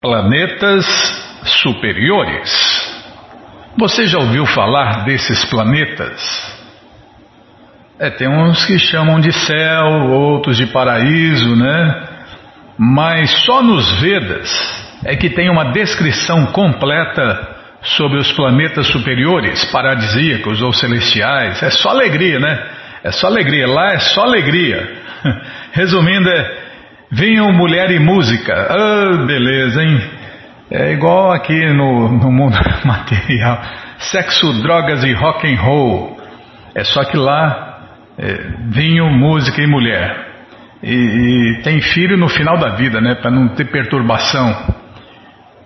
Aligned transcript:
Planetas 0.00 0.86
superiores. 1.44 2.48
Você 3.76 4.06
já 4.06 4.20
ouviu 4.20 4.46
falar 4.46 5.04
desses 5.04 5.44
planetas? 5.46 6.56
É, 7.98 8.08
tem 8.08 8.28
uns 8.28 8.64
que 8.64 8.78
chamam 8.78 9.18
de 9.18 9.32
céu, 9.32 10.08
outros 10.12 10.56
de 10.56 10.66
paraíso, 10.66 11.56
né? 11.56 12.04
Mas 12.78 13.44
só 13.44 13.60
nos 13.60 14.00
Vedas 14.00 15.00
é 15.04 15.16
que 15.16 15.30
tem 15.30 15.50
uma 15.50 15.72
descrição 15.72 16.46
completa 16.46 17.56
sobre 17.82 18.18
os 18.18 18.30
planetas 18.30 18.86
superiores, 18.86 19.64
paradisíacos 19.64 20.62
ou 20.62 20.72
celestiais. 20.72 21.60
É 21.60 21.70
só 21.70 21.88
alegria, 21.88 22.38
né? 22.38 22.70
É 23.02 23.10
só 23.10 23.26
alegria. 23.26 23.66
Lá 23.66 23.94
é 23.94 23.98
só 23.98 24.22
alegria. 24.22 25.02
Resumindo, 25.72 26.30
é 26.30 26.67
Vinham 27.10 27.52
mulher 27.52 27.90
e 27.90 27.98
música. 27.98 28.54
Ah, 28.54 29.24
beleza, 29.26 29.82
hein? 29.82 30.00
É 30.70 30.92
igual 30.92 31.32
aqui 31.32 31.58
no, 31.72 32.10
no 32.10 32.30
mundo 32.30 32.58
material. 32.84 33.62
Sexo, 33.98 34.62
drogas 34.62 35.02
e 35.02 35.12
rock 35.14 35.46
and 35.46 35.60
roll. 35.60 36.18
É 36.74 36.84
só 36.84 37.04
que 37.04 37.16
lá 37.16 37.78
é, 38.18 38.34
vinho, 38.70 39.10
música 39.10 39.62
e 39.62 39.66
mulher. 39.66 40.28
E, 40.82 40.92
e, 40.92 41.62
tem 41.62 41.80
filho 41.80 42.16
no 42.16 42.28
final 42.28 42.58
da 42.58 42.76
vida, 42.76 43.00
né? 43.00 43.14
Para 43.14 43.30
não 43.30 43.48
ter 43.48 43.64
perturbação. 43.64 44.74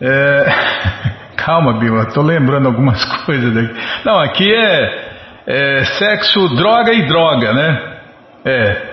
É... 0.01 0.47
Calma, 1.37 1.79
Bila, 1.79 2.07
tô 2.13 2.23
lembrando 2.23 2.69
algumas 2.69 3.05
coisas 3.27 3.53
daqui. 3.53 3.75
Não, 4.05 4.21
aqui 4.21 4.55
é, 4.55 5.13
é 5.47 5.85
sexo, 5.85 6.55
droga 6.55 6.93
e 6.93 7.07
droga, 7.07 7.53
né? 7.53 7.83
É. 8.45 8.93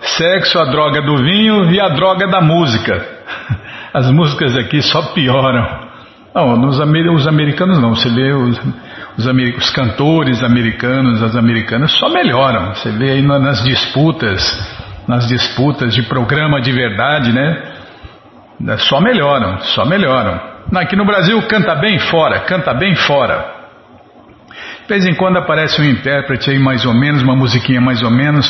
Sexo, 0.00 0.58
a 0.58 0.64
droga 0.64 1.02
do 1.02 1.16
vinho 1.16 1.70
e 1.70 1.80
a 1.80 1.88
droga 1.88 2.26
da 2.26 2.40
música. 2.40 3.06
As 3.92 4.10
músicas 4.10 4.56
aqui 4.56 4.80
só 4.82 5.02
pioram. 5.12 5.90
Não, 6.34 6.56
nos 6.56 6.78
os 6.78 7.26
americanos 7.26 7.80
não. 7.80 7.94
Você 7.94 8.08
vê 8.08 8.32
os, 8.32 8.56
os, 9.18 9.26
os, 9.56 9.70
cantores 9.70 10.44
americanos, 10.44 11.20
as 11.22 11.34
americanas 11.34 11.90
só 11.98 12.08
melhoram. 12.08 12.72
Você 12.72 12.90
vê 12.92 13.10
aí 13.10 13.22
nas 13.22 13.64
disputas, 13.64 14.40
nas 15.08 15.26
disputas 15.26 15.92
de 15.92 16.02
programa 16.02 16.60
de 16.60 16.70
verdade, 16.70 17.32
né? 17.32 17.74
Só 18.78 19.00
melhoram, 19.00 19.58
só 19.60 19.84
melhoram. 19.84 20.40
Aqui 20.76 20.94
no 20.94 21.04
Brasil 21.04 21.42
canta 21.48 21.74
bem 21.74 21.98
fora, 21.98 22.40
canta 22.40 22.72
bem 22.74 22.94
fora. 22.94 23.60
De 24.82 24.88
vez 24.88 25.04
em 25.06 25.14
quando 25.14 25.38
aparece 25.38 25.80
um 25.82 25.84
intérprete 25.84 26.50
aí 26.50 26.58
mais 26.58 26.84
ou 26.84 26.94
menos, 26.94 27.22
uma 27.22 27.34
musiquinha 27.34 27.80
mais 27.80 28.02
ou 28.02 28.10
menos. 28.10 28.46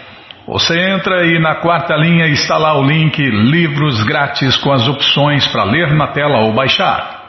Você 0.48 0.80
entra 0.80 1.26
e 1.26 1.40
na 1.40 1.56
quarta 1.56 1.96
linha 1.96 2.28
está 2.28 2.58
lá 2.58 2.78
o 2.78 2.84
link 2.84 3.20
Livros 3.20 4.04
Grátis 4.04 4.56
com 4.58 4.72
as 4.72 4.88
opções 4.88 5.48
para 5.48 5.64
ler 5.64 5.92
na 5.94 6.08
tela 6.08 6.44
ou 6.44 6.54
baixar. 6.54 7.20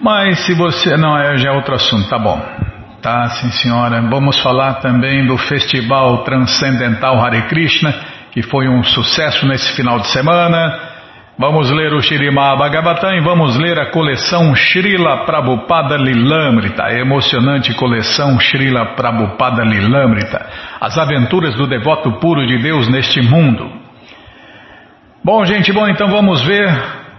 Mas 0.00 0.40
se 0.40 0.54
você. 0.54 0.96
Não, 0.96 1.16
é, 1.16 1.36
já 1.36 1.50
é 1.50 1.52
outro 1.52 1.74
assunto, 1.74 2.08
tá 2.08 2.18
bom. 2.18 2.40
Tá, 3.00 3.28
sim 3.28 3.50
senhora. 3.50 4.00
Vamos 4.02 4.42
falar 4.42 4.74
também 4.74 5.26
do 5.26 5.36
Festival 5.36 6.24
Transcendental 6.24 7.20
Hare 7.20 7.42
Krishna 7.42 8.13
que 8.34 8.42
foi 8.42 8.68
um 8.68 8.82
sucesso 8.82 9.46
nesse 9.46 9.76
final 9.76 10.00
de 10.00 10.08
semana. 10.08 10.92
Vamos 11.38 11.70
ler 11.70 11.92
o 11.92 12.02
Shirimá 12.02 12.56
Bhagavatam 12.56 13.14
e 13.14 13.20
vamos 13.20 13.56
ler 13.56 13.78
a 13.78 13.92
coleção 13.92 14.52
Srila 14.56 15.24
Prabhupada 15.24 15.96
Lilamrita, 15.96 16.84
a 16.84 16.98
emocionante 16.98 17.72
coleção 17.74 18.36
Srila 18.40 18.96
Prabhupada 18.96 19.62
Lilamrita, 19.62 20.46
as 20.80 20.98
aventuras 20.98 21.54
do 21.54 21.68
devoto 21.68 22.18
puro 22.18 22.44
de 22.44 22.58
Deus 22.58 22.88
neste 22.88 23.22
mundo. 23.22 23.70
Bom, 25.24 25.44
gente, 25.44 25.72
bom, 25.72 25.86
então 25.86 26.08
vamos 26.08 26.44
ver 26.44 26.68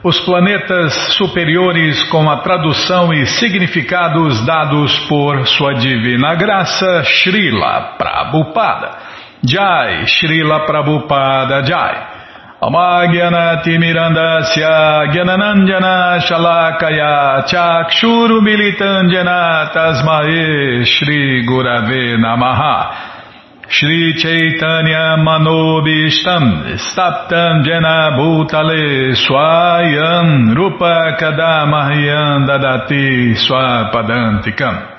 os 0.04 0.20
planetas 0.20 0.94
superiores 1.14 2.04
com 2.10 2.30
a 2.30 2.42
tradução 2.42 3.14
e 3.14 3.26
significados 3.26 4.46
dados 4.46 5.00
por 5.08 5.48
Sua 5.48 5.76
Divina 5.76 6.36
Graça 6.36 7.04
Srila 7.06 7.96
Prabhupada. 7.98 9.15
Jai, 9.46 10.06
Srila 10.06 10.66
Prabhupada 10.66 11.62
Jai. 11.64 12.16
Amagyanati 12.62 13.78
Mirandasya 13.78 15.12
Gyananandjana 15.14 16.20
Shalakaya 16.24 17.44
Chakshuru 17.46 18.42
Militanjana 18.42 19.70
Tasmae 19.74 20.86
Shri 20.86 21.46
Gurave 21.46 22.18
Namaha 22.18 23.12
Shri 23.70 24.14
Chaitanya 24.18 25.18
Manobishtam 25.20 26.78
Staptam 26.80 27.64
Jena 27.66 28.16
Bhutale 28.18 29.14
Swayam 29.14 30.56
Rupa 30.56 31.18
Kadamahyam 31.20 32.48
Dadati 32.48 33.36
Swapadantikam 33.36 34.95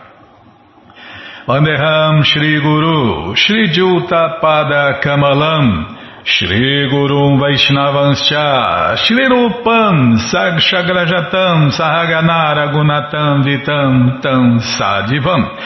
Vandeham 1.46 2.24
Shri 2.24 2.60
Guru, 2.60 3.36
Shri 3.36 3.70
Juta 3.70 4.40
Pada 4.42 5.00
Kamalam, 5.00 5.96
Shri 6.24 6.90
Gurum 6.90 7.38
Vaishnavanscha, 7.38 8.96
Shri 8.96 9.28
Rupam 9.30 10.18
Sagshagrajatam 10.26 11.70
Sahaganara 11.70 12.74
Gunatam 12.74 13.44
Vitam 13.46 14.20
Tam 14.20 14.58
Sadivam, 14.58 15.56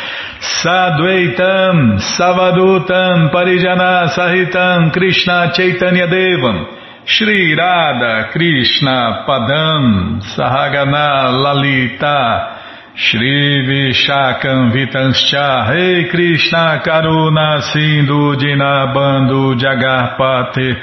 Sadvaitam 0.60 1.96
Savadutam 1.96 3.32
Parijana 3.32 4.12
Sahitam 4.12 4.92
Krishna 4.92 5.50
Chaitanya 5.54 6.06
Devam, 6.08 6.76
Shri 7.06 7.56
Radha 7.56 8.28
Krishna 8.32 9.24
Padam 9.26 10.20
Sahagana 10.36 11.32
Lalita 11.42 12.59
Shri 12.94 13.66
Vishakam 13.66 14.72
Vitanscha 14.72 15.68
Rei 15.70 16.08
Krishna 16.10 16.82
Karuna 16.84 17.60
Sindhu 17.72 18.36
Dinabando 18.36 19.54
Jagarpate 19.54 20.76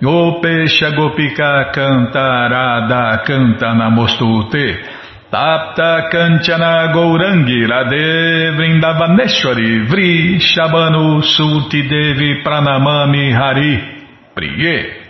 Gopesha 0.00 0.92
Gopika 0.94 1.72
Cantarada 1.72 3.22
Canta 3.24 3.74
Namostute 3.74 4.76
Tapta 5.30 6.08
Kanchana 6.12 6.92
Gourangi 6.92 7.66
Radhe 7.66 8.54
Vrindavaneshwari 8.56 9.86
Vri 9.88 10.38
Shabanu 10.38 11.22
Sulti 11.22 11.82
Devi 11.88 12.42
Pranamami 12.44 13.32
Hari 13.32 13.80
Priye 14.36 15.03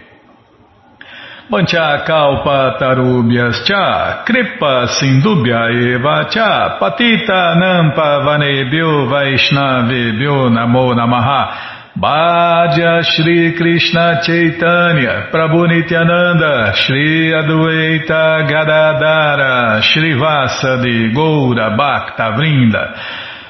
Mancha 1.51 2.05
kalpa 2.07 2.79
tarubhyas 2.81 3.65
cha 3.67 4.25
kripa 4.25 4.89
sindubhya 4.97 5.69
eva 5.93 6.25
cha 6.31 6.79
patita 6.81 7.55
nampa 7.61 8.25
vanebhyo 8.25 9.07
vaishnavebhyo 9.13 10.49
namo 10.49 10.95
namaha. 10.95 11.73
Bhaja 11.97 13.05
Shri 13.05 13.55
Krishna 13.57 14.21
Chaitanya 14.21 15.31
Prabhu 15.31 15.69
Nityananda 15.69 16.75
Shri 16.75 17.31
Adwaita 17.31 18.49
Gadadara 18.51 19.81
Shri 19.81 20.15
Vasadi 20.19 21.15
Goura 21.15 21.77
Bhakta 21.77 22.33
Vrinda 22.37 22.95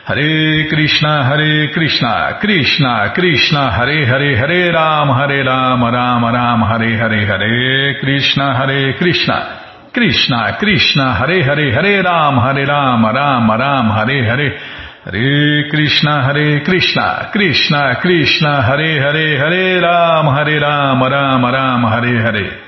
Hare 0.07 0.67
Krishna, 0.69 1.25
Hare 1.25 1.73
Krishna, 1.73 2.37
Krishna, 2.39 3.11
Krishna, 3.15 3.71
Hare 3.73 4.05
Hare, 4.05 4.37
Hare 4.37 4.71
Ram, 4.71 5.09
Hare 5.09 5.43
Ram, 5.43 5.83
Ram 5.83 6.23
Ram, 6.23 6.61
Hare 6.61 6.99
Hare, 6.99 7.25
Hare 7.25 7.99
Krishna, 8.01 8.55
Hare 8.55 8.99
Krishna, 8.99 9.89
Krishna, 9.91 10.59
Krishna, 10.59 11.15
Hare 11.15 11.43
Hare, 11.43 11.73
Hare 11.73 12.03
Ram, 12.03 12.37
Hare 12.37 12.67
Ram, 12.67 13.03
Ram 13.03 13.51
Ram, 13.51 13.91
Hare 13.97 14.25
Hare, 14.29 14.59
Hare 15.07 15.69
Krishna, 15.71 16.23
Hare 16.23 16.61
Krishna, 16.61 17.31
Krishna, 17.33 17.97
Krishna, 18.03 18.61
Hare 18.61 19.01
Hare, 19.01 19.39
Hare 19.39 19.81
Ram, 19.81 20.27
Hare 20.27 20.61
Ram, 20.61 21.03
Ram 21.03 21.45
Ram, 21.47 21.85
Hare 21.87 22.21
Hare. 22.21 22.61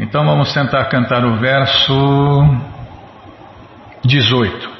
Então 0.00 0.26
vamos 0.26 0.52
tentar 0.52 0.84
cantar 0.86 1.24
o 1.24 1.36
verso 1.36 2.42
18. 4.04 4.73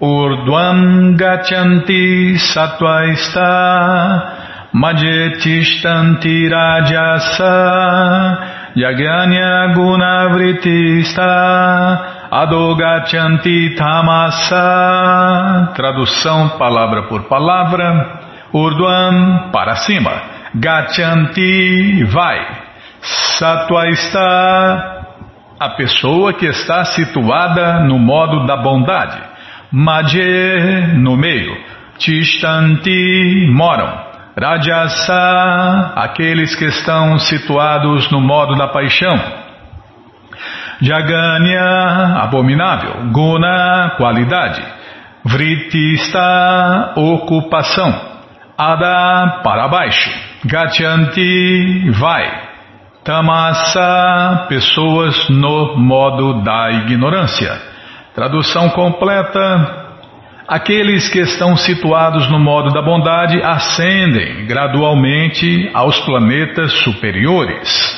Urdvam 0.00 1.16
gachanti 1.16 2.36
satvaista 2.38 3.48
Madhyetishtanti 4.74 6.48
rajasa 6.50 7.56
Yaganya 8.76 9.72
gunavritista 9.72 11.32
Adogachanti 12.30 13.74
tamasa 13.74 15.72
Tradução 15.74 16.50
palavra 16.58 17.04
por 17.04 17.22
palavra 17.22 18.20
Urdvam 18.52 19.48
para 19.50 19.76
cima 19.76 20.12
Gachanti 20.54 22.04
vai 22.04 22.46
Satvaista 23.00 24.92
a 25.58 25.70
pessoa 25.70 26.34
que 26.34 26.44
está 26.44 26.84
situada 26.84 27.80
no 27.80 27.98
modo 27.98 28.44
da 28.44 28.58
bondade 28.58 29.35
Madhye, 29.72 30.94
no 30.94 31.16
meio. 31.16 31.56
Tishtanti, 31.98 33.48
moram. 33.50 34.06
Rajasa, 34.38 35.92
aqueles 35.96 36.54
que 36.54 36.66
estão 36.66 37.18
situados 37.18 38.10
no 38.10 38.20
modo 38.20 38.54
da 38.54 38.68
paixão. 38.68 39.14
Jaganya, 40.80 42.20
abominável. 42.22 43.10
Guna, 43.12 43.94
qualidade. 43.96 44.62
Vritista, 45.24 46.92
ocupação. 46.96 47.92
Ada, 48.58 49.40
para 49.42 49.68
baixo. 49.68 50.10
Gachanti, 50.44 51.90
vai. 51.90 52.46
Tamasa, 53.02 54.46
pessoas 54.48 55.28
no 55.30 55.76
modo 55.78 56.42
da 56.42 56.70
ignorância. 56.72 57.75
Tradução 58.16 58.70
completa. 58.70 59.84
Aqueles 60.48 61.06
que 61.10 61.18
estão 61.18 61.54
situados 61.54 62.30
no 62.30 62.38
modo 62.38 62.70
da 62.70 62.80
bondade 62.80 63.42
ascendem 63.42 64.46
gradualmente 64.46 65.70
aos 65.74 66.00
planetas 66.00 66.72
superiores. 66.78 67.94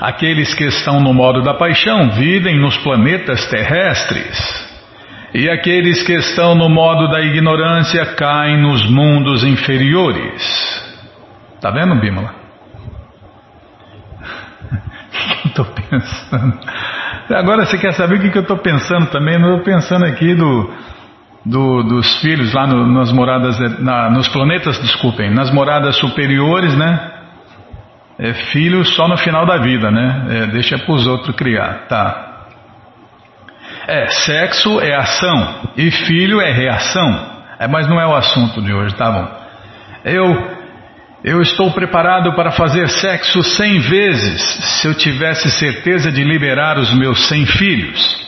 Aqueles 0.00 0.52
que 0.52 0.64
estão 0.64 0.98
no 0.98 1.14
modo 1.14 1.42
da 1.42 1.54
paixão 1.54 2.10
vivem 2.10 2.58
nos 2.58 2.76
planetas 2.78 3.46
terrestres. 3.46 4.66
E 5.32 5.48
aqueles 5.48 6.02
que 6.02 6.14
estão 6.14 6.56
no 6.56 6.68
modo 6.68 7.08
da 7.08 7.20
ignorância 7.20 8.04
caem 8.16 8.60
nos 8.60 8.84
mundos 8.90 9.44
inferiores. 9.44 10.42
Tá 11.60 11.70
vendo, 11.70 11.94
Bímola? 12.00 12.34
Estou 15.46 15.66
pensando. 15.66 16.58
Agora 17.34 17.66
você 17.66 17.76
quer 17.76 17.92
saber 17.92 18.18
o 18.18 18.20
que, 18.20 18.36
eu 18.36 18.42
estou 18.42 18.58
pensando 18.58 19.06
também? 19.06 19.34
Eu 19.34 19.40
estou 19.40 19.60
pensando 19.60 20.04
aqui 20.04 20.34
do, 20.34 20.70
do, 21.44 21.82
dos 21.82 22.20
filhos 22.20 22.52
lá 22.52 22.66
no, 22.66 22.86
nas 22.86 23.10
moradas, 23.10 23.58
na, 23.80 24.10
nos 24.10 24.28
planetas, 24.28 24.78
desculpem, 24.80 25.32
nas 25.34 25.50
moradas 25.50 25.96
superiores, 25.96 26.76
né? 26.76 27.12
É 28.18 28.32
filho 28.32 28.84
só 28.84 29.08
no 29.08 29.16
final 29.16 29.44
da 29.44 29.58
vida, 29.58 29.90
né? 29.90 30.26
É, 30.30 30.46
deixa 30.46 30.78
para 30.78 30.94
os 30.94 31.06
outros 31.06 31.34
criar, 31.36 31.86
tá? 31.88 32.46
É, 33.88 34.06
sexo 34.08 34.80
é 34.80 34.94
ação 34.94 35.72
e 35.76 35.90
filho 35.90 36.40
é 36.40 36.50
reação. 36.52 37.36
É, 37.58 37.66
mas 37.66 37.88
não 37.88 38.00
é 38.00 38.06
o 38.06 38.14
assunto 38.14 38.62
de 38.62 38.72
hoje, 38.72 38.94
tá 38.94 39.10
bom? 39.10 39.46
Eu 40.04 40.55
eu 41.26 41.42
estou 41.42 41.72
preparado 41.72 42.32
para 42.34 42.52
fazer 42.52 42.88
sexo 42.88 43.42
cem 43.42 43.80
vezes 43.80 44.40
se 44.40 44.86
eu 44.86 44.94
tivesse 44.94 45.50
certeza 45.50 46.12
de 46.12 46.22
liberar 46.22 46.78
os 46.78 46.96
meus 46.96 47.26
cem 47.26 47.44
filhos. 47.44 48.24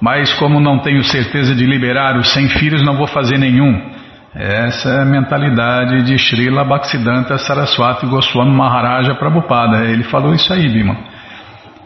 Mas 0.00 0.34
como 0.34 0.58
não 0.58 0.80
tenho 0.80 1.04
certeza 1.04 1.54
de 1.54 1.64
liberar 1.64 2.16
os 2.16 2.32
cem 2.32 2.48
filhos, 2.48 2.82
não 2.82 2.96
vou 2.96 3.06
fazer 3.06 3.38
nenhum. 3.38 3.92
Essa 4.34 4.88
é 4.88 5.02
a 5.02 5.04
mentalidade 5.04 6.02
de 6.02 6.18
Srila 6.18 6.64
Bhaktisiddhanta 6.64 7.38
Saraswati 7.38 8.06
Goswami 8.06 8.50
Maharaja 8.50 9.14
Prabhupada. 9.14 9.84
Ele 9.84 10.02
falou 10.02 10.34
isso 10.34 10.52
aí, 10.52 10.68
Bima. 10.68 10.96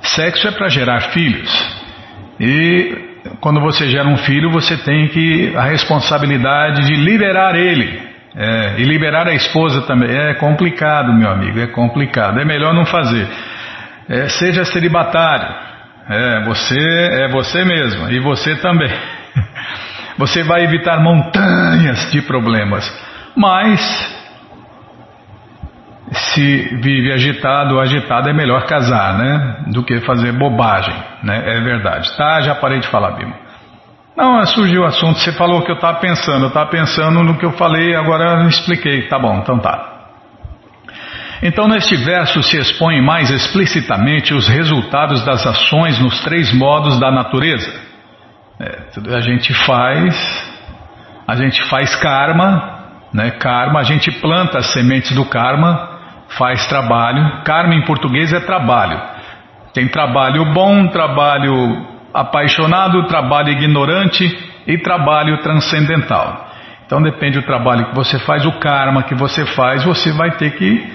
Sexo 0.00 0.49
é 0.49 0.50
para 0.50 0.70
gerar 0.70 1.11
filhos. 1.11 1.50
E 2.40 3.20
quando 3.38 3.61
você 3.61 3.87
gera 3.90 4.08
um 4.08 4.16
filho, 4.16 4.50
você 4.50 4.78
tem 4.78 5.08
que 5.08 5.55
a 5.56 5.64
responsabilidade 5.64 6.87
de 6.87 6.94
liberar 6.94 7.55
ele. 7.55 8.13
É, 8.37 8.81
e 8.81 8.85
liberar 8.85 9.29
a 9.29 9.35
esposa 9.35 9.83
também 9.83 10.11
é 10.11 10.35
complicado, 10.35 11.13
meu 11.13 11.31
amigo, 11.31 11.61
é 11.61 11.69
complicado. 11.69 12.41
É 12.41 12.45
melhor 12.45 12.75
não 12.75 12.85
fazer. 12.85 13.29
É, 14.09 14.29
seja 14.29 14.65
celibatário. 14.65 15.55
É, 16.09 16.45
você 16.45 16.79
é 17.23 17.29
você 17.29 17.65
mesmo 17.65 18.11
e 18.11 18.19
você 18.21 18.57
também. 18.57 18.91
Você 20.17 20.45
vai 20.45 20.63
evitar 20.63 21.01
montanhas 21.01 22.13
de 22.13 22.23
problemas. 22.23 22.89
Mas 23.37 23.81
se 26.13 26.77
vive 26.81 27.13
agitado 27.13 27.75
ou 27.75 27.81
agitado 27.81 28.29
é 28.29 28.33
melhor 28.33 28.65
casar, 28.65 29.19
né? 29.19 29.65
Do 29.73 29.83
que 29.83 30.01
fazer 30.03 30.31
bobagem, 30.33 30.95
né? 31.23 31.43
É 31.57 31.61
verdade. 31.61 32.17
Tá, 32.17 32.41
já 32.43 32.55
parei 32.55 32.79
de 32.79 32.87
falar, 32.87 33.17
Bima. 33.17 33.44
Não, 34.16 34.44
surgiu 34.46 34.82
o 34.82 34.84
assunto, 34.84 35.19
você 35.19 35.32
falou 35.32 35.58
o 35.58 35.64
que 35.64 35.72
eu 35.72 35.75
estava 35.75 35.99
pensando, 35.99 36.44
eu 36.44 36.49
estava 36.49 36.70
pensando 36.70 37.22
no 37.25 37.37
que 37.37 37.44
eu 37.44 37.52
falei, 37.52 37.96
agora 37.96 38.43
eu 38.43 38.49
expliquei, 38.49 39.08
tá 39.08 39.19
bom, 39.19 39.38
então 39.38 39.58
tá. 39.58 39.94
Então, 41.43 41.66
neste 41.66 41.96
verso 41.96 42.43
se 42.43 42.56
expõe 42.56 43.02
mais 43.02 43.28
explicitamente 43.28 44.32
os 44.32 44.49
resultados 44.49 45.22
das 45.25 45.44
ações 45.46 45.99
nos 45.99 46.20
três 46.20 46.55
modos 46.55 46.99
da 46.99 47.11
natureza. 47.11 47.70
É, 48.58 49.14
a 49.14 49.20
gente 49.20 49.52
faz, 49.52 50.52
a 51.26 51.34
gente 51.34 51.62
faz 51.64 51.96
karma, 51.96 52.75
né? 53.12 53.32
Karma, 53.32 53.81
a 53.81 53.82
gente 53.82 54.11
planta 54.20 54.58
as 54.58 54.72
sementes 54.72 55.12
do 55.12 55.25
karma, 55.25 55.99
faz 56.38 56.66
trabalho. 56.66 57.43
Karma 57.44 57.75
em 57.75 57.84
português 57.84 58.32
é 58.32 58.40
trabalho. 58.40 59.00
Tem 59.75 59.88
trabalho 59.88 60.52
bom, 60.52 60.87
trabalho 60.87 61.94
apaixonado, 62.14 63.08
trabalho 63.08 63.49
ignorante 63.49 64.25
e 64.66 64.78
trabalho 64.78 65.43
transcendental. 65.43 66.49
Então 66.87 67.02
depende 67.02 67.40
do 67.40 67.46
trabalho 67.46 67.87
que 67.87 67.94
você 67.94 68.19
faz, 68.20 68.46
o 68.46 68.52
karma 68.52 69.02
que 69.02 69.14
você 69.14 69.44
faz, 69.46 69.84
você 69.84 70.12
vai 70.12 70.31
ter 70.37 70.52
que 70.56 70.93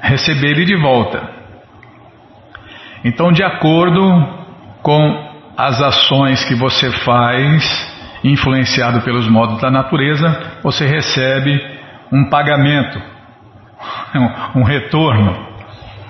receber 0.00 0.50
ele 0.50 0.64
de 0.64 0.76
volta. 0.76 1.22
Então, 3.04 3.32
de 3.32 3.42
acordo 3.42 4.00
com 4.82 5.34
as 5.56 5.80
ações 5.80 6.44
que 6.44 6.54
você 6.54 6.90
faz, 6.90 7.92
influenciado 8.22 9.02
pelos 9.02 9.28
modos 9.28 9.60
da 9.60 9.70
natureza, 9.70 10.58
você 10.62 10.86
recebe 10.86 11.60
um 12.10 12.28
pagamento, 12.30 13.00
um 14.56 14.62
retorno. 14.62 15.54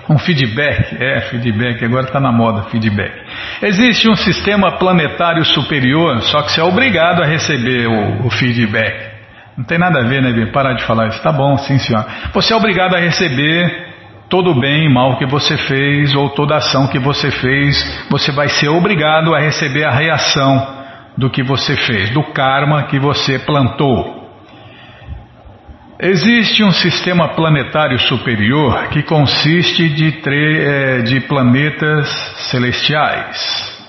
Um 0.07 0.19
feedback, 0.19 1.01
é, 1.01 1.21
feedback, 1.21 1.83
agora 1.83 2.05
está 2.05 2.19
na 2.19 2.31
moda, 2.31 2.69
feedback. 2.69 3.24
Existe 3.61 4.09
um 4.09 4.15
sistema 4.15 4.77
planetário 4.77 5.43
superior, 5.45 6.21
só 6.23 6.41
que 6.41 6.51
você 6.51 6.61
é 6.61 6.63
obrigado 6.63 7.21
a 7.23 7.25
receber 7.25 7.87
o, 7.87 8.27
o 8.27 8.29
feedback. 8.29 9.15
Não 9.57 9.63
tem 9.63 9.77
nada 9.77 9.99
a 9.99 10.03
ver, 10.03 10.21
né, 10.21 10.33
Bia? 10.33 10.51
Parar 10.51 10.73
de 10.73 10.83
falar 10.83 11.07
isso. 11.07 11.21
Tá 11.21 11.31
bom, 11.31 11.57
sim, 11.57 11.77
senhor. 11.79 12.05
Você 12.33 12.53
é 12.53 12.55
obrigado 12.55 12.95
a 12.95 12.99
receber 12.99 13.85
todo 14.29 14.51
o 14.51 14.59
bem 14.59 14.85
e 14.85 14.93
mal 14.93 15.17
que 15.17 15.25
você 15.25 15.57
fez, 15.57 16.13
ou 16.13 16.29
toda 16.29 16.57
ação 16.57 16.87
que 16.87 16.99
você 16.99 17.31
fez, 17.31 18.07
você 18.09 18.31
vai 18.31 18.49
ser 18.49 18.67
obrigado 18.69 19.33
a 19.33 19.39
receber 19.39 19.85
a 19.85 19.91
reação 19.91 20.75
do 21.17 21.29
que 21.29 21.43
você 21.43 21.75
fez, 21.75 22.09
do 22.09 22.23
karma 22.33 22.83
que 22.83 22.99
você 22.99 23.39
plantou. 23.39 24.24
Existe 25.99 26.61
um 26.61 26.71
sistema 26.71 27.29
planetário 27.29 27.97
superior 27.99 28.89
que 28.89 29.01
consiste 29.01 29.87
de, 29.87 30.13
é, 30.27 31.01
de 31.03 31.21
planetas 31.21 32.09
celestiais, 32.49 33.81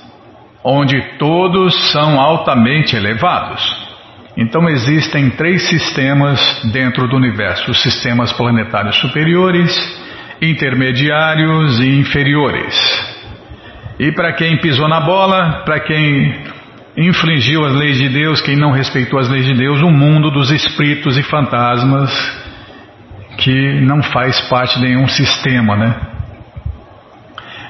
onde 0.62 1.18
todos 1.18 1.74
são 1.90 2.20
altamente 2.20 2.94
elevados. 2.94 3.60
Então 4.36 4.68
existem 4.68 5.30
três 5.30 5.68
sistemas 5.68 6.62
dentro 6.72 7.08
do 7.08 7.16
universo: 7.16 7.74
sistemas 7.74 8.32
planetários 8.32 8.94
superiores, 9.00 9.74
intermediários 10.40 11.80
e 11.80 11.88
inferiores. 11.88 13.16
E 13.98 14.12
para 14.12 14.32
quem 14.34 14.58
pisou 14.58 14.86
na 14.86 15.00
bola, 15.00 15.62
para 15.64 15.80
quem 15.80 16.54
infringiu 16.96 17.64
as 17.64 17.74
leis 17.74 17.98
de 17.98 18.08
Deus, 18.08 18.40
quem 18.40 18.56
não 18.56 18.70
respeitou 18.70 19.18
as 19.18 19.28
leis 19.28 19.44
de 19.44 19.54
Deus, 19.54 19.82
o 19.82 19.90
mundo 19.90 20.30
dos 20.30 20.50
espíritos 20.50 21.18
e 21.18 21.22
fantasmas 21.22 22.10
que 23.36 23.80
não 23.82 24.02
faz 24.02 24.40
parte 24.48 24.78
de 24.78 24.86
nenhum 24.86 25.06
sistema, 25.06 25.76
né? 25.76 25.94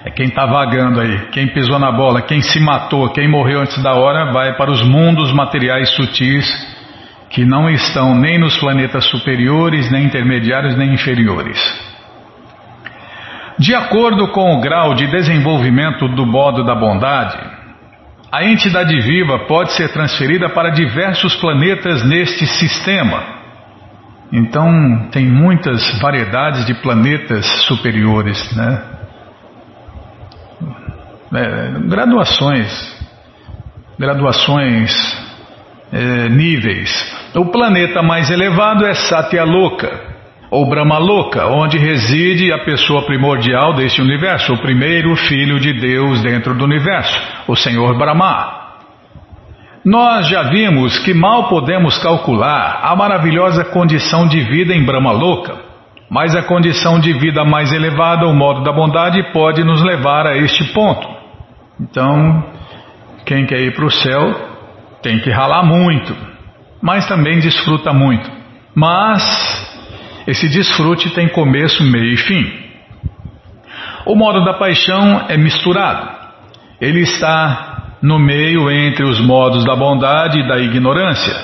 É 0.04 0.10
quem 0.10 0.26
está 0.26 0.46
vagando 0.46 1.00
aí, 1.00 1.28
quem 1.32 1.48
pisou 1.48 1.80
na 1.80 1.90
bola, 1.90 2.22
quem 2.22 2.40
se 2.40 2.60
matou, 2.60 3.10
quem 3.10 3.28
morreu 3.28 3.60
antes 3.60 3.82
da 3.82 3.94
hora, 3.94 4.32
vai 4.32 4.56
para 4.56 4.70
os 4.70 4.80
mundos 4.82 5.32
materiais 5.32 5.90
sutis 5.90 6.46
que 7.28 7.44
não 7.44 7.68
estão 7.68 8.14
nem 8.14 8.38
nos 8.38 8.56
planetas 8.56 9.06
superiores, 9.06 9.90
nem 9.90 10.04
intermediários, 10.04 10.76
nem 10.76 10.94
inferiores. 10.94 11.60
De 13.58 13.74
acordo 13.74 14.28
com 14.28 14.54
o 14.54 14.60
grau 14.60 14.94
de 14.94 15.08
desenvolvimento 15.08 16.06
do 16.08 16.24
modo 16.24 16.62
da 16.62 16.76
bondade, 16.76 17.55
a 18.30 18.44
entidade 18.44 19.00
viva 19.00 19.46
pode 19.46 19.72
ser 19.72 19.92
transferida 19.92 20.48
para 20.48 20.70
diversos 20.70 21.34
planetas 21.36 22.04
neste 22.04 22.46
sistema. 22.46 23.36
Então, 24.32 25.08
tem 25.12 25.24
muitas 25.24 25.98
variedades 26.00 26.66
de 26.66 26.74
planetas 26.74 27.46
superiores, 27.66 28.54
né? 28.56 28.82
É, 31.32 31.70
graduações, 31.88 32.96
graduações, 33.98 34.92
é, 35.92 36.28
níveis. 36.28 36.90
O 37.34 37.46
planeta 37.46 38.02
mais 38.02 38.30
elevado 38.30 38.84
é 38.86 38.94
Satyaloka, 38.94 40.15
ou 40.50 40.68
Brahmaloka, 40.68 41.46
onde 41.46 41.78
reside 41.78 42.52
a 42.52 42.64
pessoa 42.64 43.04
primordial 43.04 43.74
deste 43.74 44.00
universo, 44.00 44.52
o 44.52 44.58
primeiro 44.58 45.14
filho 45.16 45.58
de 45.58 45.72
Deus 45.72 46.22
dentro 46.22 46.54
do 46.54 46.64
universo, 46.64 47.20
o 47.48 47.56
Senhor 47.56 47.96
Brahma. 47.98 48.64
Nós 49.84 50.28
já 50.28 50.44
vimos 50.44 50.98
que 51.00 51.14
mal 51.14 51.48
podemos 51.48 51.96
calcular 51.98 52.80
a 52.82 52.94
maravilhosa 52.96 53.64
condição 53.64 54.26
de 54.26 54.40
vida 54.40 54.74
em 54.74 54.84
Brahmaloka, 54.84 55.56
mas 56.10 56.34
a 56.34 56.42
condição 56.42 57.00
de 57.00 57.12
vida 57.12 57.44
mais 57.44 57.72
elevada, 57.72 58.26
o 58.26 58.34
modo 58.34 58.62
da 58.62 58.72
bondade, 58.72 59.32
pode 59.32 59.64
nos 59.64 59.82
levar 59.82 60.26
a 60.26 60.36
este 60.36 60.72
ponto. 60.72 61.08
Então, 61.80 62.44
quem 63.24 63.44
quer 63.46 63.60
ir 63.60 63.74
para 63.74 63.84
o 63.84 63.90
céu 63.90 64.34
tem 65.02 65.20
que 65.20 65.30
ralar 65.30 65.64
muito, 65.64 66.16
mas 66.80 67.06
também 67.06 67.38
desfruta 67.38 67.92
muito. 67.92 68.30
Mas 68.74 69.75
esse 70.26 70.48
desfrute 70.48 71.10
tem 71.14 71.28
começo, 71.28 71.84
meio 71.84 72.12
e 72.12 72.16
fim. 72.16 72.66
O 74.04 74.14
modo 74.14 74.44
da 74.44 74.54
paixão 74.54 75.26
é 75.28 75.36
misturado. 75.36 76.10
Ele 76.80 77.00
está 77.00 77.96
no 78.02 78.18
meio 78.18 78.70
entre 78.70 79.04
os 79.04 79.20
modos 79.20 79.64
da 79.64 79.76
bondade 79.76 80.40
e 80.40 80.48
da 80.48 80.58
ignorância. 80.58 81.34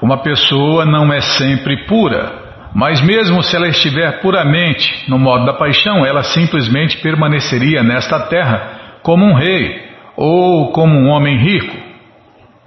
Uma 0.00 0.18
pessoa 0.18 0.84
não 0.84 1.12
é 1.12 1.20
sempre 1.20 1.86
pura, 1.86 2.32
mas 2.74 3.00
mesmo 3.00 3.42
se 3.42 3.54
ela 3.56 3.68
estiver 3.68 4.20
puramente 4.20 5.08
no 5.08 5.18
modo 5.18 5.44
da 5.44 5.54
paixão, 5.54 6.04
ela 6.04 6.22
simplesmente 6.22 6.98
permaneceria 6.98 7.82
nesta 7.82 8.20
terra 8.26 8.98
como 9.02 9.24
um 9.24 9.34
rei 9.34 9.90
ou 10.16 10.72
como 10.72 10.94
um 10.94 11.08
homem 11.08 11.38
rico. 11.38 11.76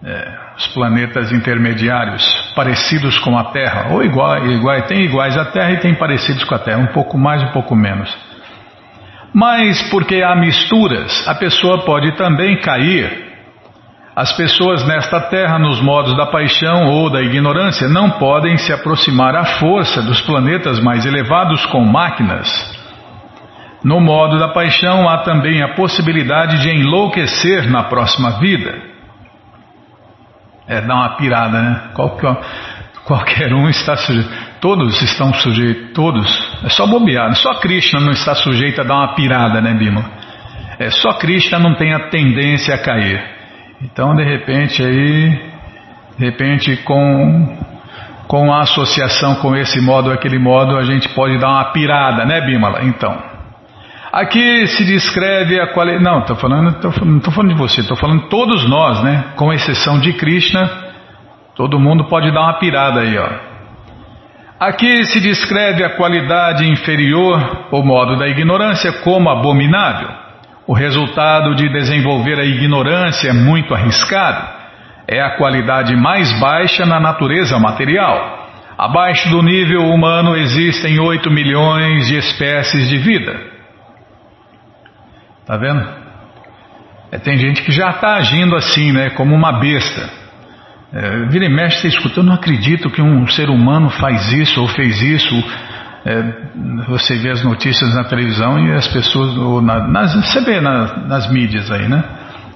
É 0.04 0.47
os 0.58 0.68
planetas 0.70 1.32
intermediários 1.32 2.26
parecidos 2.56 3.20
com 3.20 3.38
a 3.38 3.46
Terra, 3.52 3.90
ou 3.92 4.04
iguais, 4.04 4.52
iguais, 4.52 4.88
tem 4.88 5.04
iguais 5.04 5.38
à 5.38 5.46
Terra 5.46 5.74
e 5.74 5.80
tem 5.80 5.94
parecidos 5.94 6.44
com 6.44 6.56
a 6.56 6.60
Terra, 6.60 6.80
um 6.80 6.88
pouco 6.88 7.16
mais, 7.16 7.44
um 7.44 7.52
pouco 7.52 7.76
menos. 7.76 8.18
Mas 9.32 9.84
porque 9.92 10.24
há 10.24 10.36
misturas, 10.36 11.28
a 11.28 11.36
pessoa 11.36 11.86
pode 11.86 12.18
também 12.18 12.60
cair. 12.60 13.28
As 14.16 14.34
pessoas 14.34 14.84
nesta 14.88 15.20
terra, 15.30 15.60
nos 15.60 15.80
modos 15.80 16.18
da 16.18 16.26
paixão 16.26 16.88
ou 16.88 17.12
da 17.12 17.22
ignorância, 17.22 17.88
não 17.88 18.10
podem 18.12 18.58
se 18.58 18.74
aproximar 18.74 19.36
à 19.36 19.46
força 19.60 20.02
dos 20.02 20.20
planetas 20.22 20.80
mais 20.80 21.06
elevados 21.06 21.64
com 21.68 21.86
máquinas. 21.86 22.50
No 23.84 24.02
modo 24.02 24.40
da 24.40 24.48
paixão, 24.48 25.08
há 25.08 25.20
também 25.20 25.62
a 25.62 25.76
possibilidade 25.76 26.64
de 26.64 26.72
enlouquecer 26.72 27.70
na 27.70 27.84
próxima 27.84 28.40
vida. 28.40 28.87
É, 30.68 30.82
dá 30.82 30.96
uma 30.96 31.10
pirada, 31.16 31.62
né? 31.62 31.82
Qualquer, 31.94 32.38
qualquer 33.06 33.54
um 33.54 33.70
está 33.70 33.96
sujeito. 33.96 34.30
Todos 34.60 35.02
estão 35.02 35.34
sujeitos, 35.34 35.94
todos. 35.94 36.60
É 36.64 36.70
só 36.70 36.86
bobear. 36.86 37.34
Só 37.36 37.54
Krishna 37.56 38.00
não 38.02 38.12
está 38.12 38.36
sujeito 38.36 38.82
a 38.82 38.84
dar 38.84 38.96
uma 38.96 39.16
pirada, 39.16 39.62
né, 39.62 39.74
Bima? 39.74 40.04
É, 40.80 40.90
só 40.90 41.14
Krishna 41.14 41.58
não 41.58 41.76
tem 41.76 41.94
a 41.94 42.10
tendência 42.10 42.76
a 42.76 42.78
cair. 42.78 43.24
Então, 43.82 44.16
de 44.16 44.24
repente, 44.24 44.84
aí, 44.84 45.30
de 46.18 46.26
repente, 46.26 46.76
com, 46.78 47.58
com 48.28 48.52
a 48.52 48.62
associação 48.62 49.36
com 49.36 49.56
esse 49.56 49.80
modo 49.80 50.08
ou 50.08 50.14
aquele 50.14 50.40
modo, 50.40 50.76
a 50.76 50.84
gente 50.84 51.08
pode 51.10 51.38
dar 51.38 51.50
uma 51.50 51.72
pirada, 51.72 52.26
né, 52.26 52.42
Bimala? 52.42 52.84
Então. 52.84 53.37
Aqui 54.12 54.68
se 54.68 54.86
descreve 54.86 55.60
a 55.60 55.68
qualidade. 55.74 56.04
Não, 56.04 56.22
tô 56.22 56.36
falando, 56.36 56.80
tô, 56.80 57.06
não 57.06 57.18
estou 57.18 57.34
falando 57.34 57.54
de 57.54 57.58
você, 57.58 57.82
estou 57.82 57.98
falando 57.98 58.30
todos 58.30 58.68
nós, 58.68 59.04
né? 59.04 59.34
Com 59.36 59.52
exceção 59.52 60.00
de 60.00 60.14
Krishna, 60.14 60.70
todo 61.56 61.80
mundo 61.80 62.06
pode 62.06 62.32
dar 62.32 62.42
uma 62.42 62.60
pirada 62.60 63.02
aí, 63.02 63.18
ó. 63.18 63.30
Aqui 64.60 65.06
se 65.06 65.20
descreve 65.20 65.84
a 65.84 65.96
qualidade 65.96 66.66
inferior, 66.68 67.68
o 67.72 67.84
modo 67.84 68.18
da 68.18 68.28
ignorância, 68.28 68.92
como 69.04 69.30
abominável. 69.30 70.10
O 70.66 70.74
resultado 70.74 71.54
de 71.56 71.70
desenvolver 71.70 72.40
a 72.40 72.46
ignorância 72.46 73.30
é 73.30 73.34
muito 73.34 73.74
arriscado. 73.74 74.58
É 75.08 75.22
a 75.22 75.38
qualidade 75.38 75.96
mais 75.96 76.34
baixa 76.40 76.86
na 76.86 77.00
natureza 77.00 77.60
material. 77.60 78.50
Abaixo 78.78 79.30
do 79.30 79.42
nível 79.42 79.84
humano 79.84 80.36
existem 80.36 81.00
8 81.00 81.30
milhões 81.30 82.08
de 82.08 82.18
espécies 82.18 82.90
de 82.90 82.98
vida. 82.98 83.40
Tá 85.48 85.56
vendo? 85.56 85.82
É, 87.10 87.18
tem 87.18 87.38
gente 87.38 87.62
que 87.64 87.72
já 87.72 87.92
está 87.92 88.16
agindo 88.16 88.54
assim, 88.58 88.92
né? 88.92 89.12
Como 89.12 89.34
uma 89.34 89.60
besta. 89.62 90.10
É, 90.92 91.26
vira 91.30 91.46
e 91.46 91.50
mexe, 91.50 91.82
você 91.82 91.88
escuta, 91.88 92.20
eu 92.20 92.24
não 92.24 92.34
acredito 92.34 92.90
que 92.90 93.02
um 93.02 93.26
ser 93.28 93.50
humano 93.50 93.90
faz 93.90 94.34
isso 94.34 94.62
ou 94.62 94.68
fez 94.68 95.02
isso. 95.02 95.36
É, 96.06 96.24
você 96.90 97.16
vê 97.16 97.30
as 97.30 97.44
notícias 97.44 97.96
na 97.96 98.04
televisão 98.04 98.60
e 98.60 98.74
as 98.74 98.88
pessoas, 98.90 99.38
ou 99.38 99.62
na, 99.62 99.88
nas, 99.88 100.16
você 100.16 100.42
vê 100.42 100.60
na, 100.60 100.98
nas 101.08 101.32
mídias 101.32 101.72
aí, 101.72 101.88
né? 101.88 102.04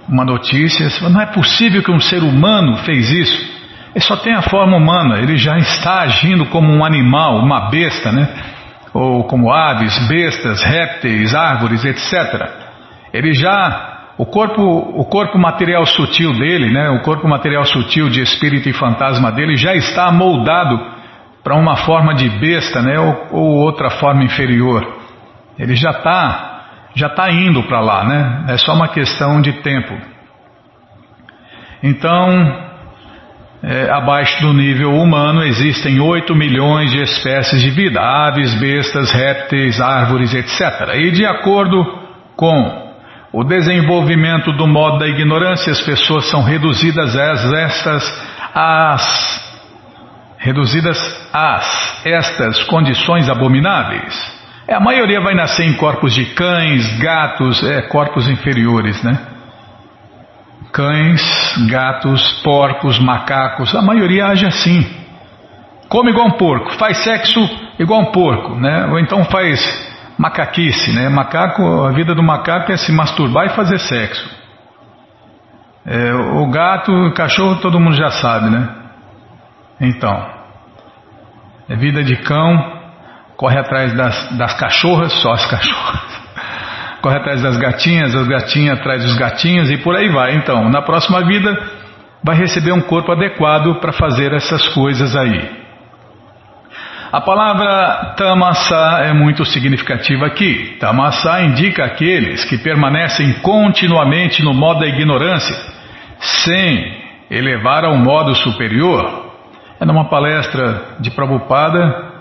Uma 0.09 0.25
notícia, 0.25 0.87
não 1.09 1.21
é 1.21 1.27
possível 1.27 1.81
que 1.81 1.91
um 1.91 1.99
ser 1.99 2.23
humano 2.23 2.75
fez 2.77 3.09
isso. 3.09 3.61
Ele 3.95 4.03
só 4.03 4.17
tem 4.17 4.33
a 4.33 4.41
forma 4.41 4.75
humana, 4.75 5.19
ele 5.19 5.37
já 5.37 5.57
está 5.57 6.01
agindo 6.01 6.45
como 6.47 6.73
um 6.73 6.83
animal, 6.83 7.37
uma 7.39 7.69
besta, 7.69 8.11
né? 8.11 8.27
Ou 8.93 9.23
como 9.25 9.51
aves, 9.51 9.97
bestas, 10.09 10.61
répteis, 10.61 11.33
árvores, 11.33 11.85
etc. 11.85 12.60
Ele 13.13 13.33
já 13.33 13.91
o 14.17 14.25
corpo, 14.25 14.61
o 14.61 15.05
corpo 15.05 15.37
material 15.39 15.85
sutil 15.85 16.31
dele, 16.33 16.71
né, 16.71 16.89
o 16.89 17.01
corpo 17.01 17.27
material 17.27 17.65
sutil 17.65 18.09
de 18.09 18.21
espírito 18.21 18.69
e 18.69 18.73
fantasma 18.73 19.31
dele 19.31 19.55
já 19.55 19.73
está 19.73 20.11
moldado 20.11 20.79
para 21.43 21.55
uma 21.55 21.75
forma 21.77 22.13
de 22.13 22.29
besta, 22.29 22.81
né, 22.81 22.99
ou, 22.99 23.27
ou 23.31 23.55
outra 23.57 23.89
forma 23.89 24.23
inferior. 24.23 24.85
Ele 25.57 25.75
já 25.75 25.89
está 25.89 26.49
já 26.93 27.07
está 27.07 27.31
indo 27.31 27.63
para 27.63 27.79
lá, 27.79 28.03
né? 28.03 28.45
É 28.49 28.57
só 28.57 28.73
uma 28.73 28.89
questão 28.89 29.41
de 29.41 29.53
tempo. 29.61 29.97
Então, 31.81 32.69
é, 33.63 33.89
abaixo 33.89 34.41
do 34.41 34.53
nível 34.53 34.91
humano 34.91 35.43
existem 35.43 35.99
8 35.99 36.35
milhões 36.35 36.91
de 36.91 37.01
espécies 37.01 37.61
de 37.61 37.69
vida, 37.69 38.01
aves, 38.01 38.53
bestas, 38.55 39.11
répteis, 39.11 39.79
árvores, 39.79 40.33
etc. 40.33 40.95
E 40.95 41.11
de 41.11 41.25
acordo 41.25 41.83
com 42.35 42.90
o 43.33 43.43
desenvolvimento 43.43 44.51
do 44.51 44.67
modo 44.67 44.99
da 44.99 45.07
ignorância, 45.07 45.71
as 45.71 45.81
pessoas 45.81 46.29
são 46.29 46.43
reduzidas 46.43 47.15
a 47.15 47.59
estas 47.61 48.31
às 48.53 49.51
reduzidas 50.37 50.97
às 51.31 52.05
estas 52.05 52.63
condições 52.63 53.29
abomináveis. 53.29 54.41
É, 54.67 54.73
a 54.73 54.79
maioria 54.79 55.21
vai 55.21 55.33
nascer 55.33 55.65
em 55.65 55.73
corpos 55.73 56.13
de 56.13 56.25
cães, 56.33 56.97
gatos, 56.99 57.63
é, 57.63 57.83
corpos 57.83 58.27
inferiores, 58.27 59.01
né? 59.01 59.17
Cães, 60.73 61.21
gatos, 61.69 62.41
porcos, 62.43 62.99
macacos, 62.99 63.73
a 63.75 63.81
maioria 63.81 64.27
age 64.27 64.45
assim. 64.45 64.85
Come 65.87 66.11
igual 66.11 66.27
um 66.27 66.37
porco, 66.37 66.73
faz 66.73 66.97
sexo 66.97 67.39
igual 67.79 68.01
um 68.01 68.11
porco, 68.11 68.55
né? 68.55 68.87
Ou 68.87 68.99
então 68.99 69.23
faz 69.25 69.90
macaquice, 70.21 70.93
né? 70.93 71.09
Macaco, 71.09 71.83
a 71.83 71.91
vida 71.93 72.13
do 72.13 72.21
macaco 72.21 72.71
é 72.71 72.77
se 72.77 72.91
masturbar 72.91 73.47
e 73.47 73.49
fazer 73.49 73.79
sexo. 73.79 74.29
É, 75.83 76.13
o 76.13 76.47
gato, 76.51 76.91
o 76.91 77.11
cachorro, 77.11 77.55
todo 77.55 77.79
mundo 77.79 77.95
já 77.95 78.11
sabe, 78.11 78.51
né? 78.51 78.69
Então, 79.81 80.29
é 81.67 81.75
vida 81.75 82.03
de 82.03 82.17
cão, 82.17 82.79
corre 83.35 83.57
atrás 83.57 83.93
das, 83.97 84.37
das 84.37 84.53
cachorras, 84.53 85.11
só 85.13 85.31
as 85.31 85.45
cachorras. 85.47 86.21
Corre 87.01 87.17
atrás 87.17 87.41
das 87.41 87.57
gatinhas, 87.57 88.13
as 88.13 88.27
gatinhas 88.27 88.77
atrás 88.77 89.03
dos 89.03 89.17
gatinhos 89.17 89.71
e 89.71 89.77
por 89.77 89.95
aí 89.95 90.07
vai. 90.09 90.35
Então, 90.35 90.69
na 90.69 90.83
próxima 90.83 91.25
vida, 91.25 91.51
vai 92.23 92.35
receber 92.35 92.71
um 92.73 92.81
corpo 92.81 93.11
adequado 93.11 93.79
para 93.79 93.91
fazer 93.91 94.31
essas 94.33 94.67
coisas 94.67 95.15
aí. 95.15 95.60
A 97.11 97.19
palavra 97.19 98.13
tamasa 98.15 99.01
é 99.03 99.11
muito 99.11 99.43
significativa 99.43 100.27
aqui. 100.27 100.77
Tamasa 100.79 101.41
indica 101.41 101.83
aqueles 101.83 102.45
que 102.45 102.57
permanecem 102.57 103.33
continuamente 103.41 104.41
no 104.41 104.53
modo 104.53 104.79
da 104.79 104.87
ignorância, 104.87 105.57
sem 106.19 107.01
elevar 107.29 107.83
ao 107.83 107.97
modo 107.97 108.33
superior. 108.33 109.29
É 109.77 109.83
numa 109.85 110.05
palestra 110.05 110.95
de 111.01 111.11
Prabhupada, 111.11 112.11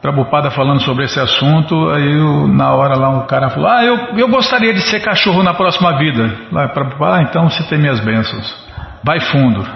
Prabhupada 0.00 0.50
falando 0.50 0.82
sobre 0.82 1.06
esse 1.06 1.18
assunto, 1.18 1.90
aí 1.90 2.12
eu, 2.12 2.46
na 2.46 2.72
hora 2.72 2.96
lá 2.96 3.08
um 3.08 3.26
cara 3.26 3.50
falou, 3.50 3.68
ah, 3.68 3.82
eu, 3.82 3.96
eu 4.16 4.28
gostaria 4.28 4.72
de 4.72 4.82
ser 4.82 5.00
cachorro 5.00 5.42
na 5.42 5.54
próxima 5.54 5.98
vida. 5.98 6.30
Lá, 6.52 6.68
Prabhupada, 6.68 7.16
ah, 7.16 7.22
então 7.22 7.50
você 7.50 7.64
tem 7.64 7.78
minhas 7.78 7.98
bênçãos. 7.98 8.54
Vai 9.02 9.18
fundo. 9.18 9.66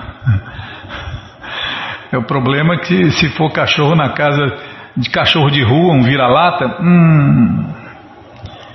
É 2.11 2.17
o 2.17 2.23
problema 2.23 2.79
que 2.79 3.11
se 3.13 3.29
for 3.31 3.53
cachorro 3.53 3.95
na 3.95 4.11
casa 4.11 4.57
de 4.97 5.11
cachorro 5.11 5.51
de 5.51 5.63
rua, 5.63 5.95
um 5.95 6.03
vira-lata, 6.03 6.83
hum, 6.83 7.65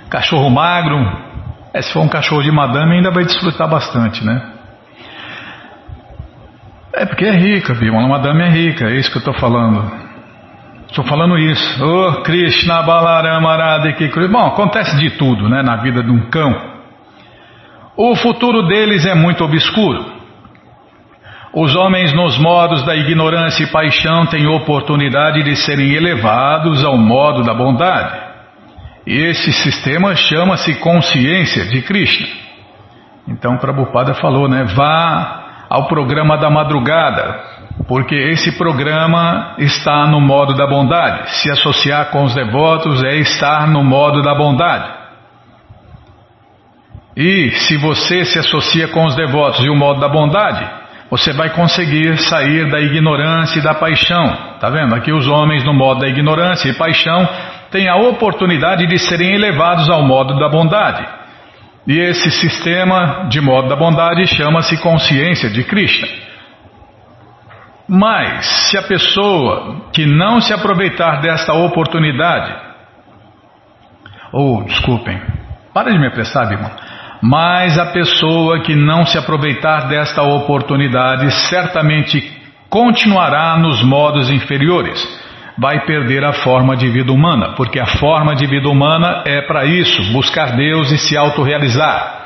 cachorro 0.10 0.50
magro, 0.50 0.98
é, 1.74 1.82
se 1.82 1.92
for 1.92 2.02
um 2.02 2.08
cachorro 2.08 2.44
de 2.44 2.52
madame 2.52 2.96
ainda 2.96 3.12
vai 3.12 3.26
desfrutar 3.26 3.68
bastante, 3.68 4.24
né? 4.24 4.52
É 6.94 7.06
porque 7.06 7.26
é 7.26 7.32
rica, 7.32 7.74
viu? 7.74 7.94
Uma 7.94 8.08
madame 8.08 8.44
é 8.44 8.50
rica, 8.50 8.86
é 8.86 8.96
isso 8.96 9.10
que 9.10 9.18
eu 9.18 9.22
estou 9.22 9.34
falando. 9.34 9.92
Estou 10.88 11.04
falando 11.06 11.40
isso. 11.40 11.84
Oh, 11.84 12.22
Krishna 12.22 12.84
Balarama 12.84 13.58
Radhikri. 13.58 14.28
Bom, 14.28 14.46
acontece 14.46 14.96
de 14.98 15.18
tudo, 15.18 15.50
né, 15.50 15.64
na 15.64 15.78
vida 15.78 16.04
de 16.04 16.12
um 16.12 16.30
cão. 16.30 16.56
O 17.98 18.16
futuro 18.16 18.68
deles 18.68 19.04
é 19.08 19.16
muito 19.16 19.44
obscuro. 19.44 20.13
Os 21.54 21.76
homens, 21.76 22.12
nos 22.14 22.36
modos 22.40 22.84
da 22.84 22.96
ignorância 22.96 23.64
e 23.64 23.68
paixão, 23.68 24.26
têm 24.26 24.48
oportunidade 24.48 25.44
de 25.44 25.56
serem 25.56 25.94
elevados 25.94 26.84
ao 26.84 26.98
modo 26.98 27.44
da 27.44 27.54
bondade. 27.54 28.20
Esse 29.06 29.54
sistema 29.54 30.16
chama-se 30.16 30.74
consciência 30.80 31.66
de 31.66 31.84
Krishna. 31.84 32.28
Então, 33.28 33.58
Prabhupada 33.58 34.16
falou, 34.16 34.50
né? 34.50 34.64
Vá 34.76 35.66
ao 35.70 35.88
programa 35.88 36.38
da 36.38 36.50
madrugada, 36.50 37.40
porque 37.88 38.16
esse 38.16 38.58
programa 38.58 39.54
está 39.60 40.08
no 40.08 40.20
modo 40.20 40.56
da 40.56 40.66
bondade. 40.66 41.30
Se 41.38 41.52
associar 41.52 42.10
com 42.10 42.24
os 42.24 42.34
devotos 42.34 43.04
é 43.04 43.18
estar 43.18 43.68
no 43.68 43.84
modo 43.84 44.24
da 44.24 44.34
bondade. 44.34 44.92
E 47.16 47.52
se 47.52 47.78
você 47.78 48.26
se 48.26 48.40
associa 48.40 48.88
com 48.88 49.06
os 49.06 49.16
devotos 49.16 49.64
e 49.64 49.70
o 49.70 49.76
modo 49.76 50.00
da 50.00 50.10
bondade, 50.10 50.83
você 51.10 51.34
vai 51.34 51.50
conseguir 51.52 52.18
sair 52.18 52.70
da 52.70 52.80
ignorância 52.80 53.60
e 53.60 53.64
da 53.64 53.74
paixão. 53.74 54.58
Tá 54.60 54.70
vendo? 54.70 54.96
Aqui 54.96 55.12
os 55.12 55.28
homens 55.28 55.64
no 55.64 55.74
modo 55.74 56.02
da 56.02 56.08
ignorância 56.08 56.70
e 56.70 56.74
paixão 56.74 57.28
têm 57.72 57.88
a 57.88 57.96
oportunidade 57.96 58.88
de 58.88 58.98
serem 59.00 59.34
elevados 59.34 59.90
ao 59.90 60.04
modo 60.04 60.40
da 60.40 60.50
bondade. 60.50 61.06
E 61.86 62.00
esse 62.00 62.32
sistema 62.32 63.28
de 63.30 63.42
modo 63.42 63.68
da 63.68 63.76
bondade 63.76 64.26
chama-se 64.28 64.82
consciência 64.82 65.50
de 65.50 65.64
Krishna. 65.64 66.08
Mas, 67.88 68.46
se 68.46 68.78
a 68.78 68.84
pessoa 68.84 69.90
que 69.92 70.06
não 70.06 70.40
se 70.40 70.54
aproveitar 70.54 71.20
desta 71.20 71.54
oportunidade, 71.54 72.56
ou 74.32 74.64
desculpem, 74.64 75.22
para 75.74 75.92
de 75.92 76.00
me 76.00 76.08
apressar, 76.08 76.50
irmão. 76.52 76.72
Mas 77.26 77.80
a 77.80 77.86
pessoa 77.86 78.60
que 78.64 78.76
não 78.76 79.06
se 79.06 79.18
aproveitar 79.18 79.88
desta 79.88 80.22
oportunidade 80.22 81.32
certamente 81.50 82.22
continuará 82.70 83.58
nos 83.58 83.82
modos 83.82 84.30
inferiores 84.30 85.02
vai 85.58 85.86
perder 85.86 86.26
a 86.26 86.34
forma 86.34 86.76
de 86.76 86.90
vida 86.90 87.14
humana, 87.14 87.54
porque 87.56 87.80
a 87.80 87.86
forma 87.86 88.36
de 88.36 88.46
vida 88.46 88.68
humana 88.68 89.24
é 89.26 89.42
para 89.42 89.64
isso, 89.64 90.12
buscar 90.12 90.58
Deus 90.58 90.92
e 90.92 90.98
se 90.98 91.16
autorrealizar. 91.16 92.26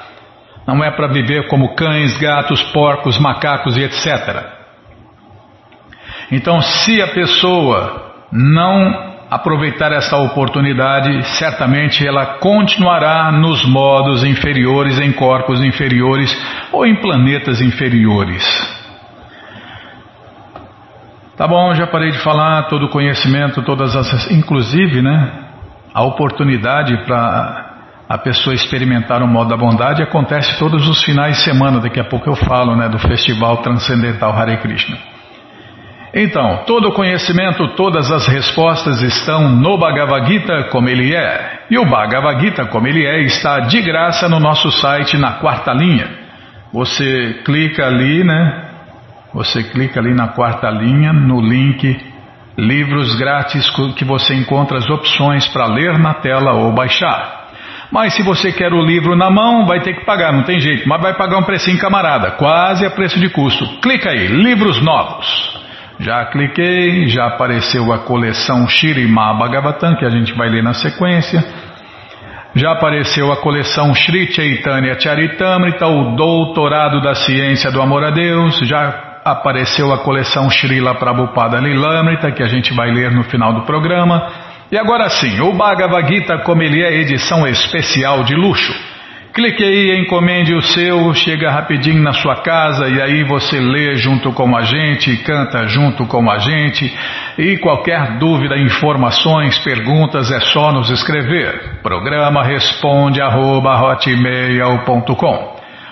Não 0.66 0.84
é 0.84 0.90
para 0.90 1.14
viver 1.14 1.48
como 1.48 1.76
cães, 1.76 2.18
gatos, 2.18 2.64
porcos, 2.72 3.20
macacos 3.20 3.78
e 3.78 3.84
etc. 3.84 4.46
Então, 6.32 6.60
se 6.60 7.00
a 7.04 7.08
pessoa 7.10 8.16
não 8.32 9.17
aproveitar 9.30 9.92
essa 9.92 10.18
oportunidade, 10.18 11.22
certamente 11.38 12.08
ela 12.08 12.38
continuará 12.40 13.32
nos 13.32 13.66
modos 13.66 14.24
inferiores, 14.24 15.00
em 15.00 15.12
corpos 15.12 15.62
inferiores 15.62 16.36
ou 16.72 16.86
em 16.86 16.96
planetas 16.96 17.62
inferiores. 17.62 18.44
Tá 21.36 21.48
bom, 21.48 21.76
já 21.76 21.86
parei 21.86 22.12
de 22.12 22.20
falar, 22.20 22.64
todo 22.64 22.88
o 22.88 22.90
conhecimento, 22.90 23.62
todas 23.62 23.96
as. 23.96 24.32
Inclusive, 24.32 25.04
né? 25.04 25.32
A 25.94 26.04
oportunidade 26.04 27.06
para 27.06 27.76
a 28.10 28.18
pessoa 28.18 28.56
experimentar 28.56 29.22
o 29.22 29.28
modo 29.28 29.50
da 29.50 29.58
bondade 29.58 30.02
acontece 30.02 30.58
todos 30.58 30.88
os 30.88 31.04
finais 31.04 31.38
de 31.38 31.44
semana, 31.44 31.80
daqui 31.80 32.00
a 32.00 32.06
pouco 32.06 32.28
eu 32.28 32.36
falo, 32.36 32.76
né? 32.76 32.90
Do 32.90 32.98
Festival 32.98 33.58
Transcendental 33.58 34.32
Hare 34.32 34.58
Krishna. 34.58 34.98
Então, 36.20 36.64
todo 36.66 36.88
o 36.88 36.94
conhecimento, 36.94 37.76
todas 37.76 38.12
as 38.12 38.26
respostas 38.26 39.04
estão 39.04 39.50
no 39.50 39.78
Bhagavad 39.78 40.28
Gita 40.28 40.64
como 40.72 40.90
ele 40.90 41.16
é. 41.16 41.60
E 41.70 41.78
o 41.78 41.86
Bhagavad 41.86 42.42
Gita 42.42 42.66
como 42.66 42.88
ele 42.88 43.06
é 43.06 43.22
está 43.22 43.60
de 43.60 43.80
graça 43.84 44.28
no 44.28 44.40
nosso 44.40 44.72
site 44.72 45.16
na 45.16 45.34
quarta 45.34 45.72
linha. 45.74 46.10
Você 46.74 47.42
clica 47.46 47.86
ali, 47.86 48.24
né? 48.24 48.64
Você 49.32 49.62
clica 49.62 50.00
ali 50.00 50.16
na 50.16 50.30
quarta 50.30 50.68
linha, 50.72 51.14
no 51.14 51.40
link 51.40 52.00
Livros 52.58 53.16
Grátis, 53.20 53.70
que 53.96 54.04
você 54.04 54.34
encontra 54.34 54.80
as 54.80 54.90
opções 54.90 55.48
para 55.48 55.68
ler 55.68 56.00
na 56.00 56.16
tela 56.16 56.54
ou 56.54 56.74
baixar. 56.74 57.50
Mas 57.92 58.16
se 58.16 58.24
você 58.24 58.52
quer 58.52 58.74
o 58.74 58.82
livro 58.82 59.16
na 59.16 59.30
mão, 59.30 59.68
vai 59.68 59.82
ter 59.82 59.94
que 59.94 60.04
pagar, 60.04 60.34
não 60.34 60.42
tem 60.42 60.60
jeito, 60.60 60.90
mas 60.90 61.00
vai 61.00 61.14
pagar 61.14 61.38
um 61.38 61.44
precinho 61.44 61.78
camarada, 61.78 62.32
quase 62.32 62.84
a 62.88 62.90
preço 62.90 63.20
de 63.20 63.30
custo. 63.30 63.68
Clica 63.82 64.10
aí, 64.10 64.26
livros 64.26 64.82
novos. 64.82 65.67
Já 66.00 66.26
cliquei, 66.26 67.08
já 67.08 67.26
apareceu 67.26 67.92
a 67.92 68.00
coleção 68.00 68.68
Shirima 68.68 69.34
Bhagavatam, 69.34 69.96
que 69.96 70.06
a 70.06 70.10
gente 70.10 70.34
vai 70.34 70.48
ler 70.48 70.62
na 70.62 70.74
sequência. 70.74 71.44
Já 72.56 72.72
apareceu 72.72 73.32
a 73.32 73.38
coleção 73.38 73.94
Sri 73.94 74.32
Chaitanya 74.32 75.00
Charitamrita, 75.00 75.88
o 75.88 76.16
Doutorado 76.16 77.02
da 77.02 77.16
Ciência 77.16 77.72
do 77.72 77.82
Amor 77.82 78.04
a 78.04 78.12
Deus. 78.12 78.60
Já 78.60 79.22
apareceu 79.26 79.92
a 79.92 80.00
coleção 80.00 80.50
Srila 80.50 80.96
Prabhupada 80.96 81.60
Lilamrita, 81.60 82.32
que 82.32 82.44
a 82.44 82.48
gente 82.48 82.74
vai 82.74 82.92
ler 82.92 83.12
no 83.12 83.24
final 83.24 83.54
do 83.54 83.62
programa. 83.62 84.28
E 84.72 84.78
agora 84.78 85.10
sim, 85.10 85.40
o 85.42 85.54
Bhagavad 85.54 86.08
Gita, 86.08 86.40
como 86.40 86.62
ele 86.62 86.84
é 86.84 86.94
edição 86.94 87.48
especial 87.48 88.24
de 88.24 88.36
luxo. 88.36 88.97
Clique 89.38 89.64
aí, 89.64 89.96
encomende 90.00 90.56
o 90.56 90.62
seu, 90.64 91.14
chega 91.14 91.52
rapidinho 91.52 92.02
na 92.02 92.12
sua 92.12 92.38
casa 92.38 92.90
e 92.90 93.00
aí 93.00 93.24
você 93.24 93.60
lê 93.60 93.96
junto 93.96 94.34
com 94.34 94.58
a 94.58 94.64
gente, 94.64 95.16
canta 95.18 95.68
junto 95.68 96.08
com 96.08 96.28
a 96.28 96.40
gente. 96.40 96.92
E 97.38 97.56
qualquer 97.58 98.18
dúvida, 98.18 98.58
informações, 98.58 99.60
perguntas 99.60 100.32
é 100.32 100.40
só 100.40 100.74
nos 100.74 100.90
escrever. 100.90 101.82
Programa 101.84 102.44
responde 102.44 103.22
arroba, 103.22 103.80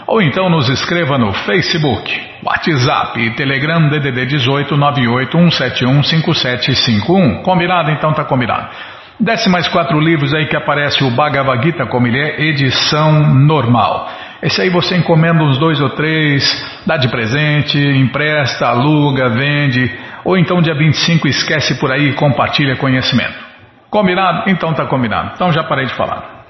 ou 0.08 0.24
então 0.24 0.50
nos 0.50 0.68
escreva 0.68 1.20
no 1.20 1.32
Facebook, 1.32 2.20
WhatsApp 2.44 3.20
e 3.20 3.30
Telegram 3.36 3.90
DDD 3.90 4.26
18 4.26 4.76
981715751. 4.76 7.44
Combinado? 7.44 7.92
Então 7.92 8.12
tá 8.12 8.26
combinado. 8.26 8.95
Desce 9.19 9.49
mais 9.49 9.67
quatro 9.69 9.97
livros 9.99 10.34
aí 10.34 10.45
que 10.47 10.58
aparece 10.58 11.04
o 11.04 11.10
Bhagavad 11.12 11.63
Gita 11.63 11.86
como 11.86 12.06
ele 12.06 12.19
é, 12.19 12.41
edição 12.41 13.34
normal. 13.34 14.10
Esse 14.43 14.62
aí 14.62 14.69
você 14.69 14.97
encomenda 14.97 15.41
uns 15.43 15.58
dois 15.58 15.80
ou 15.80 15.89
três, 15.91 16.43
dá 16.86 16.97
de 16.97 17.08
presente, 17.08 17.78
empresta, 17.78 18.67
aluga, 18.67 19.30
vende, 19.30 19.89
ou 20.23 20.38
então 20.38 20.62
dia 20.62 20.75
25 20.75 21.28
esquece 21.28 21.80
por 21.80 21.91
aí 21.91 22.10
e 22.10 22.13
compartilha 22.13 22.75
conhecimento. 22.75 23.45
Combinado? 23.89 24.49
Então 24.49 24.73
tá 24.73 24.86
combinado. 24.86 25.32
Então 25.34 25.51
já 25.51 25.63
parei 25.63 25.86
de 25.86 25.93
falar. 25.93 26.43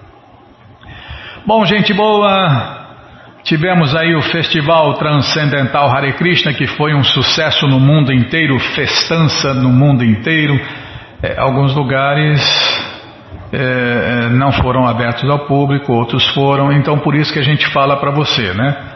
Bom, 1.45 1.63
gente 1.65 1.93
boa, 1.93 2.83
Tivemos 3.45 3.95
aí 3.95 4.15
o 4.15 4.23
Festival 4.23 4.95
Transcendental 4.95 5.87
Hare 5.95 6.13
Krishna, 6.13 6.51
que 6.51 6.65
foi 6.65 6.95
um 6.95 7.03
sucesso 7.03 7.67
no 7.67 7.79
mundo 7.79 8.11
inteiro, 8.11 8.57
festança 8.57 9.53
no 9.53 9.69
mundo 9.69 10.03
inteiro. 10.03 10.59
É, 11.23 11.39
alguns 11.39 11.73
lugares 11.73 12.41
é, 13.51 13.57
é 13.57 14.29
não 14.29 14.51
foram 14.51 14.87
abertos 14.87 15.29
ao 15.29 15.45
público, 15.47 15.93
outros 15.93 16.27
foram, 16.33 16.71
então 16.71 16.99
por 16.99 17.15
isso 17.15 17.31
que 17.31 17.39
a 17.39 17.43
gente 17.43 17.67
fala 17.67 17.97
para 17.97 18.11
você, 18.11 18.53
né? 18.53 18.95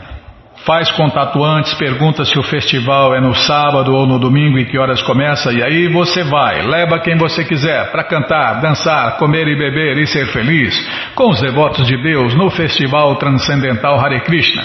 Faz 0.65 0.91
contato 0.91 1.41
antes, 1.43 1.73
pergunta 1.75 2.25
se 2.25 2.38
o 2.38 2.43
festival 2.43 3.15
é 3.15 3.21
no 3.21 3.34
sábado 3.34 3.95
ou 3.95 4.05
no 4.05 4.19
domingo 4.19 4.60
e 4.60 4.65
que 4.65 4.77
horas 4.77 5.01
começa, 5.01 5.53
e 5.53 5.63
aí 5.63 5.88
você 5.88 6.21
vai, 6.23 6.62
leva 6.62 6.99
quem 6.99 7.17
você 7.17 7.45
quiser 7.45 7.89
para 7.91 8.03
cantar, 8.03 8.60
dançar, 8.60 9.17
comer 9.17 9.47
e 9.47 9.58
beber 9.58 9.97
e 9.97 10.05
ser 10.05 10.27
feliz 10.27 10.75
com 11.15 11.29
os 11.29 11.39
devotos 11.39 11.88
de 11.88 11.95
Deus 12.03 12.36
no 12.36 12.49
Festival 12.49 13.15
Transcendental 13.15 13.97
Hare 13.99 14.19
Krishna. 14.19 14.63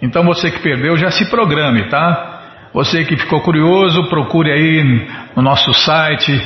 Então 0.00 0.22
você 0.22 0.50
que 0.50 0.60
perdeu, 0.60 0.96
já 0.96 1.10
se 1.10 1.28
programe, 1.28 1.88
tá? 1.88 2.34
Você 2.72 3.04
que 3.04 3.16
ficou 3.16 3.40
curioso, 3.40 4.08
procure 4.08 4.52
aí 4.52 5.06
no 5.34 5.42
nosso 5.42 5.72
site, 5.74 6.40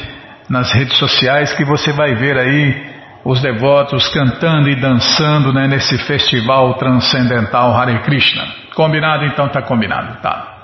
nas 0.49 0.73
redes 0.73 0.97
sociais, 0.99 1.53
que 1.53 1.65
você 1.65 1.93
vai 1.93 2.15
ver 2.15 2.39
aí 2.39 2.99
os 3.25 3.41
devotos 3.43 4.09
cantando 4.09 4.69
e 4.71 4.77
dançando 4.77 5.53
né, 5.53 5.67
nesse 5.67 5.99
festival 5.99 6.75
transcendental 6.75 7.75
Hare 7.77 7.99
Krishna. 8.01 8.45
Combinado? 8.75 9.25
Então 9.25 9.49
tá 9.49 9.61
combinado, 9.63 10.21
tá. 10.23 10.55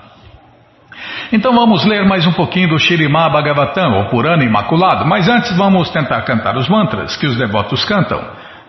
Então 1.31 1.53
vamos 1.53 1.85
ler 1.85 2.05
mais 2.07 2.25
um 2.25 2.31
pouquinho 2.31 2.69
do 2.69 2.79
Shirimá 2.79 3.29
Bhagavatam, 3.29 3.93
ou 3.93 4.05
Purana 4.09 4.43
Imaculado, 4.43 5.05
mas 5.05 5.27
antes 5.27 5.55
vamos 5.55 5.89
tentar 5.89 6.21
cantar 6.21 6.55
os 6.55 6.67
mantras 6.69 7.15
que 7.17 7.27
os 7.27 7.37
devotos 7.37 7.83
cantam. 7.85 8.21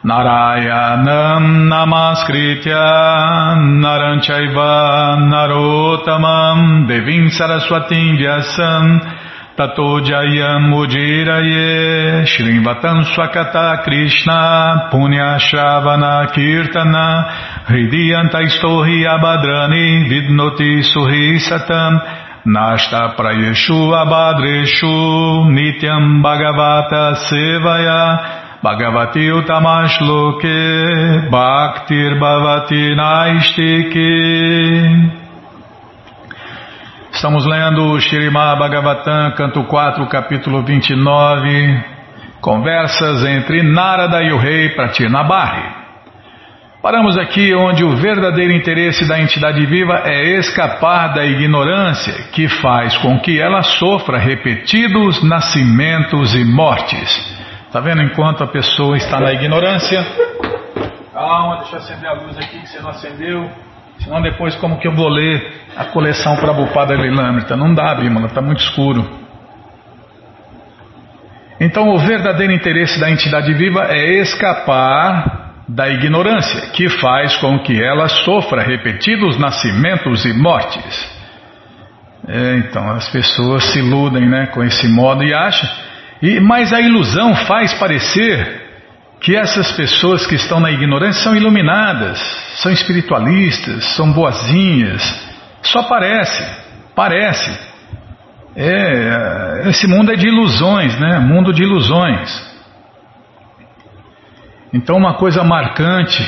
Narayanam 0.05 1.41
Namaskritya 1.41 2.77
Naranchaiva 3.57 5.17
Narotamam 5.21 6.87
Devim 6.87 7.31
Saraswatim 7.31 8.17
Vyasam 8.17 9.01
Tato 9.57 10.01
Jayam 10.05 10.69
Mujiraye 10.69 12.27
Shrivatam 12.27 13.05
Swakata 13.09 13.83
Krishna 13.83 14.91
Punya 14.93 15.39
Shravana 15.41 16.29
Kirtana 16.31 17.65
Hridiyanta 17.65 18.43
Istohi 18.45 19.07
Abadrani 19.09 20.05
Vidnoti 20.11 20.83
Suhi 20.85 21.39
Satam 21.41 21.97
Nashta 22.45 23.17
Prayeshu 23.17 23.97
Abadreshu 23.97 25.49
Nityam 25.49 26.23
Bhagavata 26.23 27.17
Sevaya 27.25 28.61
Bhagavati 28.63 29.31
Utamashloke 29.41 31.31
Bhaktir 31.31 32.21
Bhavati 32.21 32.95
Naistike 32.95 34.13
Estamos 37.17 37.47
lendo 37.47 37.83
o 37.93 37.99
Shirimá 37.99 38.55
Bhagavatam, 38.57 39.33
canto 39.37 39.65
4, 39.65 40.07
capítulo 40.07 40.63
29, 40.63 41.83
conversas 42.43 43.25
entre 43.25 43.63
Narada 43.63 44.23
e 44.23 44.31
o 44.33 44.37
rei 44.37 44.69
Pratirnabhari. 44.75 45.63
Paramos 46.83 47.17
aqui 47.17 47.55
onde 47.55 47.83
o 47.83 47.97
verdadeiro 47.97 48.53
interesse 48.53 49.09
da 49.09 49.19
entidade 49.19 49.65
viva 49.65 50.03
é 50.05 50.37
escapar 50.37 51.15
da 51.15 51.25
ignorância 51.25 52.13
que 52.33 52.49
faz 52.49 52.99
com 52.99 53.19
que 53.19 53.41
ela 53.41 53.63
sofra 53.63 54.19
repetidos 54.19 55.23
nascimentos 55.23 56.35
e 56.35 56.45
mortes. 56.45 57.35
Está 57.67 57.81
vendo? 57.81 58.03
Enquanto 58.03 58.45
a 58.45 58.47
pessoa 58.47 58.95
está 58.95 59.19
na 59.19 59.33
ignorância. 59.33 60.07
Calma, 61.15 61.61
deixa 61.61 61.77
eu 61.77 61.79
acender 61.79 62.11
a 62.11 62.13
luz 62.13 62.37
aqui 62.37 62.61
que 62.61 62.69
você 62.69 62.79
não 62.79 62.91
acendeu. 62.91 63.51
Senão 64.01 64.21
depois 64.23 64.55
como 64.57 64.79
que 64.79 64.87
eu 64.87 64.95
vou 64.95 65.09
ler 65.09 65.67
a 65.77 65.87
coleção 65.87 66.37
Prabhupada 66.37 66.95
Lilamrita? 66.95 67.57
Não 67.57 67.75
dá, 67.75 67.95
Bímola, 67.95 68.27
está 68.27 68.41
muito 68.41 68.61
escuro. 68.61 69.09
Então 71.59 71.89
o 71.89 71.99
verdadeiro 71.99 72.53
interesse 72.53 73.01
da 73.01 73.11
entidade 73.11 73.53
viva 73.55 73.89
é 73.91 74.21
escapar 74.21 75.55
da 75.69 75.89
ignorância, 75.89 76.71
que 76.73 76.89
faz 76.89 77.37
com 77.39 77.59
que 77.61 77.83
ela 77.83 78.09
sofra 78.09 78.63
repetidos 78.63 79.39
nascimentos 79.39 80.25
e 80.25 80.33
mortes. 80.33 81.17
É, 82.29 82.57
então 82.59 82.91
as 82.91 83.09
pessoas 83.09 83.65
se 83.65 83.79
iludem 83.79 84.29
né, 84.29 84.47
com 84.47 84.63
esse 84.63 84.87
modo 84.89 85.25
e 85.25 85.33
acham 85.33 85.69
e, 86.23 86.41
mas 86.41 86.73
a 86.73 86.81
ilusão 86.81 87.35
faz 87.35 87.75
parecer 87.75 88.56
que 89.21 89.35
essas 89.35 89.73
pessoas 89.73 90.27
que 90.27 90.35
estão 90.35 90.61
na 90.61 90.71
ignorância 90.71 91.23
são 91.23 91.35
iluminadas, 91.35 92.19
são 92.57 92.71
espiritualistas, 92.71 93.85
são 93.97 94.13
boazinhas. 94.13 95.03
Só 95.63 95.83
parece, 95.85 96.45
parece. 96.95 97.59
É, 98.55 99.63
esse 99.67 99.87
mundo 99.87 100.13
é 100.13 100.17
de 100.17 100.29
ilusões, 100.29 100.99
né? 100.99 101.19
Mundo 101.19 101.53
de 101.53 101.63
ilusões. 101.63 102.57
Então, 104.73 104.97
uma 104.97 105.15
coisa 105.15 105.43
marcante 105.43 106.23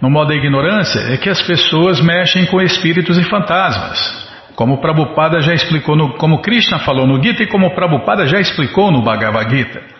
no 0.00 0.10
modo 0.10 0.28
da 0.28 0.34
ignorância 0.34 1.00
é 1.12 1.16
que 1.16 1.28
as 1.28 1.40
pessoas 1.42 2.00
mexem 2.00 2.46
com 2.46 2.60
espíritos 2.60 3.18
e 3.18 3.24
fantasmas. 3.24 4.26
Como 4.54 4.80
Prabhupada 4.80 5.40
já 5.40 5.52
explicou, 5.52 5.96
no, 5.96 6.14
como 6.14 6.40
Krishna 6.40 6.78
falou 6.78 7.06
no 7.06 7.22
Gita 7.22 7.42
e 7.42 7.46
como 7.46 7.74
Prabhupada 7.74 8.26
já 8.26 8.38
explicou 8.38 8.90
no 8.90 9.02
Bhagavad 9.02 9.50
Gita. 9.50 9.95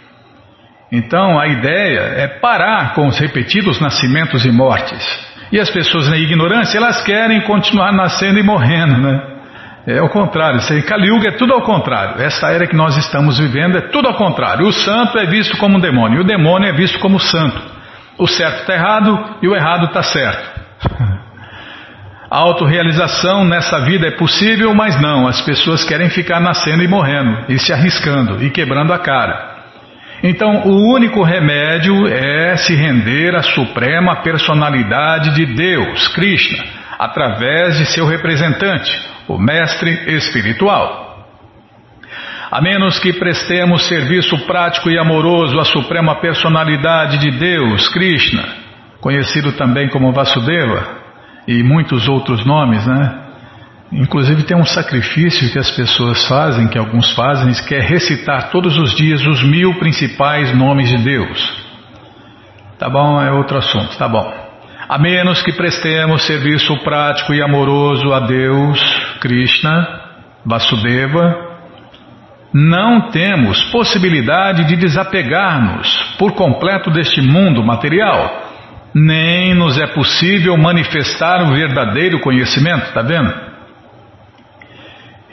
Então 0.90 1.38
a 1.38 1.48
ideia 1.48 2.00
é 2.16 2.28
parar 2.28 2.94
com 2.94 3.06
os 3.08 3.18
repetidos 3.18 3.80
nascimentos 3.80 4.44
e 4.44 4.52
mortes. 4.52 5.04
E 5.50 5.60
as 5.60 5.70
pessoas 5.70 6.08
na 6.08 6.16
ignorância, 6.16 6.78
elas 6.78 7.02
querem 7.02 7.40
continuar 7.42 7.92
nascendo 7.92 8.38
e 8.38 8.42
morrendo, 8.42 8.98
né? 8.98 9.36
É 9.86 10.02
o 10.02 10.08
contrário, 10.08 10.58
Kali 10.84 11.08
Yuga 11.08 11.28
é 11.28 11.36
tudo 11.36 11.54
ao 11.54 11.62
contrário. 11.62 12.20
Essa 12.20 12.50
era 12.50 12.66
que 12.66 12.74
nós 12.74 12.96
estamos 12.96 13.38
vivendo 13.38 13.78
é 13.78 13.82
tudo 13.82 14.08
ao 14.08 14.14
contrário. 14.14 14.66
O 14.66 14.72
santo 14.72 15.16
é 15.16 15.26
visto 15.26 15.56
como 15.58 15.76
um 15.76 15.80
demônio, 15.80 16.18
e 16.18 16.20
o 16.22 16.26
demônio 16.26 16.68
é 16.68 16.72
visto 16.72 16.98
como 16.98 17.20
santo. 17.20 17.62
O 18.18 18.26
certo 18.26 18.60
está 18.60 18.74
errado 18.74 19.36
e 19.42 19.46
o 19.46 19.54
errado 19.54 19.86
está 19.86 20.02
certo. 20.02 20.60
A 22.28 22.38
autorrealização 22.38 23.44
nessa 23.44 23.78
vida 23.82 24.08
é 24.08 24.10
possível, 24.10 24.74
mas 24.74 25.00
não, 25.00 25.28
as 25.28 25.40
pessoas 25.42 25.84
querem 25.84 26.10
ficar 26.10 26.40
nascendo 26.40 26.82
e 26.82 26.88
morrendo, 26.88 27.44
e 27.48 27.56
se 27.56 27.72
arriscando, 27.72 28.42
e 28.42 28.50
quebrando 28.50 28.92
a 28.92 28.98
cara. 28.98 29.55
Então, 30.22 30.62
o 30.64 30.94
único 30.94 31.22
remédio 31.22 32.06
é 32.06 32.56
se 32.56 32.74
render 32.74 33.34
à 33.34 33.42
suprema 33.42 34.22
personalidade 34.22 35.34
de 35.34 35.46
Deus, 35.54 36.08
Krishna, 36.08 36.64
através 36.98 37.76
de 37.76 37.86
seu 37.86 38.06
representante, 38.06 38.90
o 39.28 39.38
Mestre 39.38 40.14
Espiritual. 40.14 41.26
A 42.50 42.62
menos 42.62 42.98
que 42.98 43.12
prestemos 43.12 43.86
serviço 43.88 44.38
prático 44.46 44.88
e 44.88 44.98
amoroso 44.98 45.58
à 45.58 45.64
suprema 45.64 46.14
personalidade 46.16 47.18
de 47.18 47.30
Deus, 47.38 47.88
Krishna, 47.88 48.44
conhecido 49.00 49.52
também 49.52 49.88
como 49.88 50.12
Vasudeva, 50.12 50.96
e 51.46 51.62
muitos 51.62 52.08
outros 52.08 52.44
nomes, 52.44 52.86
né? 52.86 53.25
Inclusive 53.92 54.42
tem 54.42 54.56
um 54.56 54.64
sacrifício 54.64 55.50
que 55.50 55.58
as 55.58 55.70
pessoas 55.70 56.26
fazem, 56.26 56.68
que 56.68 56.78
alguns 56.78 57.12
fazem, 57.12 57.52
que 57.66 57.74
é 57.74 57.80
recitar 57.80 58.50
todos 58.50 58.76
os 58.76 58.94
dias 58.94 59.24
os 59.24 59.42
mil 59.44 59.74
principais 59.78 60.56
nomes 60.56 60.88
de 60.88 60.98
Deus. 60.98 61.66
Tá 62.78 62.88
bom? 62.88 63.20
É 63.20 63.30
outro 63.32 63.58
assunto, 63.58 63.96
tá 63.96 64.08
bom. 64.08 64.32
A 64.88 64.98
menos 64.98 65.42
que 65.42 65.52
prestemos 65.52 66.26
serviço 66.26 66.76
prático 66.78 67.32
e 67.32 67.42
amoroso 67.42 68.12
a 68.12 68.20
Deus, 68.20 68.80
Krishna, 69.20 70.00
Vasudeva, 70.44 71.44
não 72.52 73.10
temos 73.10 73.62
possibilidade 73.64 74.64
de 74.64 74.76
desapegar-nos 74.76 76.14
por 76.18 76.32
completo 76.32 76.90
deste 76.90 77.20
mundo 77.20 77.64
material 77.64 78.46
nem 78.98 79.54
nos 79.54 79.78
é 79.78 79.86
possível 79.88 80.56
manifestar 80.56 81.42
o 81.42 81.54
verdadeiro 81.54 82.18
conhecimento, 82.18 82.86
está 82.86 83.02
vendo? 83.02 83.45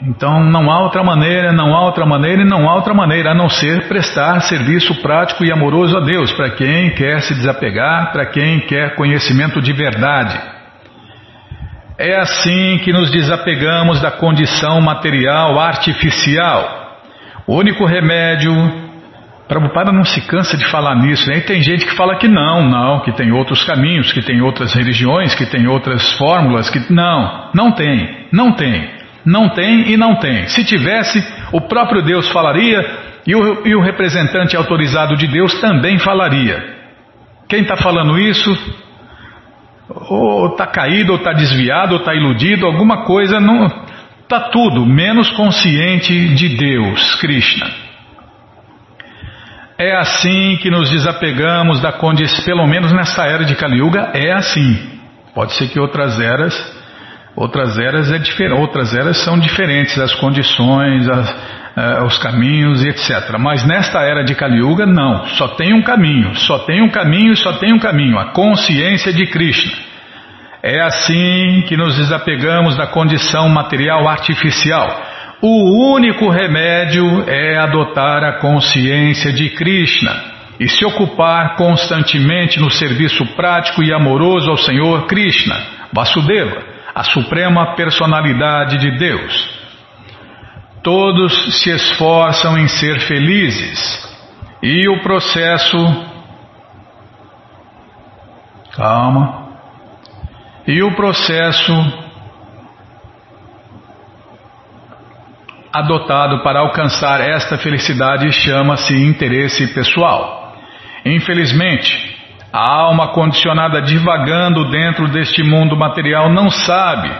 Então 0.02 0.42
não 0.44 0.70
há 0.70 0.82
outra 0.82 1.02
maneira, 1.04 1.52
não 1.52 1.74
há 1.74 1.84
outra 1.84 2.04
maneira 2.04 2.42
e 2.42 2.44
não 2.44 2.68
há 2.68 2.74
outra 2.74 2.92
maneira 2.92 3.30
a 3.30 3.34
não 3.34 3.48
ser 3.48 3.86
prestar 3.86 4.40
serviço 4.40 5.00
prático 5.00 5.44
e 5.44 5.52
amoroso 5.52 5.96
a 5.96 6.00
Deus 6.00 6.32
para 6.32 6.50
quem 6.50 6.90
quer 6.90 7.20
se 7.22 7.34
desapegar, 7.34 8.12
para 8.12 8.26
quem 8.26 8.60
quer 8.60 8.96
conhecimento 8.96 9.60
de 9.62 9.72
verdade. 9.72 10.38
É 11.96 12.16
assim 12.16 12.78
que 12.78 12.92
nos 12.92 13.10
desapegamos 13.10 14.00
da 14.00 14.10
condição 14.10 14.80
material 14.80 15.60
artificial. 15.60 16.98
O 17.46 17.56
único 17.56 17.86
remédio 17.86 18.52
Prabhupada 19.46 19.92
não 19.92 20.04
se 20.04 20.22
cansa 20.22 20.56
de 20.56 20.66
falar 20.70 20.96
nisso, 20.96 21.28
né? 21.28 21.36
E 21.36 21.42
tem 21.42 21.62
gente 21.62 21.84
que 21.84 21.94
fala 21.94 22.16
que 22.16 22.26
não, 22.26 22.66
não, 22.66 23.00
que 23.00 23.12
tem 23.12 23.30
outros 23.30 23.62
caminhos, 23.62 24.10
que 24.10 24.22
tem 24.22 24.40
outras 24.40 24.72
religiões, 24.72 25.34
que 25.34 25.46
tem 25.46 25.68
outras 25.68 26.12
fórmulas, 26.14 26.70
que 26.70 26.92
não, 26.92 27.50
não 27.54 27.70
tem, 27.70 28.26
não 28.32 28.52
tem, 28.52 28.90
não 29.24 29.48
tem 29.48 29.90
e 29.92 29.96
não 29.96 30.16
tem. 30.16 30.46
Se 30.48 30.64
tivesse, 30.64 31.24
o 31.52 31.60
próprio 31.62 32.02
Deus 32.02 32.28
falaria 32.30 32.84
e 33.26 33.34
o, 33.34 33.66
e 33.66 33.74
o 33.74 33.80
representante 33.80 34.56
autorizado 34.56 35.16
de 35.16 35.26
Deus 35.26 35.60
também 35.60 35.98
falaria. 35.98 36.74
Quem 37.48 37.62
está 37.62 37.76
falando 37.76 38.18
isso, 38.18 38.50
ou 40.08 40.48
está 40.48 40.66
caído, 40.66 41.12
ou 41.12 41.18
está 41.18 41.32
desviado, 41.32 41.94
ou 41.94 42.00
está 42.00 42.14
iludido, 42.14 42.66
alguma 42.66 43.04
coisa 43.04 43.40
não. 43.40 43.66
Está 44.22 44.40
tudo 44.50 44.86
menos 44.86 45.30
consciente 45.30 46.34
de 46.34 46.48
Deus, 46.56 47.14
Krishna. 47.16 47.66
É 49.76 49.96
assim 49.96 50.56
que 50.62 50.70
nos 50.70 50.90
desapegamos 50.90 51.80
da 51.80 51.92
condição, 51.92 52.44
pelo 52.44 52.66
menos 52.66 52.92
nessa 52.92 53.24
era 53.24 53.44
de 53.44 53.54
Kali 53.54 53.78
Yuga, 53.78 54.12
é 54.14 54.32
assim. 54.32 54.94
Pode 55.34 55.52
ser 55.54 55.68
que 55.68 55.80
outras 55.80 56.20
eras, 56.20 56.54
outras 57.36 57.78
eras 57.78 58.10
é 58.10 58.52
outras 58.52 58.94
eras 58.94 59.18
são 59.18 59.38
diferentes, 59.38 59.98
as 59.98 60.14
condições, 60.14 61.06
uh, 61.06 62.04
os 62.04 62.18
caminhos 62.18 62.84
e 62.84 62.88
etc. 62.88 63.36
Mas 63.38 63.66
nesta 63.66 64.00
era 64.00 64.24
de 64.24 64.34
Kali 64.34 64.58
Yuga, 64.58 64.86
não. 64.86 65.26
Só 65.26 65.48
tem 65.48 65.74
um 65.74 65.82
caminho, 65.82 66.34
só 66.36 66.60
tem 66.60 66.82
um 66.82 66.90
caminho 66.90 67.36
só 67.36 67.54
tem 67.54 67.72
um 67.72 67.78
caminho, 67.78 68.18
a 68.18 68.32
consciência 68.32 69.12
de 69.12 69.26
Krishna. 69.26 69.72
É 70.62 70.80
assim 70.80 71.64
que 71.68 71.76
nos 71.76 71.96
desapegamos 71.96 72.76
da 72.76 72.86
condição 72.86 73.48
material 73.48 74.08
artificial 74.08 75.12
o 75.46 75.92
único 75.94 76.30
remédio 76.30 77.28
é 77.28 77.58
adotar 77.58 78.24
a 78.24 78.38
consciência 78.40 79.30
de 79.30 79.50
Krishna 79.50 80.10
e 80.58 80.66
se 80.66 80.86
ocupar 80.86 81.54
constantemente 81.56 82.58
no 82.58 82.70
serviço 82.70 83.26
prático 83.36 83.82
e 83.82 83.92
amoroso 83.92 84.50
ao 84.50 84.56
Senhor 84.56 85.06
Krishna, 85.06 85.54
Vasudeva, 85.92 86.73
a 86.94 87.02
suprema 87.02 87.74
personalidade 87.74 88.78
de 88.78 88.98
Deus. 88.98 89.64
todos 90.84 91.62
se 91.62 91.70
esforçam 91.70 92.58
em 92.58 92.68
ser 92.68 93.00
felizes 93.00 94.06
e 94.62 94.86
o 94.88 95.02
processo. 95.02 95.76
Calma. 98.76 99.48
E 100.66 100.82
o 100.82 100.94
processo 100.94 101.72
adotado 105.72 106.42
para 106.42 106.60
alcançar 106.60 107.20
esta 107.20 107.56
felicidade 107.56 108.30
chama-se 108.30 108.94
interesse 108.94 109.66
pessoal. 109.68 110.54
Infelizmente, 111.04 112.13
a 112.54 112.72
alma 112.72 113.08
condicionada 113.08 113.82
divagando 113.82 114.70
dentro 114.70 115.08
deste 115.08 115.42
mundo 115.42 115.76
material 115.76 116.30
não 116.30 116.48
sabe 116.48 117.10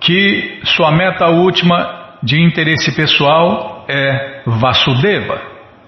que 0.00 0.62
sua 0.64 0.90
meta 0.90 1.28
última 1.28 2.16
de 2.20 2.42
interesse 2.42 2.90
pessoal 2.90 3.84
é 3.88 4.42
Vasudeva, 4.44 5.40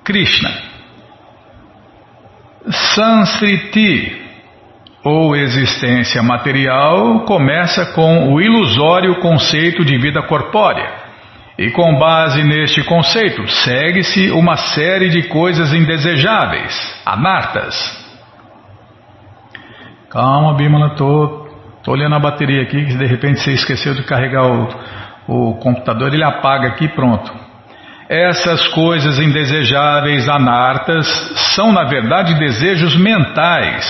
Krishna. 0.05 0.51
Sanskriti, 2.71 4.23
ou 5.03 5.35
existência 5.35 6.23
material, 6.23 7.25
começa 7.25 7.87
com 7.87 8.33
o 8.33 8.41
ilusório 8.41 9.17
conceito 9.17 9.85
de 9.85 9.99
vida 9.99 10.23
corpórea 10.23 10.93
e 11.59 11.73
com 11.73 11.99
base 11.99 12.45
neste 12.45 12.85
conceito, 12.85 13.49
segue-se 13.49 14.31
uma 14.31 14.57
série 14.57 15.09
de 15.09 15.25
coisas 15.25 15.73
indesejáveis, 15.73 17.03
anartas. 17.05 18.06
Calma, 20.11 20.55
Bimala, 20.55 20.91
tô, 20.91 21.49
tô 21.83 21.93
olhando 21.93 22.15
a 22.15 22.21
bateria 22.21 22.63
aqui, 22.63 22.85
que 22.85 22.95
de 22.95 23.07
repente 23.07 23.41
você 23.41 23.53
esqueceu 23.53 23.93
de 23.95 24.05
carregar 24.05 24.47
o, 24.47 24.69
o 25.27 25.55
computador, 25.55 26.15
ele 26.15 26.23
apaga 26.23 26.69
aqui 26.69 26.89
pronto. 26.89 27.33
Essas 28.09 28.69
coisas 28.69 29.19
indesejáveis, 29.19 30.29
anartas, 30.29 31.07
são 31.55 31.73
na 31.73 31.85
verdade 31.85 32.35
desejos 32.39 32.95
mentais 32.97 33.85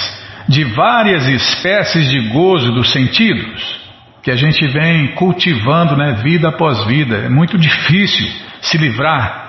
de 0.49 0.65
várias 0.65 1.27
espécies 1.27 2.09
de 2.09 2.29
gozo 2.31 2.73
dos 2.73 2.91
sentidos 2.93 3.85
que 4.23 4.31
a 4.31 4.37
gente 4.37 4.67
vem 4.69 5.15
cultivando 5.15 5.97
né, 5.97 6.15
vida 6.23 6.49
após 6.49 6.85
vida. 6.87 7.17
É 7.19 7.29
muito 7.29 7.59
difícil 7.59 8.27
se 8.61 8.79
livrar 8.79 9.46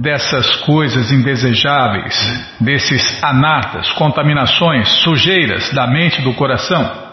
dessas 0.00 0.56
coisas 0.56 1.10
indesejáveis, 1.10 2.14
desses 2.60 3.22
anatas, 3.24 3.90
contaminações, 3.92 4.88
sujeiras 5.02 5.72
da 5.72 5.86
mente 5.86 6.20
e 6.20 6.24
do 6.24 6.34
coração. 6.34 7.06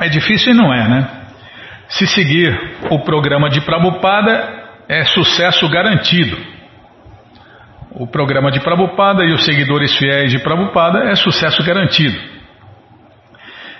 É 0.00 0.08
difícil 0.08 0.54
e 0.54 0.56
não 0.56 0.72
é, 0.72 0.88
né? 0.88 1.08
Se 1.88 2.06
seguir 2.06 2.78
o 2.90 3.00
programa 3.00 3.50
de 3.50 3.60
Prabhupada, 3.60 4.48
é 4.88 5.04
sucesso 5.04 5.68
garantido. 5.68 6.38
O 7.92 8.06
programa 8.06 8.50
de 8.50 8.60
Prabhupada 8.60 9.24
e 9.24 9.32
os 9.34 9.44
seguidores 9.44 9.94
fiéis 9.98 10.30
de 10.30 10.38
Prabhupada 10.38 11.10
é 11.10 11.14
sucesso 11.16 11.62
garantido. 11.64 12.39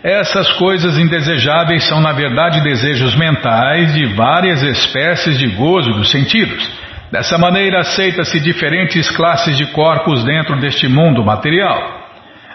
Essas 0.02 0.50
coisas 0.54 0.98
indesejáveis 0.98 1.84
são, 1.84 2.00
na 2.00 2.12
verdade, 2.12 2.62
desejos 2.62 3.14
mentais 3.16 3.92
de 3.92 4.06
várias 4.14 4.62
espécies 4.62 5.38
de 5.38 5.46
gozo 5.48 5.90
dos 5.90 6.10
sentidos. 6.10 6.80
Dessa 7.12 7.36
maneira, 7.36 7.80
aceita-se 7.80 8.40
diferentes 8.40 9.10
classes 9.10 9.58
de 9.58 9.66
corpos 9.72 10.24
dentro 10.24 10.58
deste 10.58 10.88
mundo 10.88 11.22
material. 11.22 12.00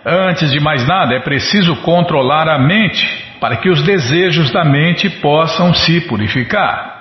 Antes 0.04 0.52
de 0.52 0.60
mais 0.60 0.88
nada, 0.88 1.14
é 1.14 1.20
preciso 1.20 1.76
controlar 1.78 2.50
a 2.50 2.58
mente 2.58 3.06
para 3.40 3.58
que 3.58 3.70
os 3.70 3.84
desejos 3.84 4.50
da 4.52 4.64
mente 4.64 5.08
possam 5.10 5.72
se 5.72 6.02
purificar. 6.02 6.96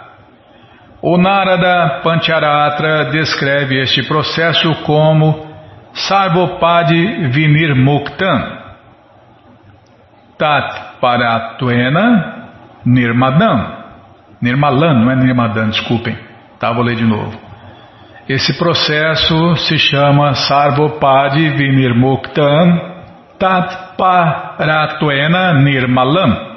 O 1.01 1.17
Narada 1.17 2.01
Pancharatra 2.03 3.07
descreve 3.11 3.81
este 3.81 4.03
processo 4.03 4.75
como 4.83 5.55
Sarvopadi 5.95 7.29
Vinirmuktam 7.29 8.64
Tat 10.39 10.99
Paratuena 11.01 12.49
Nirmadam. 12.85 13.85
Nirmalan, 14.41 14.95
não 15.01 15.11
é 15.11 15.17
Nirmadan, 15.17 15.71
desculpem. 15.71 16.17
Tá, 16.59 16.73
vou 16.73 16.85
ler 16.85 16.97
de 16.97 17.05
novo. 17.05 17.39
Esse 18.29 18.57
processo 18.59 19.57
se 19.57 19.79
chama 19.79 20.35
Sarvopadi 20.35 21.51
Vinirmuktam 21.51 22.81
Tat 23.39 23.97
Paratuena 23.97 25.55
Nirmalam. 25.55 26.55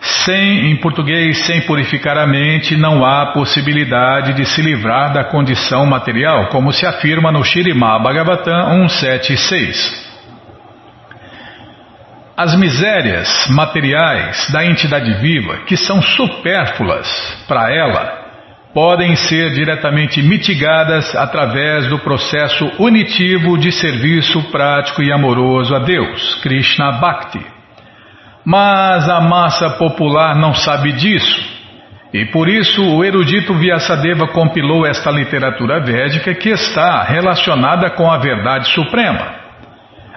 Sem, 0.00 0.70
em 0.70 0.76
português, 0.76 1.44
sem 1.44 1.60
purificar 1.62 2.16
a 2.16 2.26
mente, 2.26 2.74
não 2.74 3.04
há 3.04 3.32
possibilidade 3.32 4.32
de 4.32 4.46
se 4.46 4.62
livrar 4.62 5.12
da 5.12 5.24
condição 5.24 5.84
material, 5.84 6.46
como 6.46 6.72
se 6.72 6.86
afirma 6.86 7.30
no 7.30 7.44
Shirimá 7.44 7.98
Bhagavatam 7.98 8.88
176. 8.88 9.99
As 12.42 12.56
misérias 12.56 13.48
materiais 13.50 14.50
da 14.50 14.64
entidade 14.64 15.12
viva, 15.20 15.58
que 15.66 15.76
são 15.76 16.00
supérfluas 16.00 17.06
para 17.46 17.70
ela, 17.70 18.18
podem 18.72 19.14
ser 19.14 19.50
diretamente 19.50 20.22
mitigadas 20.22 21.14
através 21.14 21.86
do 21.88 21.98
processo 21.98 22.64
unitivo 22.78 23.58
de 23.58 23.70
serviço 23.70 24.42
prático 24.44 25.02
e 25.02 25.12
amoroso 25.12 25.74
a 25.74 25.80
Deus, 25.80 26.36
Krishna 26.36 26.92
Bhakti. 26.92 27.44
Mas 28.42 29.06
a 29.06 29.20
massa 29.20 29.76
popular 29.76 30.34
não 30.34 30.54
sabe 30.54 30.92
disso. 30.92 31.44
E 32.10 32.24
por 32.24 32.48
isso 32.48 32.82
o 32.82 33.04
erudito 33.04 33.52
Vyasadeva 33.52 34.28
compilou 34.28 34.86
esta 34.86 35.10
literatura 35.10 35.84
védica 35.84 36.34
que 36.34 36.48
está 36.48 37.02
relacionada 37.02 37.90
com 37.90 38.10
a 38.10 38.16
verdade 38.16 38.66
suprema. 38.68 39.39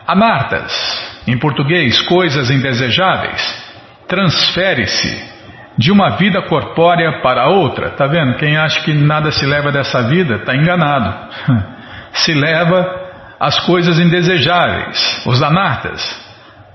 Anartas, 0.07 1.21
em 1.27 1.37
português, 1.37 1.99
coisas 2.01 2.49
indesejáveis, 2.49 3.63
transfere-se 4.07 5.33
de 5.77 5.91
uma 5.91 6.17
vida 6.17 6.41
corpórea 6.43 7.21
para 7.21 7.47
outra. 7.47 7.91
Tá 7.91 8.05
vendo? 8.05 8.35
Quem 8.35 8.57
acha 8.57 8.81
que 8.81 8.93
nada 8.93 9.31
se 9.31 9.45
leva 9.45 9.71
dessa 9.71 10.03
vida 10.03 10.35
está 10.35 10.55
enganado. 10.55 11.13
Se 12.13 12.31
leva 12.31 13.01
as 13.39 13.59
coisas 13.61 13.99
indesejáveis, 13.99 15.25
os 15.25 15.41
anartas, 15.41 15.99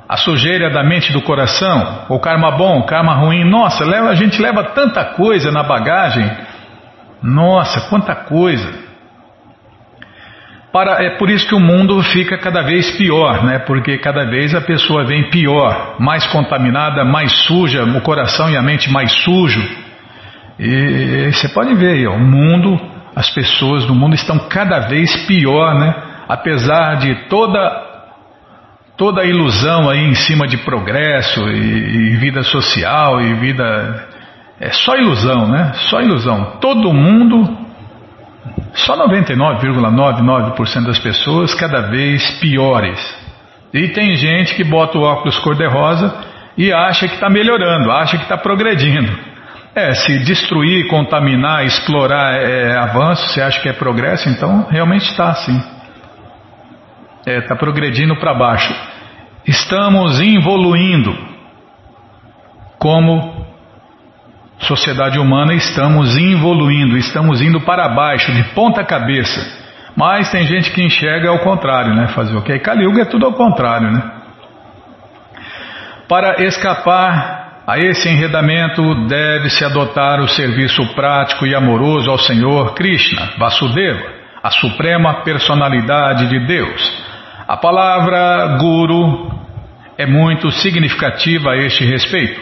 a 0.09 0.17
sujeira 0.17 0.69
da 0.69 0.83
mente 0.83 1.11
e 1.11 1.13
do 1.13 1.23
coração, 1.23 2.07
o 2.09 2.19
karma 2.19 2.57
bom, 2.57 2.81
o 2.81 2.87
karma 2.87 3.15
ruim. 3.15 3.49
Nossa, 3.49 3.85
a 3.85 4.15
gente 4.17 4.43
leva 4.43 4.65
tanta 4.65 5.05
coisa 5.15 5.53
na 5.53 5.63
bagagem. 5.63 6.29
Nossa, 7.23 7.83
quanta 7.89 8.17
coisa. 8.17 8.88
Para, 10.79 11.03
é 11.03 11.11
por 11.17 11.29
isso 11.29 11.45
que 11.49 11.57
o 11.57 11.59
mundo 11.59 12.01
fica 12.05 12.39
cada 12.39 12.63
vez 12.63 12.97
pior, 12.97 13.43
né? 13.45 13.59
Porque 13.59 13.99
cada 13.99 14.25
vez 14.27 14.55
a 14.55 14.61
pessoa 14.61 15.05
vem 15.05 15.29
pior, 15.29 15.97
mais 15.99 16.25
contaminada, 16.29 17.05
mais 17.05 17.33
suja, 17.47 17.83
o 17.83 18.01
coração 18.01 18.49
e 18.49 18.57
a 18.57 18.63
mente 18.63 18.89
mais 18.89 19.11
sujo. 19.25 19.61
E 20.57 21.33
você 21.33 21.49
pode 21.49 21.75
ver 21.75 21.95
aí, 21.95 22.07
ó, 22.07 22.15
o 22.15 22.21
mundo, 22.21 22.81
as 23.17 23.29
pessoas 23.29 23.89
no 23.89 23.95
mundo 23.97 24.15
estão 24.15 24.39
cada 24.49 24.87
vez 24.87 25.27
pior, 25.27 25.75
né? 25.75 25.93
Apesar 26.29 26.95
de 26.99 27.13
toda 27.29 27.59
toda 28.97 29.23
a 29.23 29.25
ilusão 29.25 29.91
aí 29.91 30.05
em 30.05 30.15
cima 30.15 30.47
de 30.47 30.59
progresso 30.59 31.41
e, 31.49 32.13
e 32.13 32.17
vida 32.19 32.45
social 32.45 33.21
e 33.21 33.35
vida 33.35 34.09
é 34.61 34.71
só 34.71 34.95
ilusão, 34.95 35.49
né? 35.49 35.73
Só 35.91 36.01
ilusão. 36.01 36.59
Todo 36.61 36.95
mundo 36.95 37.67
só 38.75 38.97
99,99% 39.09 40.87
das 40.87 40.99
pessoas 40.99 41.55
cada 41.55 41.83
vez 41.91 42.31
piores. 42.41 42.99
E 43.73 43.89
tem 43.89 44.15
gente 44.15 44.55
que 44.55 44.65
bota 44.65 44.99
o 44.99 45.03
óculos 45.03 45.39
cor-de-rosa 45.39 46.15
e 46.57 46.73
acha 46.73 47.07
que 47.07 47.15
está 47.15 47.29
melhorando, 47.29 47.91
acha 47.91 48.17
que 48.17 48.23
está 48.25 48.37
progredindo. 48.37 49.13
É, 49.75 49.95
se 49.95 50.19
destruir, 50.21 50.89
contaminar, 50.89 51.65
explorar 51.65 52.35
é, 52.35 52.77
avanço, 52.77 53.29
você 53.29 53.41
acha 53.41 53.61
que 53.61 53.69
é 53.69 53.73
progresso, 53.73 54.29
então 54.29 54.67
realmente 54.71 55.09
está 55.09 55.31
assim. 55.31 55.57
Está 57.19 57.31
é, 57.31 57.41
tá 57.43 57.55
progredindo 57.55 58.17
para 58.17 58.35
baixo. 58.35 58.75
Estamos 59.47 60.21
evoluindo 60.21 61.17
como 62.79 63.48
sociedade 64.59 65.19
humana 65.19 65.55
estamos 65.55 66.17
evoluindo, 66.17 66.97
estamos 66.97 67.41
indo 67.41 67.61
para 67.61 67.89
baixo, 67.89 68.33
de 68.33 68.43
ponta 68.55 68.85
cabeça. 68.85 69.41
Mas 69.97 70.31
tem 70.31 70.47
gente 70.47 70.71
que 70.71 70.83
enxerga 70.83 71.31
ao 71.31 71.41
contrário, 71.41 71.95
né? 71.95 72.09
Fazer 72.09 72.37
o 72.37 72.43
que? 72.43 72.59
Kali 72.59 72.85
Yuga 72.85 73.03
é 73.03 73.05
tudo 73.05 73.27
ao 73.27 73.33
contrário, 73.33 73.91
né? 73.91 74.03
Para 76.09 76.43
escapar 76.45 77.63
a 77.67 77.79
esse 77.79 78.09
enredamento, 78.09 79.07
deve-se 79.07 79.65
adotar 79.65 80.21
o 80.21 80.29
serviço 80.29 80.87
prático 80.95 81.47
e 81.47 81.55
amoroso 81.55 82.11
ao 82.11 82.19
Senhor 82.19 82.75
Krishna, 82.75 83.33
Vasudeva, 83.37 84.07
a 84.43 84.51
suprema 84.51 85.23
personalidade 85.23 86.29
de 86.29 86.47
Deus. 86.47 87.09
A 87.47 87.57
palavra 87.57 88.57
guru 88.59 89.31
é 89.99 90.07
muito 90.07 90.51
significativa 90.51 91.51
a 91.51 91.57
este 91.57 91.85
respeito. 91.85 92.41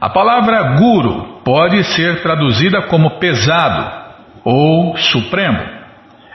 A 0.00 0.08
palavra 0.08 0.76
guru 0.78 1.35
pode 1.46 1.84
ser 1.84 2.22
traduzida 2.22 2.82
como 2.88 3.20
pesado 3.20 3.88
ou 4.42 4.96
supremo. 4.96 5.60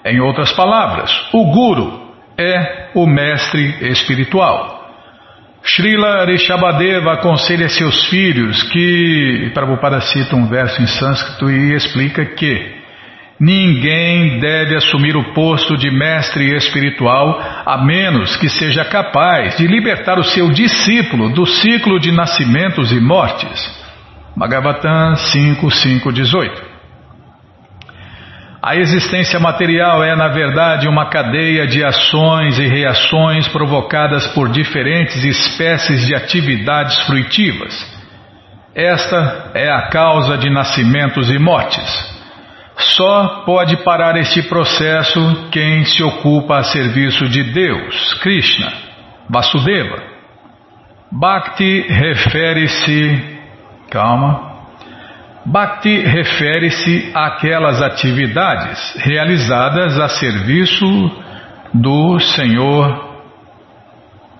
Em 0.06 0.22
outras 0.22 0.54
palavras, 0.54 1.12
o 1.34 1.52
Guru 1.52 2.14
é 2.38 2.92
o 2.96 3.06
mestre 3.06 3.90
espiritual. 3.92 4.90
Srila 5.62 6.24
Rishabhadeva 6.26 7.12
aconselha 7.12 7.68
seus 7.68 8.06
filhos 8.06 8.64
que, 8.64 9.52
Prabhupada 9.54 10.00
cita 10.00 10.34
um 10.38 10.48
verso 10.48 10.82
em 10.82 10.88
sânscrito 10.88 11.52
e 11.52 11.74
explica 11.76 12.26
que 12.26 12.80
ninguém 13.38 14.40
deve 14.40 14.78
assumir 14.78 15.18
o 15.18 15.34
posto 15.34 15.76
de 15.76 15.92
mestre 15.92 16.56
espiritual 16.56 17.38
a 17.66 17.84
menos 17.84 18.38
que 18.38 18.48
seja 18.48 18.86
capaz 18.86 19.58
de 19.58 19.68
libertar 19.68 20.18
o 20.18 20.24
seu 20.24 20.50
discípulo 20.52 21.34
do 21.34 21.46
ciclo 21.46 22.00
de 22.00 22.14
nascimentos 22.14 22.94
e 22.94 23.00
mortes. 23.02 23.81
Bhagavatam 24.36 25.14
5.5.18 25.14 26.72
a 28.64 28.76
existência 28.76 29.40
material 29.40 30.04
é, 30.04 30.16
na 30.16 30.28
verdade, 30.28 30.88
uma 30.88 31.10
cadeia 31.10 31.66
de 31.66 31.84
ações 31.84 32.60
e 32.60 32.68
reações 32.68 33.48
provocadas 33.48 34.28
por 34.36 34.50
diferentes 34.50 35.24
espécies 35.24 36.06
de 36.06 36.14
atividades 36.14 37.00
fruitivas. 37.08 37.74
Esta 38.76 39.52
é 39.56 39.68
a 39.68 39.90
causa 39.90 40.38
de 40.38 40.48
nascimentos 40.52 41.28
e 41.32 41.40
mortes. 41.40 42.12
Só 42.78 43.42
pode 43.48 43.78
parar 43.78 44.16
este 44.18 44.44
processo 44.44 45.50
quem 45.52 45.84
se 45.84 46.04
ocupa 46.04 46.60
a 46.60 46.64
serviço 46.64 47.28
de 47.28 47.44
Deus, 47.52 48.14
Krishna, 48.22 48.72
Vasudeva. 49.28 50.04
Bhakti 51.12 51.82
refere-se. 51.90 53.41
Calma. 53.92 54.52
Bhakti 55.46 56.00
refere-se 56.00 57.12
àquelas 57.14 57.82
atividades 57.82 58.96
realizadas 58.96 60.00
a 60.00 60.08
serviço 60.08 60.86
do 61.74 62.18
Senhor 62.20 63.12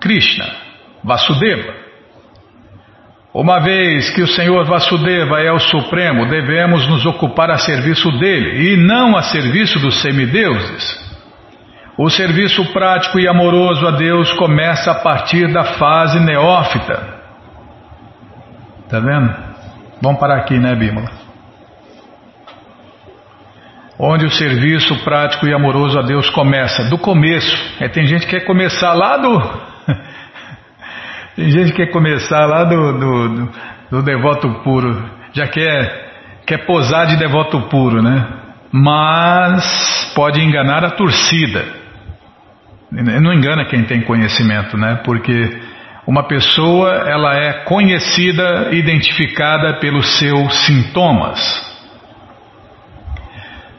Krishna, 0.00 0.46
Vasudeva. 1.04 1.74
Uma 3.34 3.60
vez 3.60 4.08
que 4.10 4.22
o 4.22 4.26
Senhor 4.26 4.64
Vasudeva 4.64 5.40
é 5.40 5.52
o 5.52 5.58
Supremo, 5.58 6.28
devemos 6.28 6.88
nos 6.88 7.04
ocupar 7.04 7.50
a 7.50 7.58
serviço 7.58 8.10
dele 8.18 8.72
e 8.72 8.76
não 8.76 9.16
a 9.16 9.22
serviço 9.22 9.78
dos 9.80 10.00
semideuses. 10.00 10.98
O 11.98 12.08
serviço 12.08 12.72
prático 12.72 13.20
e 13.20 13.28
amoroso 13.28 13.86
a 13.86 13.90
Deus 13.90 14.32
começa 14.32 14.92
a 14.92 15.00
partir 15.00 15.52
da 15.52 15.64
fase 15.64 16.18
neófita. 16.20 17.11
Está 18.92 19.00
vendo? 19.00 19.34
Vamos 20.02 20.20
parar 20.20 20.36
aqui, 20.36 20.58
né, 20.58 20.74
Bímola? 20.74 21.10
Onde 23.98 24.26
o 24.26 24.30
serviço 24.30 25.02
prático 25.02 25.46
e 25.46 25.54
amoroso 25.54 25.98
a 25.98 26.02
Deus 26.02 26.28
começa, 26.28 26.90
do 26.90 26.98
começo. 26.98 27.56
É, 27.80 27.88
tem 27.88 28.04
gente 28.04 28.26
que 28.26 28.38
quer 28.38 28.44
começar 28.44 28.92
lá 28.92 29.16
do. 29.16 29.40
tem 31.34 31.48
gente 31.48 31.70
que 31.70 31.86
quer 31.86 31.90
começar 31.90 32.44
lá 32.44 32.64
do, 32.64 32.92
do, 32.92 33.28
do, 33.28 33.52
do 33.92 34.02
devoto 34.02 34.60
puro. 34.62 35.02
Já 35.32 35.46
quer, 35.46 36.42
quer 36.46 36.66
posar 36.66 37.06
de 37.06 37.16
devoto 37.16 37.62
puro, 37.70 38.02
né? 38.02 38.28
Mas 38.70 40.12
pode 40.14 40.38
enganar 40.38 40.84
a 40.84 40.90
torcida. 40.90 41.64
Não 42.90 43.32
engana 43.32 43.64
quem 43.64 43.84
tem 43.84 44.02
conhecimento, 44.02 44.76
né? 44.76 45.00
Porque 45.02 45.61
uma 46.06 46.24
pessoa 46.24 47.04
ela 47.06 47.36
é 47.36 47.64
conhecida, 47.64 48.68
identificada 48.72 49.74
pelos 49.74 50.18
seus 50.18 50.66
sintomas. 50.66 51.70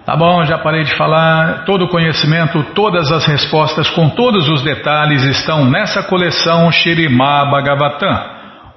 Tá 0.06 0.16
bom, 0.18 0.44
já 0.44 0.58
parei 0.58 0.84
de 0.84 0.96
falar. 0.96 1.64
Todo 1.66 1.86
o 1.86 1.90
conhecimento, 1.90 2.64
todas 2.74 3.12
as 3.12 3.26
respostas 3.26 3.90
com 3.90 4.10
todos 4.10 4.50
os 4.50 4.62
detalhes 4.62 5.24
estão 5.24 5.66
nessa 5.66 6.04
coleção 6.04 6.70
Shirimá 6.72 7.46
Bhagavatam, 7.46 8.20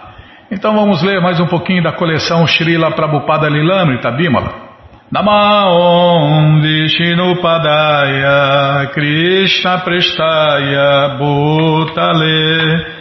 Então 0.51 0.75
vamos 0.75 1.03
ler 1.03 1.21
mais 1.21 1.39
um 1.39 1.47
pouquinho 1.47 1.83
da 1.83 1.93
coleção 1.93 2.47
Srila 2.47 2.93
Prabhupada 2.93 3.47
Lilamrita 3.49 4.11
Bimala. 4.12 4.65
Namaon 5.12 6.62
Vishnu 6.62 7.37
Padaya 7.43 8.87
Krishna 8.93 9.79
Prestaya 9.79 11.17
Bhutale 11.19 12.95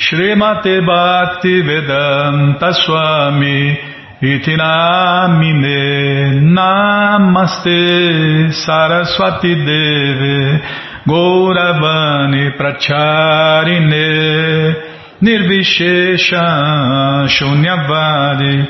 Shrimate 0.00 0.80
Bhakti 0.80 1.60
Vedanta 1.60 2.72
Swami 2.72 3.76
Itinamine 4.22 6.40
Namaste 6.40 8.50
Saraswati 8.50 9.54
Deve 9.56 10.62
Gauravani 11.06 12.56
Pracharine 12.56 14.74
Nirvishesha 15.20 17.28
Shunyavadi 17.28 18.66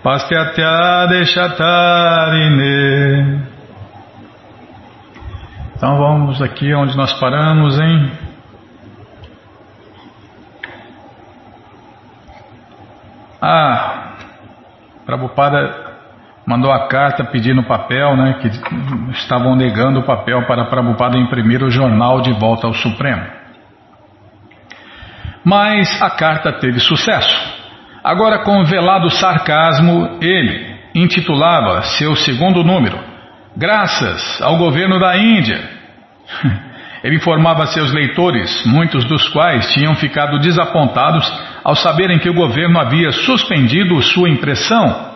Pastyatya 0.00 1.08
Deshatarine 1.10 2.70
Então 5.76 5.98
vamos 5.98 6.40
aqui 6.40 6.72
onde 6.72 6.96
nós 6.96 7.12
paramos, 7.14 7.80
hein? 7.80 8.27
Ah, 13.40 14.14
Prabhupada 15.06 15.86
mandou 16.46 16.72
a 16.72 16.88
carta 16.88 17.24
pedindo 17.24 17.62
papel, 17.64 18.16
né, 18.16 18.38
que 18.40 18.48
estavam 19.12 19.54
negando 19.54 20.00
o 20.00 20.04
papel 20.04 20.46
para 20.46 20.66
Prabhupada 20.66 21.18
imprimir 21.18 21.62
o 21.62 21.70
jornal 21.70 22.20
de 22.20 22.32
volta 22.32 22.66
ao 22.66 22.74
Supremo. 22.74 23.26
Mas 25.44 26.00
a 26.02 26.10
carta 26.10 26.52
teve 26.52 26.80
sucesso. 26.80 27.36
Agora, 28.02 28.44
com 28.44 28.64
velado 28.64 29.10
sarcasmo, 29.10 30.18
ele 30.20 30.78
intitulava 30.94 31.82
seu 31.82 32.16
segundo 32.16 32.64
número 32.64 33.08
Graças 33.58 34.40
ao 34.40 34.56
governo 34.56 35.00
da 35.00 35.16
Índia. 35.16 35.60
Ele 37.02 37.16
informava 37.16 37.66
seus 37.66 37.92
leitores, 37.92 38.64
muitos 38.66 39.04
dos 39.04 39.28
quais 39.28 39.72
tinham 39.72 39.96
ficado 39.96 40.38
desapontados 40.38 41.28
ao 41.64 41.74
saberem 41.74 42.18
que 42.18 42.30
o 42.30 42.34
governo 42.34 42.78
havia 42.78 43.10
suspendido 43.10 44.00
sua 44.02 44.28
impressão, 44.28 45.08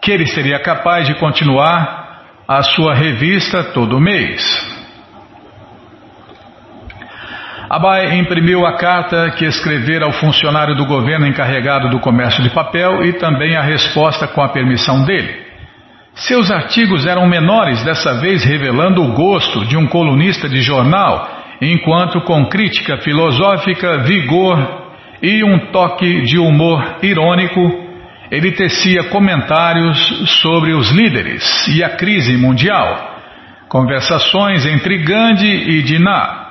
que 0.00 0.10
ele 0.10 0.26
seria 0.26 0.58
capaz 0.58 1.06
de 1.06 1.14
continuar 1.14 2.02
a 2.46 2.62
sua 2.62 2.94
revista 2.94 3.64
todo 3.72 4.00
mês. 4.00 4.42
Abai 7.70 8.18
imprimiu 8.18 8.66
a 8.66 8.76
carta 8.76 9.30
que 9.30 9.46
escrevera 9.46 10.04
ao 10.04 10.12
funcionário 10.12 10.74
do 10.76 10.84
governo 10.84 11.26
encarregado 11.26 11.88
do 11.88 12.00
comércio 12.00 12.42
de 12.42 12.50
papel 12.50 13.02
e 13.06 13.14
também 13.14 13.56
a 13.56 13.62
resposta 13.62 14.28
com 14.28 14.42
a 14.42 14.48
permissão 14.50 15.04
dele. 15.04 15.40
Seus 16.14 16.50
artigos 16.50 17.06
eram 17.06 17.26
menores, 17.26 17.82
dessa 17.82 18.20
vez 18.20 18.44
revelando 18.44 19.02
o 19.02 19.12
gosto 19.12 19.64
de 19.64 19.78
um 19.78 19.86
colunista 19.86 20.48
de 20.48 20.60
jornal, 20.60 21.26
enquanto 21.62 22.20
com 22.20 22.44
crítica 22.46 22.98
filosófica, 22.98 24.02
vigor 24.02 24.81
e 25.22 25.44
um 25.44 25.70
toque 25.70 26.22
de 26.22 26.38
humor 26.38 26.98
irônico, 27.02 27.60
ele 28.30 28.52
tecia 28.52 29.04
comentários 29.04 30.40
sobre 30.40 30.72
os 30.72 30.90
líderes 30.90 31.68
e 31.68 31.84
a 31.84 31.90
crise 31.90 32.36
mundial, 32.36 33.20
conversações 33.68 34.66
entre 34.66 34.98
Gandhi 34.98 35.46
e 35.46 35.82
Dinah 35.82 36.42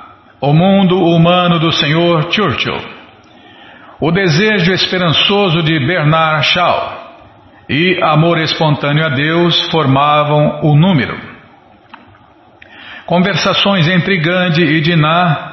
o 0.42 0.52
mundo 0.52 0.98
humano 0.98 1.60
do 1.60 1.70
Sr. 1.70 2.32
Churchill. 2.32 2.80
O 4.00 4.10
desejo 4.10 4.72
esperançoso 4.72 5.62
de 5.62 5.78
Bernard 5.86 6.44
Shaw 6.44 7.12
e 7.68 8.00
amor 8.02 8.38
espontâneo 8.38 9.06
a 9.06 9.10
Deus 9.10 9.70
formavam 9.70 10.58
o 10.64 10.74
número. 10.74 11.16
Conversações 13.06 13.86
entre 13.86 14.18
Gandhi 14.18 14.64
e 14.64 14.80
Dinah. 14.80 15.51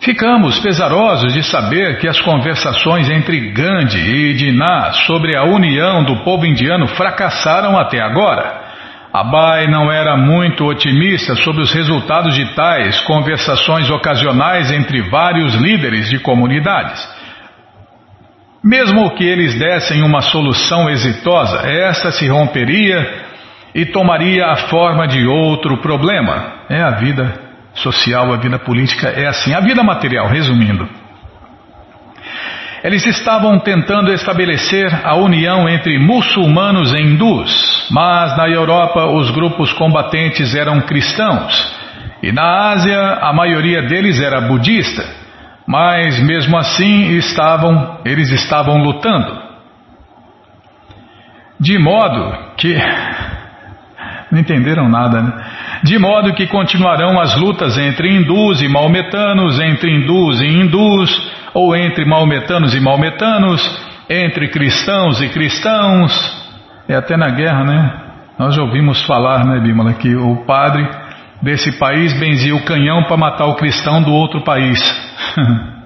Ficamos 0.00 0.58
pesarosos 0.60 1.32
de 1.32 1.42
saber 1.42 1.98
que 1.98 2.06
as 2.06 2.20
conversações 2.20 3.08
entre 3.08 3.50
Gandhi 3.50 3.98
e 3.98 4.34
Dinah 4.34 4.92
sobre 5.06 5.36
a 5.36 5.44
união 5.44 6.04
do 6.04 6.22
povo 6.22 6.46
indiano 6.46 6.86
fracassaram 6.88 7.78
até 7.78 8.00
agora. 8.00 8.66
Abai 9.12 9.66
não 9.66 9.90
era 9.90 10.16
muito 10.16 10.64
otimista 10.66 11.34
sobre 11.36 11.62
os 11.62 11.72
resultados 11.72 12.34
de 12.34 12.54
tais 12.54 13.00
conversações 13.00 13.90
ocasionais 13.90 14.70
entre 14.70 15.00
vários 15.08 15.54
líderes 15.54 16.10
de 16.10 16.18
comunidades. 16.18 17.02
Mesmo 18.62 19.14
que 19.14 19.24
eles 19.24 19.58
dessem 19.58 20.02
uma 20.02 20.20
solução 20.20 20.90
exitosa, 20.90 21.66
esta 21.66 22.10
se 22.10 22.28
romperia 22.28 23.24
e 23.74 23.86
tomaria 23.86 24.46
a 24.46 24.56
forma 24.56 25.08
de 25.08 25.26
outro 25.26 25.78
problema. 25.78 26.64
É 26.68 26.82
a 26.82 26.90
vida 26.90 27.45
social, 27.76 28.32
a 28.32 28.36
vida 28.36 28.58
política 28.58 29.08
é 29.08 29.26
assim. 29.26 29.54
A 29.54 29.60
vida 29.60 29.82
material, 29.82 30.28
resumindo. 30.28 30.88
Eles 32.84 33.04
estavam 33.06 33.58
tentando 33.58 34.12
estabelecer 34.12 34.88
a 35.04 35.16
união 35.16 35.68
entre 35.68 35.98
muçulmanos 35.98 36.92
e 36.92 37.02
hindus, 37.02 37.88
mas 37.90 38.36
na 38.36 38.48
Europa 38.48 39.06
os 39.06 39.30
grupos 39.30 39.72
combatentes 39.72 40.54
eram 40.54 40.80
cristãos 40.82 41.76
e 42.22 42.32
na 42.32 42.70
Ásia 42.72 42.98
a 42.98 43.32
maioria 43.32 43.82
deles 43.82 44.20
era 44.20 44.40
budista, 44.40 45.04
mas 45.66 46.18
mesmo 46.20 46.56
assim 46.56 47.16
estavam, 47.16 48.00
eles 48.04 48.30
estavam 48.30 48.78
lutando. 48.78 49.44
De 51.60 51.78
modo 51.78 52.54
que 52.56 52.74
não 54.30 54.40
entenderam 54.40 54.88
nada, 54.88 55.22
né? 55.22 55.32
De 55.82 55.98
modo 55.98 56.34
que 56.34 56.46
continuarão 56.46 57.20
as 57.20 57.36
lutas 57.36 57.76
entre 57.76 58.08
hindus 58.08 58.62
e 58.62 58.68
maometanos, 58.68 59.60
entre 59.60 59.90
hindus 59.90 60.40
e 60.40 60.46
hindus, 60.46 61.32
ou 61.52 61.74
entre 61.74 62.04
maometanos 62.04 62.74
e 62.74 62.80
maometanos, 62.80 63.62
entre 64.08 64.48
cristãos 64.48 65.20
e 65.20 65.28
cristãos, 65.28 66.12
é 66.88 66.94
até 66.94 67.16
na 67.16 67.28
guerra, 67.28 67.64
né? 67.64 68.02
Nós 68.38 68.54
já 68.54 68.62
ouvimos 68.62 69.04
falar, 69.06 69.44
né, 69.44 69.58
Bímola, 69.60 69.94
que 69.94 70.14
o 70.14 70.44
padre 70.44 70.86
desse 71.42 71.72
país 71.78 72.12
benzia 72.18 72.54
o 72.54 72.64
canhão 72.64 73.04
para 73.04 73.16
matar 73.16 73.46
o 73.46 73.56
cristão 73.56 74.02
do 74.02 74.12
outro 74.12 74.42
país. 74.42 74.78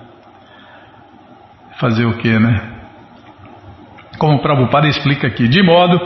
Fazer 1.79 2.05
o 2.05 2.17
que, 2.19 2.39
né? 2.39 2.61
Como 4.19 4.37
o 4.37 4.43
Prabhupada 4.43 4.89
explica 4.89 5.29
aqui, 5.29 5.49
de 5.49 5.63
modo 5.63 6.01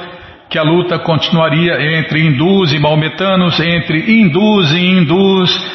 que 0.55 0.59
a 0.61 0.63
luta 0.63 1.01
continuaria 1.01 1.99
entre 1.99 2.21
hindus 2.21 2.73
e 2.73 2.79
maometanos, 2.79 3.59
entre 3.59 3.99
hindus 4.09 4.71
e 4.71 4.79
hindus, 4.79 5.67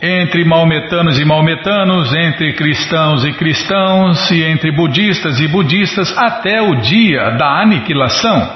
entre 0.00 0.42
maometanos 0.42 1.18
e 1.18 1.24
maometanos, 1.26 2.14
entre 2.14 2.54
cristãos 2.54 3.26
e 3.26 3.34
cristãos, 3.34 4.30
e 4.30 4.42
entre 4.42 4.72
budistas 4.72 5.38
e 5.38 5.46
budistas, 5.46 6.16
até 6.16 6.62
o 6.62 6.76
dia 6.76 7.32
da 7.32 7.60
aniquilação. 7.60 8.50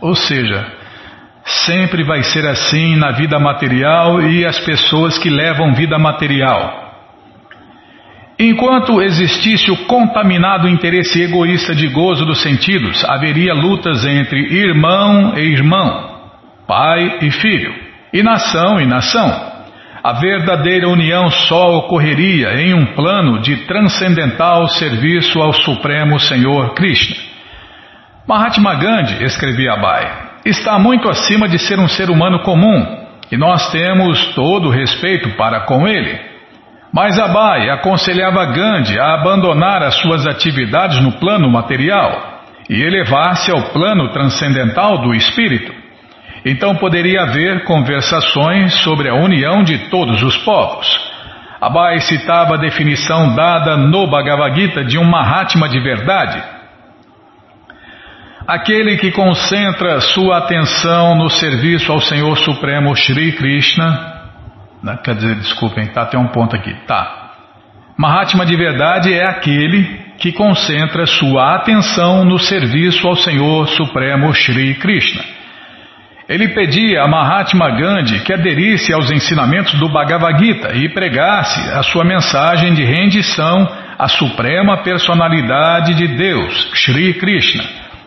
Ou 0.00 0.16
seja, 0.16 0.66
sempre 1.44 2.02
vai 2.02 2.24
ser 2.24 2.44
assim 2.48 2.96
na 2.96 3.12
vida 3.12 3.38
material 3.38 4.20
e 4.20 4.44
as 4.44 4.58
pessoas 4.58 5.16
que 5.18 5.30
levam 5.30 5.72
vida 5.72 6.00
material. 6.00 6.79
Enquanto 8.42 9.02
existisse 9.02 9.70
o 9.70 9.84
contaminado 9.84 10.66
interesse 10.66 11.20
egoísta 11.20 11.74
de 11.74 11.86
gozo 11.88 12.24
dos 12.24 12.40
sentidos, 12.40 13.04
haveria 13.04 13.52
lutas 13.52 14.06
entre 14.06 14.40
irmão 14.40 15.34
e 15.36 15.42
irmão, 15.42 16.30
pai 16.66 17.18
e 17.20 17.30
filho, 17.30 17.70
e 18.10 18.22
nação 18.22 18.80
e 18.80 18.86
nação. 18.86 19.30
A 20.02 20.14
verdadeira 20.14 20.88
união 20.88 21.30
só 21.30 21.76
ocorreria 21.80 22.54
em 22.62 22.72
um 22.72 22.94
plano 22.94 23.42
de 23.42 23.66
transcendental 23.66 24.66
serviço 24.68 25.38
ao 25.38 25.52
Supremo 25.52 26.18
Senhor 26.18 26.72
Krishna. 26.72 27.16
Mahatma 28.26 28.74
Gandhi, 28.76 29.22
escrevia 29.22 29.74
Abai, 29.74 30.30
está 30.46 30.78
muito 30.78 31.10
acima 31.10 31.46
de 31.46 31.58
ser 31.58 31.78
um 31.78 31.88
ser 31.88 32.08
humano 32.08 32.38
comum 32.38 33.06
e 33.30 33.36
nós 33.36 33.70
temos 33.70 34.34
todo 34.34 34.68
o 34.68 34.72
respeito 34.72 35.28
para 35.36 35.66
com 35.66 35.86
ele. 35.86 36.29
Mas 36.92 37.18
Abai 37.18 37.70
aconselhava 37.70 38.44
Gandhi 38.46 38.98
a 38.98 39.14
abandonar 39.14 39.82
as 39.82 39.94
suas 40.00 40.26
atividades 40.26 41.00
no 41.00 41.12
plano 41.12 41.48
material 41.48 42.40
e 42.68 42.82
elevar-se 42.82 43.50
ao 43.50 43.70
plano 43.70 44.08
transcendental 44.12 44.98
do 44.98 45.14
espírito. 45.14 45.72
Então 46.44 46.74
poderia 46.76 47.22
haver 47.22 47.64
conversações 47.64 48.74
sobre 48.82 49.08
a 49.08 49.14
união 49.14 49.62
de 49.62 49.90
todos 49.90 50.22
os 50.22 50.36
povos. 50.38 50.88
Abai 51.60 52.00
citava 52.00 52.54
a 52.54 52.58
definição 52.58 53.34
dada 53.34 53.76
no 53.76 54.08
Bhagavad 54.08 54.58
Gita 54.58 54.82
de 54.82 54.98
um 54.98 55.04
Mahatma 55.04 55.68
de 55.68 55.78
verdade. 55.78 56.42
Aquele 58.46 58.96
que 58.96 59.12
concentra 59.12 60.00
sua 60.00 60.38
atenção 60.38 61.14
no 61.14 61.28
serviço 61.28 61.92
ao 61.92 62.00
Senhor 62.00 62.36
Supremo 62.38 62.96
Shri 62.96 63.32
Krishna. 63.32 64.19
Né, 64.82 64.98
quer 65.04 65.14
dizer, 65.14 65.34
desculpem, 65.36 65.86
tá, 65.88 66.06
tem 66.06 66.18
um 66.18 66.28
ponto 66.28 66.56
aqui. 66.56 66.74
Tá. 66.86 67.20
Mahatma 67.96 68.46
de 68.46 68.56
verdade 68.56 69.12
é 69.12 69.28
aquele 69.28 70.10
que 70.18 70.32
concentra 70.32 71.06
sua 71.06 71.56
atenção 71.56 72.24
no 72.24 72.38
serviço 72.38 73.06
ao 73.06 73.16
Senhor 73.16 73.68
Supremo 73.68 74.32
Shri 74.34 74.74
Krishna. 74.74 75.22
Ele 76.28 76.48
pedia 76.48 77.02
a 77.02 77.08
Mahatma 77.08 77.70
Gandhi 77.70 78.20
que 78.20 78.32
aderisse 78.32 78.92
aos 78.92 79.10
ensinamentos 79.10 79.74
do 79.74 79.88
Bhagavad 79.88 80.38
Gita 80.38 80.72
e 80.76 80.88
pregasse 80.88 81.60
a 81.72 81.82
sua 81.82 82.04
mensagem 82.04 82.72
de 82.72 82.84
rendição 82.84 83.68
à 83.98 84.06
suprema 84.08 84.78
personalidade 84.78 85.94
de 85.94 86.06
Deus, 86.06 86.70
Sri 86.74 87.14
Krishna. 87.14 87.64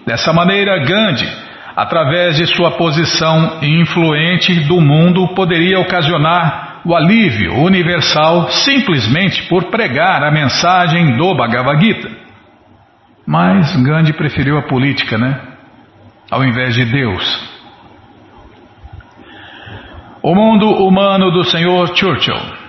Dessa 0.08 0.32
maneira, 0.32 0.80
Gandhi, 0.86 1.28
através 1.76 2.38
de 2.38 2.46
sua 2.46 2.72
posição 2.72 3.60
influente 3.62 4.54
do 4.68 4.80
mundo, 4.80 5.34
poderia 5.36 5.80
ocasionar 5.80 6.82
o 6.86 6.96
alívio 6.96 7.56
universal 7.56 8.50
simplesmente 8.50 9.48
por 9.48 9.66
pregar 9.66 10.24
a 10.24 10.32
mensagem 10.32 11.16
do 11.18 11.36
Bhagavad 11.36 11.84
Gita. 11.84 12.10
Mas 13.26 13.76
Gandhi 13.82 14.14
preferiu 14.14 14.58
a 14.58 14.64
política, 14.64 15.18
né? 15.18 15.40
Ao 16.30 16.44
invés 16.44 16.76
de 16.76 16.86
Deus. 16.86 17.54
O 20.22 20.36
mundo 20.36 20.68
humano 20.86 21.32
do 21.32 21.44
Sr. 21.44 21.96
Churchill. 21.96 22.64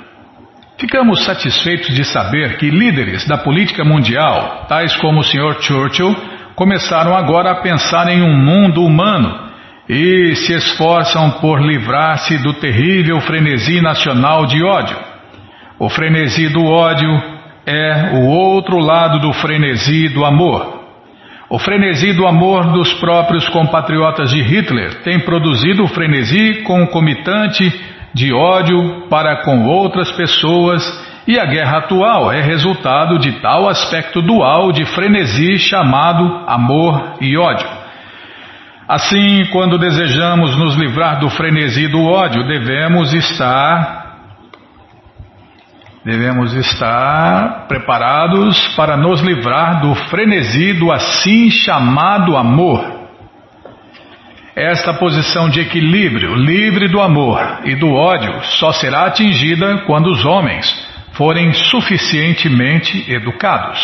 Ficamos 0.78 1.24
satisfeitos 1.24 1.94
de 1.94 2.04
saber 2.04 2.56
que 2.56 2.68
líderes 2.68 3.26
da 3.26 3.38
política 3.38 3.84
mundial, 3.84 4.66
tais 4.68 4.96
como 4.96 5.20
o 5.20 5.24
Sr. 5.24 5.60
Churchill, 5.60 6.14
começaram 6.54 7.16
agora 7.16 7.50
a 7.50 7.56
pensar 7.56 8.08
em 8.08 8.22
um 8.22 8.36
mundo 8.36 8.84
humano 8.84 9.44
e 9.88 10.34
se 10.36 10.54
esforçam 10.54 11.32
por 11.32 11.60
livrar-se 11.60 12.38
do 12.38 12.54
terrível 12.54 13.20
frenesi 13.20 13.80
nacional 13.80 14.46
de 14.46 14.62
ódio. 14.64 14.96
O 15.78 15.88
frenesi 15.88 16.48
do 16.48 16.64
ódio 16.64 17.10
é 17.66 18.12
o 18.14 18.26
outro 18.28 18.78
lado 18.78 19.18
do 19.18 19.32
frenesi 19.32 20.08
do 20.08 20.24
amor. 20.24 20.84
O 21.50 21.58
frenesi 21.58 22.12
do 22.12 22.26
amor 22.26 22.72
dos 22.72 22.92
próprios 22.94 23.48
compatriotas 23.48 24.30
de 24.30 24.42
Hitler 24.42 25.02
tem 25.02 25.20
produzido 25.20 25.84
o 25.84 25.88
frenesi 25.88 26.62
concomitante 26.62 27.70
de 28.14 28.32
ódio 28.32 29.06
para 29.10 29.44
com 29.44 29.66
outras 29.66 30.10
pessoas 30.12 30.82
e 31.26 31.38
a 31.38 31.46
guerra 31.46 31.78
atual 31.78 32.30
é 32.30 32.42
resultado 32.42 33.18
de 33.18 33.32
tal 33.40 33.68
aspecto 33.68 34.20
dual 34.20 34.72
de 34.72 34.84
frenesi 34.84 35.58
chamado 35.58 36.44
amor 36.46 37.14
e 37.20 37.36
ódio. 37.36 37.66
Assim, 38.86 39.46
quando 39.50 39.78
desejamos 39.78 40.54
nos 40.56 40.74
livrar 40.74 41.18
do 41.18 41.30
frenesi 41.30 41.88
do 41.88 42.04
ódio, 42.04 42.46
devemos 42.46 43.12
estar 43.14 44.04
Devemos 46.04 46.52
estar 46.52 47.66
preparados 47.66 48.68
para 48.76 48.94
nos 48.94 49.22
livrar 49.22 49.80
do 49.80 49.94
frenesi 49.94 50.74
do 50.74 50.92
assim 50.92 51.50
chamado 51.50 52.36
amor. 52.36 52.84
Esta 54.54 54.92
posição 54.92 55.48
de 55.48 55.60
equilíbrio, 55.60 56.34
livre 56.34 56.88
do 56.88 57.00
amor 57.00 57.40
e 57.64 57.74
do 57.74 57.90
ódio, 57.90 58.38
só 58.58 58.70
será 58.70 59.06
atingida 59.06 59.78
quando 59.86 60.08
os 60.08 60.26
homens 60.26 60.83
forem 61.16 61.52
suficientemente 61.52 63.10
educados. 63.10 63.80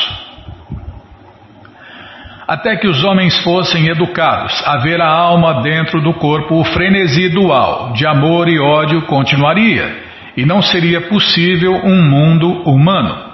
Até 2.47 2.77
que 2.77 2.89
os 2.89 3.05
homens 3.05 3.39
fossem 3.45 3.87
educados 3.87 4.61
a 4.67 4.79
ver 4.79 5.01
a 5.01 5.09
alma 5.09 5.63
dentro 5.63 6.03
do 6.03 6.13
corpo, 6.15 6.57
o 6.57 6.65
frenesi 6.65 7.29
dual 7.29 7.93
de 7.93 8.05
amor 8.05 8.49
e 8.49 8.59
ódio 8.59 9.03
continuaria 9.03 10.03
e 10.37 10.45
não 10.45 10.61
seria 10.61 11.03
possível 11.03 11.73
um 11.73 12.03
mundo 12.03 12.51
humano. 12.69 13.31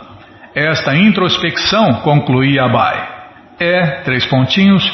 Esta 0.54 0.94
introspecção, 0.94 1.94
concluía 2.00 2.64
Abai, 2.64 3.08
é, 3.58 4.02
três 4.04 4.26
pontinhos, 4.26 4.84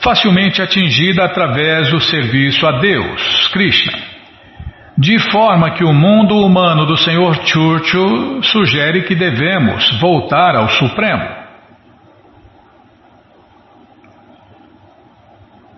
facilmente 0.00 0.60
atingida 0.60 1.24
através 1.24 1.90
do 1.90 2.00
serviço 2.00 2.66
a 2.66 2.80
Deus, 2.80 3.48
Krishna. 3.52 4.07
De 4.98 5.18
forma 5.30 5.70
que 5.70 5.84
o 5.84 5.92
mundo 5.92 6.34
humano 6.44 6.84
do 6.84 6.96
Senhor 6.96 7.34
Churchill 7.46 8.42
sugere 8.42 9.02
que 9.02 9.14
devemos 9.14 9.98
voltar 10.00 10.56
ao 10.56 10.68
Supremo. 10.70 11.38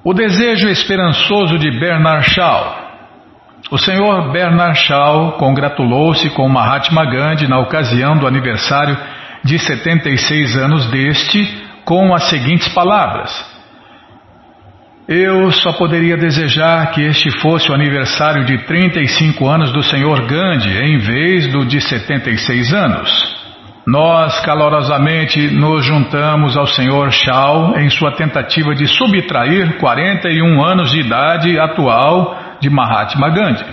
O 0.03 0.15
desejo 0.15 0.69
esperançoso 0.69 1.59
de 1.59 1.71
Bernard 1.79 2.31
Shaw 2.31 2.81
o 3.71 3.79
senhor 3.79 4.33
Bernard 4.33 4.77
Shaw 4.81 5.33
congratulou-se 5.33 6.29
com 6.31 6.49
Mahatma 6.49 7.05
Gandhi 7.05 7.47
na 7.47 7.61
ocasião 7.61 8.19
do 8.19 8.27
aniversário 8.27 8.99
de 9.45 9.61
76 9.61 10.57
anos 10.57 10.87
deste 10.91 11.47
com 11.85 12.13
as 12.13 12.25
seguintes 12.25 12.69
palavras: 12.75 13.31
Eu 15.13 15.51
só 15.51 15.73
poderia 15.73 16.17
desejar 16.17 16.93
que 16.93 17.01
este 17.01 17.33
fosse 17.41 17.69
o 17.69 17.75
aniversário 17.75 18.45
de 18.45 18.59
35 18.59 19.45
anos 19.49 19.73
do 19.73 19.83
senhor 19.83 20.25
Gandhi 20.29 20.71
em 20.71 20.99
vez 20.99 21.49
do 21.49 21.67
de 21.67 21.81
76 21.81 22.73
anos. 22.73 23.37
Nós 23.85 24.39
calorosamente 24.39 25.51
nos 25.51 25.85
juntamos 25.85 26.57
ao 26.57 26.65
Sr. 26.65 27.11
Shaw 27.11 27.77
em 27.77 27.91
sua 27.91 28.13
tentativa 28.13 28.73
de 28.73 28.87
subtrair 28.87 29.79
41 29.79 30.65
anos 30.65 30.93
de 30.93 31.01
idade 31.01 31.59
atual 31.59 32.39
de 32.61 32.71
Mahatma 32.71 33.31
Gandhi. 33.31 33.65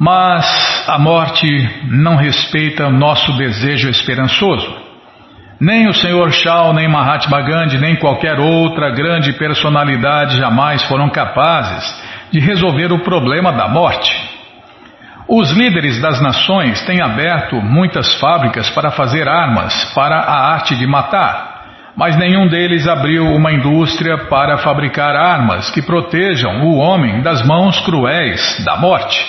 Mas 0.00 0.88
a 0.88 0.98
morte 0.98 1.46
não 1.90 2.16
respeita 2.16 2.88
nosso 2.88 3.36
desejo 3.36 3.90
esperançoso. 3.90 4.83
Nem 5.64 5.88
o 5.88 5.94
Sr. 5.94 6.30
Shaw, 6.30 6.74
nem 6.74 6.86
Mahatma 6.86 7.40
Gandhi, 7.40 7.78
nem 7.78 7.96
qualquer 7.96 8.38
outra 8.38 8.90
grande 8.90 9.32
personalidade 9.32 10.36
jamais 10.36 10.82
foram 10.82 11.08
capazes 11.08 12.04
de 12.30 12.38
resolver 12.38 12.92
o 12.92 12.98
problema 12.98 13.50
da 13.50 13.66
morte. 13.66 14.14
Os 15.26 15.50
líderes 15.52 15.98
das 16.02 16.20
nações 16.20 16.82
têm 16.82 17.00
aberto 17.00 17.56
muitas 17.62 18.14
fábricas 18.16 18.68
para 18.68 18.90
fazer 18.90 19.26
armas 19.26 19.90
para 19.94 20.16
a 20.16 20.52
arte 20.52 20.76
de 20.76 20.86
matar 20.86 21.54
mas 21.96 22.16
nenhum 22.16 22.48
deles 22.48 22.88
abriu 22.88 23.24
uma 23.24 23.52
indústria 23.52 24.26
para 24.26 24.58
fabricar 24.58 25.14
armas 25.14 25.70
que 25.70 25.80
protejam 25.80 26.64
o 26.64 26.78
homem 26.78 27.22
das 27.22 27.46
mãos 27.46 27.78
cruéis 27.82 28.60
da 28.64 28.76
morte. 28.76 29.24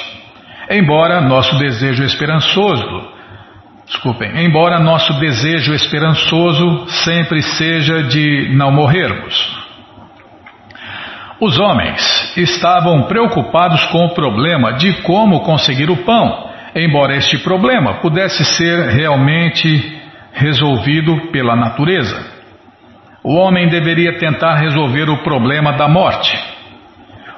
Embora 0.72 1.22
nosso 1.22 1.60
desejo 1.60 2.04
esperançoso, 2.04 3.15
desculpem, 3.86 4.46
embora 4.46 4.80
nosso 4.80 5.14
desejo 5.20 5.74
esperançoso 5.74 6.88
sempre 6.88 7.42
seja 7.42 8.04
de 8.04 8.50
não 8.56 8.72
morrermos. 8.72 9.66
Os 11.40 11.60
homens 11.60 12.34
estavam 12.38 13.04
preocupados 13.04 13.84
com 13.86 14.06
o 14.06 14.14
problema 14.14 14.74
de 14.74 15.02
como 15.02 15.42
conseguir 15.42 15.90
o 15.90 15.98
pão, 15.98 16.50
embora 16.76 17.16
este 17.16 17.38
problema 17.40 17.96
pudesse 17.96 18.44
ser 18.44 18.90
realmente 18.90 20.02
resolvido 20.34 21.30
pela 21.32 21.56
natureza. 21.56 22.36
O 23.24 23.36
homem 23.36 23.68
deveria 23.68 24.18
tentar 24.18 24.56
resolver 24.56 25.10
o 25.10 25.24
problema 25.24 25.74
da 25.74 25.88
morte. 25.88 26.38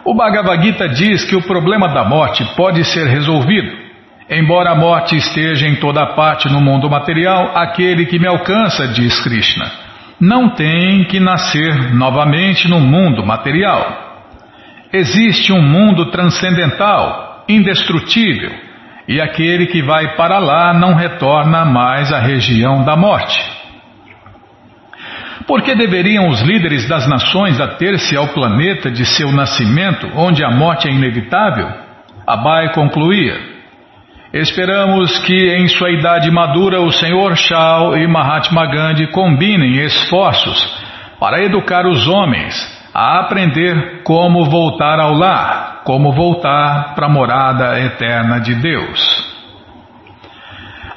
O 0.06 0.14
Bhagavad 0.14 0.64
Gita 0.64 0.88
diz 0.88 1.24
que 1.26 1.36
o 1.36 1.42
problema 1.42 1.90
da 1.90 2.04
morte 2.04 2.46
pode 2.56 2.84
ser 2.86 3.08
resolvido. 3.08 3.87
Embora 4.30 4.72
a 4.72 4.76
morte 4.76 5.16
esteja 5.16 5.68
em 5.68 5.76
toda 5.76 6.06
parte 6.08 6.50
no 6.52 6.60
mundo 6.60 6.90
material, 6.90 7.54
aquele 7.56 8.06
que 8.06 8.20
me 8.20 8.28
alcança, 8.28 8.88
diz 8.90 9.18
Krishna, 9.22 9.72
não 10.20 10.50
tem 10.50 11.06
que 11.06 11.18
nascer 11.18 11.94
novamente 11.94 12.68
no 12.68 12.82
mundo 12.82 13.26
material. 13.26 14.26
Existe 14.92 15.54
um 15.54 15.62
mundo 15.62 16.12
transcendental, 16.12 17.46
indestrutível, 17.48 18.52
e 19.08 19.22
aquele 19.22 19.68
que 19.68 19.82
vai 19.82 20.16
para 20.16 20.40
lá 20.40 20.74
não 20.74 20.94
retorna 20.94 21.64
mais 21.64 22.12
à 22.12 22.20
região 22.20 22.84
da 22.84 22.98
morte. 22.98 23.42
Por 25.48 25.62
que 25.62 25.74
deveriam 25.74 26.28
os 26.28 26.42
líderes 26.42 26.86
das 26.90 27.08
nações 27.08 27.62
ater-se 27.62 28.18
ao 28.18 28.28
planeta 28.28 28.92
de 28.92 29.06
seu 29.06 29.32
nascimento, 29.32 30.10
onde 30.14 30.44
a 30.44 30.52
morte 30.52 30.90
é 30.90 30.92
inevitável? 30.92 31.70
Abai 32.26 32.74
concluía: 32.74 33.57
Esperamos 34.34 35.20
que 35.20 35.56
em 35.56 35.68
sua 35.70 35.90
idade 35.90 36.30
madura 36.30 36.82
o 36.82 36.92
Senhor 36.92 37.36
Shao 37.38 37.98
e 37.98 38.06
Mahatma 38.06 38.66
Gandhi 38.66 39.08
combinem 39.08 39.84
esforços 39.86 40.86
para 41.18 41.42
educar 41.44 41.88
os 41.88 42.08
homens 42.08 42.54
a 42.94 43.20
aprender 43.20 44.02
como 44.04 44.46
voltar 44.46 45.00
ao 45.00 45.14
lar, 45.14 45.82
como 45.86 46.12
voltar 46.12 46.94
para 46.94 47.06
a 47.06 47.10
morada 47.10 47.80
eterna 47.80 48.40
de 48.40 48.56
Deus. 48.56 49.28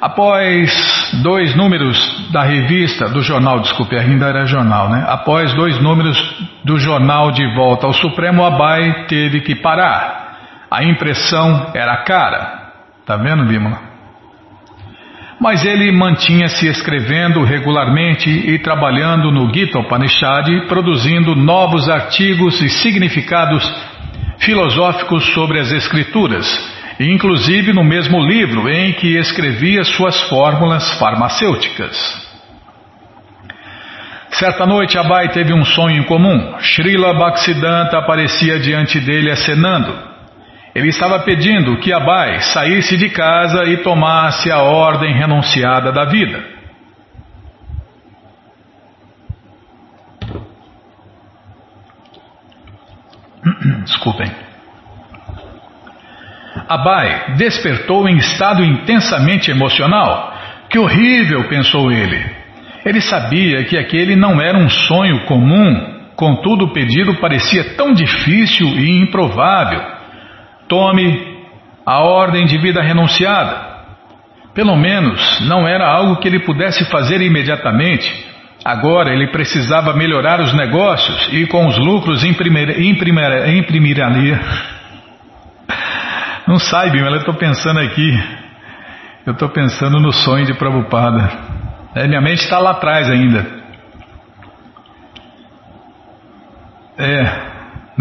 Após 0.01 1.11
dois 1.23 1.55
números 1.55 2.31
da 2.31 2.41
revista, 2.41 3.07
do 3.07 3.21
jornal, 3.21 3.59
desculpe, 3.59 3.95
ainda 3.95 4.25
era 4.25 4.47
jornal, 4.47 4.89
né? 4.89 5.05
Após 5.07 5.53
dois 5.53 5.79
números 5.79 6.17
do 6.65 6.77
jornal 6.79 7.31
de 7.31 7.45
volta 7.55 7.85
ao 7.85 7.93
Supremo, 7.93 8.43
Abai 8.43 9.05
teve 9.07 9.41
que 9.41 9.55
parar. 9.55 10.37
A 10.69 10.83
impressão 10.83 11.71
era 11.75 12.03
cara. 12.03 12.60
Tá 13.11 13.17
vendo, 13.17 13.43
Bímola? 13.43 13.77
Mas 15.37 15.65
ele 15.65 15.91
mantinha-se 15.91 16.65
escrevendo 16.65 17.43
regularmente 17.43 18.29
e 18.29 18.57
trabalhando 18.59 19.29
no 19.29 19.53
Gita 19.53 19.79
Upanishad, 19.79 20.47
produzindo 20.69 21.35
novos 21.35 21.89
artigos 21.89 22.61
e 22.61 22.69
significados 22.69 23.69
filosóficos 24.39 25.25
sobre 25.33 25.59
as 25.59 25.73
escrituras 25.73 26.47
inclusive 26.99 27.73
no 27.73 27.83
mesmo 27.83 28.19
livro 28.19 28.69
em 28.69 28.93
que 28.93 29.17
escrevia 29.17 29.83
suas 29.83 30.21
fórmulas 30.29 30.91
farmacêuticas. 30.99 31.97
Certa 34.29 34.65
noite, 34.65 34.97
Abai 34.97 35.29
teve 35.29 35.51
um 35.51 35.65
sonho 35.65 35.97
em 35.97 36.03
comum. 36.03 36.59
Srila 36.59 37.13
Bhaktisiddhanta 37.13 37.97
aparecia 37.97 38.59
diante 38.59 38.99
dele 38.99 39.31
acenando. 39.31 40.10
Ele 40.73 40.87
estava 40.87 41.19
pedindo 41.19 41.77
que 41.79 41.91
Abai 41.91 42.39
saísse 42.39 42.95
de 42.97 43.09
casa 43.09 43.65
e 43.65 43.77
tomasse 43.77 44.49
a 44.49 44.61
ordem 44.61 45.13
renunciada 45.13 45.91
da 45.91 46.05
vida. 46.05 46.41
Desculpem. 53.83 54.31
Abai 56.69 57.35
despertou 57.35 58.07
em 58.07 58.15
estado 58.17 58.63
intensamente 58.63 59.51
emocional. 59.51 60.33
Que 60.69 60.79
horrível, 60.79 61.49
pensou 61.49 61.91
ele. 61.91 62.41
Ele 62.85 63.01
sabia 63.01 63.65
que 63.65 63.77
aquele 63.77 64.15
não 64.15 64.41
era 64.41 64.57
um 64.57 64.69
sonho 64.69 65.25
comum, 65.25 65.99
contudo 66.15 66.65
o 66.65 66.73
pedido 66.73 67.15
parecia 67.15 67.75
tão 67.75 67.93
difícil 67.93 68.67
e 68.67 69.01
improvável. 69.01 70.00
Tome 70.71 71.37
a 71.85 71.99
ordem 71.99 72.45
de 72.45 72.57
vida 72.57 72.81
renunciada. 72.81 73.69
Pelo 74.53 74.77
menos 74.77 75.41
não 75.41 75.67
era 75.67 75.85
algo 75.85 76.15
que 76.15 76.29
ele 76.29 76.45
pudesse 76.45 76.85
fazer 76.85 77.21
imediatamente. 77.21 78.09
Agora 78.63 79.13
ele 79.13 79.27
precisava 79.33 79.93
melhorar 79.93 80.39
os 80.39 80.53
negócios 80.53 81.27
e 81.33 81.45
com 81.47 81.67
os 81.67 81.77
lucros 81.77 82.23
imprimir, 82.23 82.81
imprimir, 82.81 83.49
imprimiria 83.49 84.07
não 86.47 86.57
sai, 86.57 86.89
Bima, 86.89 87.09
eu 87.09 87.17
estou 87.17 87.33
pensando 87.33 87.81
aqui. 87.81 88.23
Eu 89.25 89.33
estou 89.33 89.49
pensando 89.49 89.99
no 89.99 90.13
sonho 90.13 90.45
de 90.45 90.53
Prabhupada. 90.53 91.31
É, 91.95 92.07
minha 92.07 92.21
mente 92.21 92.43
está 92.43 92.59
lá 92.59 92.71
atrás 92.71 93.09
ainda. 93.09 93.45
É, 96.97 97.50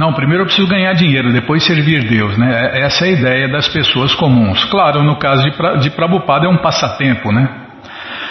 Não, 0.01 0.15
primeiro 0.15 0.45
eu 0.45 0.47
preciso 0.47 0.67
ganhar 0.67 0.95
dinheiro, 0.95 1.31
depois 1.31 1.63
servir 1.63 2.09
Deus, 2.09 2.39
né? 2.39 2.71
É, 2.73 2.85
essa 2.85 3.05
é 3.05 3.11
a 3.11 3.13
ideia 3.13 3.49
das 3.49 3.69
pessoas 3.69 4.15
comuns. 4.15 4.65
Claro, 4.65 5.03
no 5.03 5.19
caso 5.19 5.43
de, 5.43 5.83
de 5.83 5.91
Prabhupada 5.91 6.47
é 6.47 6.49
um 6.49 6.57
passatempo, 6.57 7.31
né? 7.31 7.47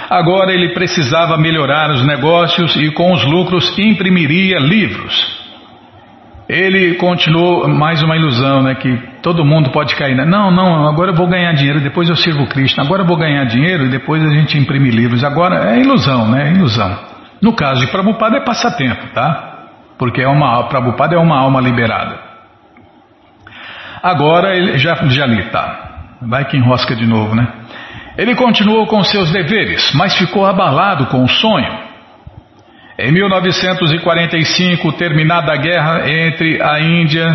Agora 0.10 0.52
ele 0.52 0.70
precisava 0.70 1.38
melhorar 1.38 1.92
os 1.92 2.04
negócios 2.04 2.76
e 2.76 2.90
com 2.90 3.14
os 3.14 3.24
lucros 3.24 3.78
imprimiria 3.78 4.58
livros. 4.58 5.14
Ele 6.50 6.96
continuou 6.96 7.68
mais 7.68 8.02
uma 8.02 8.18
ilusão, 8.18 8.64
né? 8.64 8.74
Que 8.74 8.98
todo 9.22 9.46
mundo 9.46 9.70
pode 9.70 9.96
cair. 9.96 10.16
Né? 10.16 10.26
Não, 10.26 10.50
não, 10.50 10.88
agora 10.88 11.12
eu 11.12 11.16
vou 11.16 11.28
ganhar 11.28 11.54
dinheiro, 11.54 11.82
depois 11.82 12.10
eu 12.10 12.16
sirvo 12.16 12.48
Cristo. 12.48 12.82
Agora 12.82 13.04
eu 13.04 13.06
vou 13.06 13.16
ganhar 13.16 13.44
dinheiro 13.44 13.86
e 13.86 13.90
depois 13.90 14.26
a 14.26 14.34
gente 14.34 14.58
imprime 14.58 14.90
livros. 14.90 15.24
Agora 15.24 15.76
é 15.76 15.80
ilusão, 15.80 16.32
né? 16.32 16.48
É 16.48 16.52
ilusão. 16.52 16.98
No 17.40 17.54
caso 17.54 17.82
de 17.82 17.92
Prabhupada 17.92 18.38
é 18.38 18.44
passatempo, 18.44 19.14
tá? 19.14 19.49
Porque 20.00 20.22
é 20.22 20.28
uma, 20.28 20.64
Prabhupada 20.70 21.16
é 21.16 21.20
uma 21.20 21.38
alma 21.38 21.60
liberada. 21.60 22.18
Agora 24.02 24.56
ele 24.56 24.78
já, 24.78 24.96
já 25.10 25.26
li, 25.26 25.44
tá? 25.52 26.16
Vai 26.22 26.46
que 26.46 26.56
enrosca 26.56 26.96
de 26.96 27.06
novo, 27.06 27.36
né? 27.36 27.46
Ele 28.18 28.34
continuou 28.34 28.88
com 28.88 29.04
seus 29.04 29.32
deveres, 29.32 29.94
mas 29.94 30.18
ficou 30.18 30.46
abalado 30.46 31.08
com 31.08 31.24
o 31.24 31.28
sonho. 31.28 31.90
Em 32.98 33.12
1945, 33.12 34.94
terminada 34.94 35.54
a 35.54 35.58
guerra 35.58 36.10
entre 36.10 36.62
a 36.62 36.80
Índia, 36.80 37.26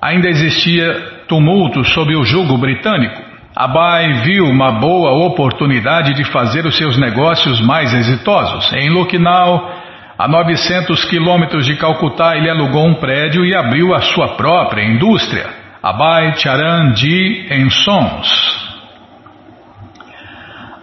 ainda 0.00 0.28
existia 0.28 1.24
tumulto 1.28 1.84
sob 1.84 2.14
o 2.16 2.24
jugo 2.24 2.56
britânico. 2.58 3.22
Abai 3.54 4.14
viu 4.24 4.46
uma 4.46 4.72
boa 4.72 5.12
oportunidade 5.26 6.14
de 6.14 6.24
fazer 6.24 6.66
os 6.66 6.76
seus 6.76 6.96
negócios 6.98 7.60
mais 7.60 7.92
exitosos. 7.94 8.72
Em 8.72 8.90
Lucknow, 8.90 9.81
a 10.18 10.28
900 10.28 11.04
quilômetros 11.06 11.64
de 11.64 11.76
Calcutá, 11.76 12.36
ele 12.36 12.50
alugou 12.50 12.86
um 12.86 12.94
prédio 12.94 13.44
e 13.44 13.54
abriu 13.54 13.94
a 13.94 14.00
sua 14.00 14.36
própria 14.36 14.84
indústria, 14.84 15.46
Abai 15.82 16.34
Charan 16.36 16.94
Ji 16.94 17.48
Sons. 17.70 18.62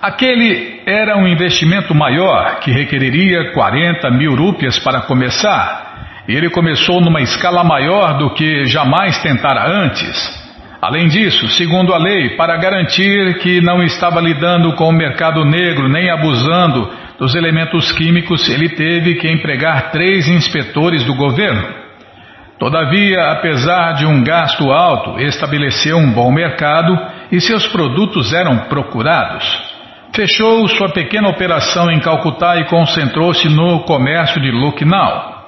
Aquele 0.01 0.82
era 0.86 1.17
um 1.17 1.27
investimento 1.27 1.93
maior 1.93 2.59
que 2.61 2.71
requeriria 2.71 3.51
40 3.51 4.09
mil 4.11 4.34
rúpias 4.36 4.80
para 4.80 5.01
começar. 5.01 6.23
E 6.27 6.36
ele 6.36 6.49
começou 6.49 7.01
numa 7.01 7.21
escala 7.21 7.63
maior 7.63 8.17
do 8.17 8.34
que 8.34 8.65
jamais 8.65 9.21
tentara 9.21 9.67
antes. 9.67 10.39
Além 10.82 11.09
disso, 11.09 11.49
segundo 11.49 11.93
a 11.93 11.97
lei, 11.97 12.38
para 12.38 12.55
garantir 12.55 13.39
que 13.39 13.59
não 13.59 13.84
estava 13.84 14.21
lidando 14.21 14.73
com 14.73 14.86
o 14.86 14.93
mercado 14.93 15.43
negro 15.43 15.89
nem 15.89 16.09
abusando 16.09 16.89
dos 17.20 17.36
elementos 17.36 17.91
químicos, 17.91 18.47
ele 18.49 18.70
teve 18.70 19.15
que 19.15 19.30
empregar 19.30 19.91
três 19.91 20.28
inspetores 20.28 21.03
do 21.03 21.13
governo. 21.15 21.67
Todavia, 22.57 23.32
apesar 23.32 23.93
de 23.93 24.05
um 24.05 24.24
gasto 24.24 24.72
alto, 24.72 25.20
estabeleceu 25.20 25.97
um 25.97 26.11
bom 26.11 26.32
mercado 26.32 26.97
e 27.32 27.39
seus 27.39 27.67
produtos 27.67 28.34
eram 28.34 28.70
procurados. 28.70 29.45
Fechou 30.15 30.67
sua 30.67 30.89
pequena 30.89 31.30
operação 31.30 31.91
em 31.91 31.99
Calcutá 31.99 32.57
e 32.57 32.65
concentrou-se 32.65 33.47
no 33.49 33.82
comércio 33.82 34.41
de 34.41 34.51
Lucknow. 34.51 35.39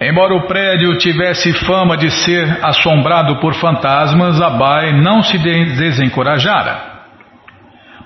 Embora 0.00 0.34
o 0.34 0.46
prédio 0.46 0.96
tivesse 0.98 1.52
fama 1.66 1.96
de 1.96 2.10
ser 2.10 2.58
assombrado 2.62 3.36
por 3.36 3.54
fantasmas, 3.54 4.40
Abai 4.40 4.92
não 5.00 5.22
se 5.22 5.38
desencorajara. 5.38 6.89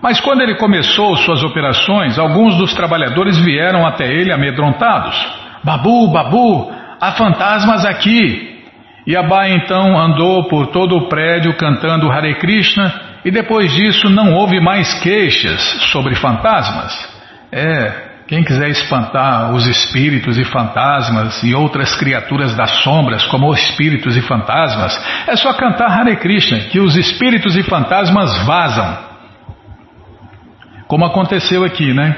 Mas 0.05 0.21
quando 0.21 0.43
ele 0.43 0.57
começou 0.57 1.17
suas 1.17 1.43
operações, 1.43 2.19
alguns 2.19 2.59
dos 2.59 2.75
trabalhadores 2.75 3.39
vieram 3.39 3.87
até 3.87 4.05
ele 4.07 4.31
amedrontados. 4.31 5.17
Babu, 5.65 6.13
Babu, 6.13 6.71
há 7.01 7.13
fantasmas 7.13 7.87
aqui! 7.87 8.53
Abai 9.17 9.53
então 9.53 9.99
andou 9.99 10.47
por 10.47 10.67
todo 10.67 10.95
o 10.95 11.09
prédio 11.09 11.57
cantando 11.57 12.13
Hare 12.13 12.35
Krishna 12.35 12.93
e 13.25 13.31
depois 13.31 13.73
disso 13.73 14.11
não 14.11 14.35
houve 14.35 14.61
mais 14.61 14.93
queixas 15.01 15.63
sobre 15.91 16.15
fantasmas. 16.17 16.93
É, 17.51 17.93
quem 18.29 18.45
quiser 18.45 18.69
espantar 18.69 19.55
os 19.55 19.67
espíritos 19.67 20.37
e 20.37 20.45
fantasmas 20.45 21.43
e 21.43 21.55
outras 21.55 21.97
criaturas 21.97 22.55
das 22.55 22.83
sombras, 22.83 23.25
como 23.25 23.55
espíritos 23.55 24.19
e 24.19 24.21
fantasmas, 24.21 25.03
é 25.27 25.35
só 25.35 25.55
cantar 25.55 25.91
Hare 25.91 26.17
Krishna, 26.17 26.59
que 26.71 26.79
os 26.79 26.95
espíritos 26.95 27.57
e 27.57 27.63
fantasmas 27.63 28.45
vazam. 28.45 29.14
Como 30.87 31.05
aconteceu 31.05 31.65
aqui, 31.65 31.93
né? 31.93 32.15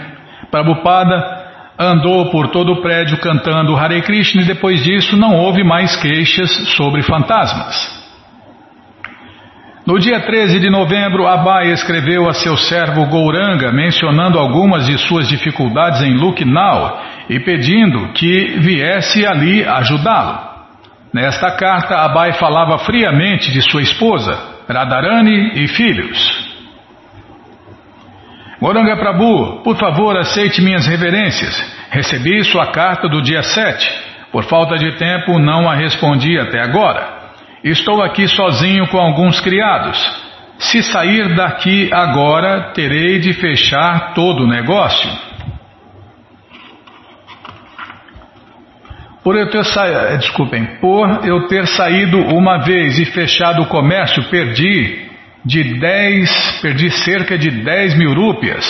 Prabhupada 0.50 1.44
andou 1.78 2.30
por 2.30 2.48
todo 2.48 2.72
o 2.72 2.82
prédio 2.82 3.18
cantando 3.18 3.76
Hare 3.76 4.00
Krishna 4.02 4.42
e 4.42 4.46
depois 4.46 4.82
disso 4.82 5.16
não 5.16 5.34
houve 5.36 5.62
mais 5.62 5.94
queixas 5.96 6.50
sobre 6.76 7.02
fantasmas. 7.02 7.96
No 9.86 10.00
dia 10.00 10.18
13 10.18 10.58
de 10.58 10.68
novembro, 10.68 11.28
Abai 11.28 11.70
escreveu 11.70 12.28
a 12.28 12.32
seu 12.32 12.56
servo 12.56 13.06
Gouranga 13.06 13.70
mencionando 13.70 14.36
algumas 14.36 14.86
de 14.86 14.98
suas 14.98 15.28
dificuldades 15.28 16.02
em 16.02 16.16
Lucknow 16.16 16.98
e 17.30 17.38
pedindo 17.38 18.12
que 18.12 18.58
viesse 18.58 19.24
ali 19.24 19.64
ajudá-lo. 19.64 20.56
Nesta 21.14 21.52
carta, 21.52 21.98
Abai 21.98 22.32
falava 22.32 22.78
friamente 22.78 23.52
de 23.52 23.62
sua 23.62 23.80
esposa, 23.80 24.36
Radharani 24.68 25.52
e 25.54 25.68
filhos. 25.68 26.45
Goranga 28.60 28.96
Prabhu, 28.96 29.62
por 29.62 29.76
favor, 29.76 30.16
aceite 30.16 30.62
minhas 30.62 30.86
reverências. 30.86 31.62
Recebi 31.90 32.42
sua 32.44 32.66
carta 32.72 33.08
do 33.08 33.20
dia 33.20 33.42
7. 33.42 34.06
Por 34.32 34.44
falta 34.44 34.76
de 34.76 34.92
tempo, 34.92 35.38
não 35.38 35.68
a 35.68 35.74
respondi 35.74 36.38
até 36.38 36.60
agora. 36.60 37.16
Estou 37.62 38.02
aqui 38.02 38.26
sozinho 38.26 38.86
com 38.88 38.98
alguns 38.98 39.40
criados. 39.40 39.98
Se 40.58 40.82
sair 40.82 41.34
daqui 41.34 41.90
agora, 41.92 42.72
terei 42.72 43.18
de 43.18 43.34
fechar 43.34 44.14
todo 44.14 44.44
o 44.44 44.48
negócio. 44.48 45.10
Por 49.22 49.36
eu 49.36 49.50
ter 49.50 49.64
saído, 49.64 49.98
eh, 49.98 50.16
desculpem, 50.18 50.64
por 50.80 51.26
eu 51.26 51.48
ter 51.48 51.66
saído 51.66 52.18
uma 52.18 52.58
vez 52.58 52.98
e 52.98 53.04
fechado 53.04 53.62
o 53.62 53.66
comércio, 53.66 54.22
perdi 54.30 55.05
de 55.46 55.78
10, 55.78 56.60
perdi 56.60 56.90
cerca 56.90 57.38
de 57.38 57.48
10 57.62 57.96
mil 57.96 58.12
rúpias. 58.12 58.66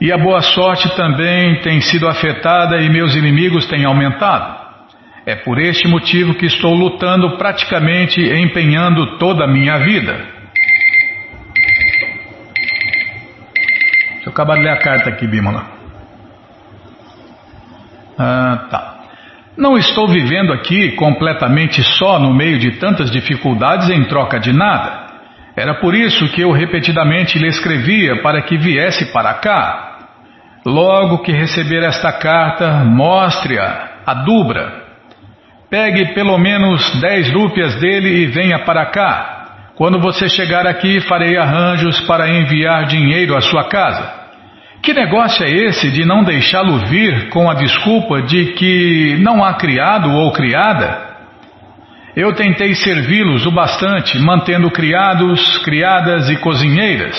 E 0.00 0.12
a 0.12 0.18
boa 0.18 0.42
sorte 0.42 0.94
também 0.96 1.60
tem 1.60 1.80
sido 1.80 2.08
afetada 2.08 2.78
e 2.78 2.90
meus 2.90 3.14
inimigos 3.14 3.64
têm 3.66 3.84
aumentado. 3.84 4.64
É 5.24 5.36
por 5.36 5.58
este 5.60 5.86
motivo 5.86 6.34
que 6.34 6.46
estou 6.46 6.74
lutando 6.74 7.38
praticamente 7.38 8.20
empenhando 8.20 9.18
toda 9.18 9.44
a 9.44 9.48
minha 9.48 9.78
vida. 9.78 10.34
Deixa 14.14 14.26
eu 14.26 14.32
acabar 14.32 14.56
de 14.56 14.62
ler 14.62 14.70
a 14.70 14.78
carta 14.78 15.10
aqui, 15.10 15.28
Bimala. 15.28 15.64
Ah, 18.18 18.66
tá. 18.68 18.94
Não 19.56 19.78
estou 19.78 20.08
vivendo 20.08 20.52
aqui 20.52 20.92
completamente 20.92 21.84
só 21.84 22.18
no 22.18 22.34
meio 22.34 22.58
de 22.58 22.72
tantas 22.72 23.12
dificuldades 23.12 23.88
em 23.88 24.04
troca 24.04 24.40
de 24.40 24.52
nada. 24.52 25.03
Era 25.56 25.74
por 25.74 25.94
isso 25.94 26.28
que 26.32 26.40
eu 26.40 26.50
repetidamente 26.50 27.38
lhe 27.38 27.48
escrevia 27.48 28.22
para 28.22 28.42
que 28.42 28.56
viesse 28.56 29.12
para 29.12 29.34
cá. 29.34 29.98
Logo 30.66 31.22
que 31.22 31.32
receber 31.32 31.82
esta 31.82 32.12
carta, 32.12 32.84
mostre-a 32.84 34.00
a 34.06 34.14
Dubra 34.14 34.84
Pegue 35.74 36.14
pelo 36.14 36.38
menos 36.38 37.00
dez 37.00 37.28
rúpias 37.32 37.74
dele 37.80 38.22
e 38.22 38.26
venha 38.26 38.60
para 38.60 38.86
cá. 38.86 39.72
Quando 39.74 39.98
você 39.98 40.28
chegar 40.28 40.68
aqui, 40.68 41.00
farei 41.00 41.36
arranjos 41.36 42.00
para 42.02 42.30
enviar 42.30 42.84
dinheiro 42.84 43.36
à 43.36 43.40
sua 43.40 43.64
casa. 43.64 44.08
Que 44.80 44.92
negócio 44.92 45.44
é 45.44 45.50
esse 45.50 45.90
de 45.90 46.04
não 46.04 46.22
deixá-lo 46.22 46.78
vir 46.86 47.28
com 47.30 47.50
a 47.50 47.54
desculpa 47.54 48.22
de 48.22 48.52
que 48.52 49.16
não 49.20 49.42
há 49.42 49.54
criado 49.54 50.12
ou 50.12 50.30
criada? 50.30 51.03
Eu 52.16 52.34
tentei 52.34 52.74
servi-los 52.74 53.44
o 53.46 53.50
bastante, 53.50 54.18
mantendo 54.18 54.70
criados, 54.70 55.58
criadas 55.58 56.30
e 56.30 56.36
cozinheiras. 56.36 57.16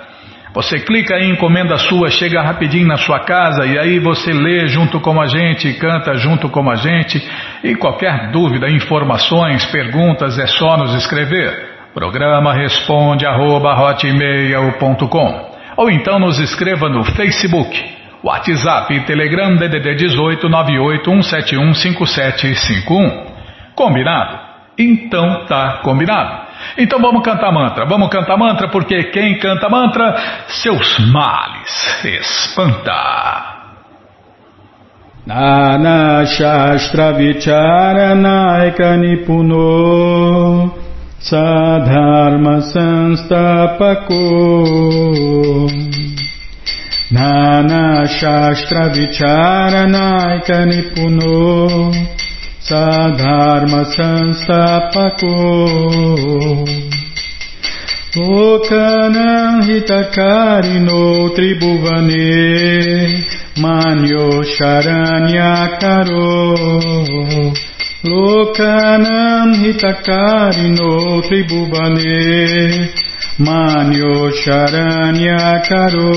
Você 0.58 0.80
clica 0.80 1.14
aí, 1.14 1.30
encomenda 1.30 1.78
sua, 1.78 2.10
chega 2.10 2.41
rapidinho 2.41 2.88
na 2.88 2.97
sua 2.97 3.20
casa 3.20 3.64
e 3.64 3.78
aí 3.78 3.99
você 3.99 4.34
lê 4.34 4.68
junto 4.68 4.99
com 4.99 5.22
a 5.22 5.28
gente, 5.28 5.72
canta 5.74 6.16
junto 6.16 6.49
com 6.49 6.68
a 6.68 6.76
gente. 6.76 7.24
E 7.64 7.76
qualquer 7.76 8.32
dúvida, 8.32 8.68
informações, 8.68 9.68
perguntas, 9.68 10.39
é 10.39 10.47
só 10.47 10.76
nos 10.76 10.95
escrever. 10.95 11.76
Programa 11.93 12.55
responde 12.55 13.24
arroba, 13.24 13.95
ou 15.78 15.91
então 15.91 16.18
nos 16.18 16.39
escreva 16.39 16.89
no 16.89 17.03
Facebook, 17.03 17.80
WhatsApp 18.24 18.95
e 18.95 19.01
Telegram 19.01 19.55
DDD 19.58 19.93
18 19.93 20.49
981715751. 20.49 23.26
Combinado? 23.76 24.39
Então 24.76 25.45
tá 25.45 25.82
combinado. 25.84 26.47
Então 26.78 26.99
vamos 26.99 27.24
cantar 27.24 27.51
mantra, 27.51 27.86
vamos 27.86 28.10
cantar 28.10 28.38
mantra, 28.38 28.70
porque 28.70 29.05
quem 29.05 29.38
canta 29.39 29.70
mantra, 29.70 30.16
seus 30.47 30.99
males 31.12 32.03
espanta. 32.03 33.58
Nana 35.26 36.24
Shastra 36.26 37.14
Vicharanaika 48.89 50.66
Nipuno 50.66 51.91
sadharma 52.70 53.82
sanstapako 53.95 55.34
Lokanam 58.18 59.61
hitakarino 59.68 61.30
tribhuvane 61.36 62.28
manyo 63.61 64.43
sharanyakaro 64.55 66.32
Lokanam 68.03 69.53
hitakarino 69.63 70.91
tribhuvane 71.28 72.22
manyo 73.39 74.15
sharanyakaro 74.41 76.13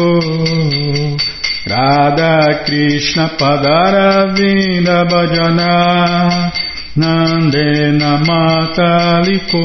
Radha 1.67 2.65
Krishna 2.65 3.29
Padaravinda 3.39 5.05
Bhajana 5.11 6.51
Nandena 6.97 8.17
Mataliko 8.25 9.63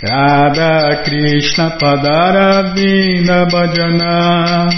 Radha 0.00 1.02
Krishna 1.04 1.76
Padaravinda 1.76 3.50
Bhajana 3.50 4.70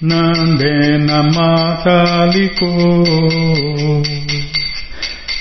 Nandena 0.00 1.20
Mataliko 1.36 2.70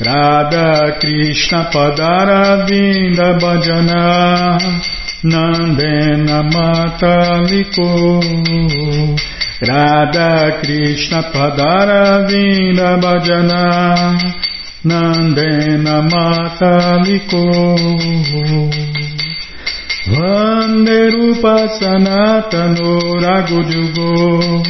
Radha 0.00 0.96
Krishna 1.00 1.70
Padaravinda 1.72 3.36
Bhajana 3.40 4.56
Nandena 5.24 6.38
Mataliko 6.54 8.22
Radha 9.60 10.60
Krishna 10.62 11.22
Padaravinda 11.34 12.94
Bhajana 13.02 13.64
Nandena 14.84 16.06
Mataliko 16.08 17.42
Vande 20.06 21.10
Rupa 21.10 21.56
Sanatano 21.80 23.18
Ragujugo 23.20 24.62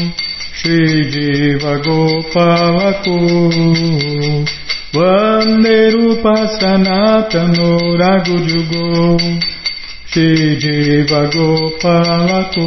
Shri 0.54 1.10
Jiva 1.12 1.74
Gopalako 1.84 3.18
Vanderupa 4.94 6.34
Sanatano 6.58 7.68
Rago 8.00 8.36
Jugo 8.48 9.18
Shideva 10.10 11.28
Gopalako. 11.28 12.66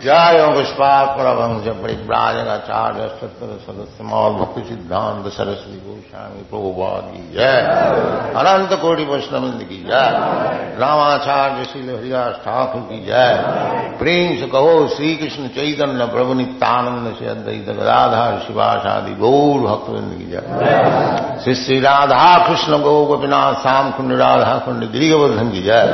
जय 0.00 0.38
पुष्पाकुरवंश 0.54 1.66
परिव्राजकाचार्य 1.82 3.04
सत्र 3.18 3.46
सदस्य 3.66 4.04
मौल 4.04 4.32
भक्ति 4.32 4.62
सिद्धांत 4.68 5.26
सरस्वती 5.32 5.78
गोस्वामी 5.80 6.42
प्रभुवाद 6.50 7.04
की 7.10 7.22
जय 7.34 7.60
अनंत 8.40 8.72
कोटि 8.80 9.04
वैष्णविंद 9.10 9.62
की 9.68 9.78
जय 9.84 10.10
रामाचार्य 10.80 11.64
श्री 11.64 11.82
हरिदास 11.86 12.34
ठाकुर 12.44 12.82
की 12.88 12.98
जय 13.04 13.32
प्रेम 14.00 14.34
से 14.40 14.46
कहो 14.48 14.74
श्री 14.96 15.14
कृष्ण 15.16 15.48
चैतन्य 15.56 16.06
प्रभु 16.12 16.34
नित्यानंद 16.34 17.14
से 17.18 17.28
अद्वैत 17.28 17.70
गदाधर 17.70 18.38
शिवाशादि 18.46 19.14
गौर 19.22 19.60
भक्तविंद 19.68 20.12
की 20.18 20.30
जय 20.32 21.40
श्री 21.44 21.54
श्री 21.62 21.80
राधा 21.80 22.26
कृष्ण 22.46 22.82
गौ 22.82 22.96
गोपीनाथ 23.06 23.62
श्याम 23.62 23.90
कुंड 23.92 24.18
राधा 24.18 24.58
कुंड 24.66 24.90
गिरिवर्धन 24.92 25.50
की 25.50 25.62
जय 25.62 25.88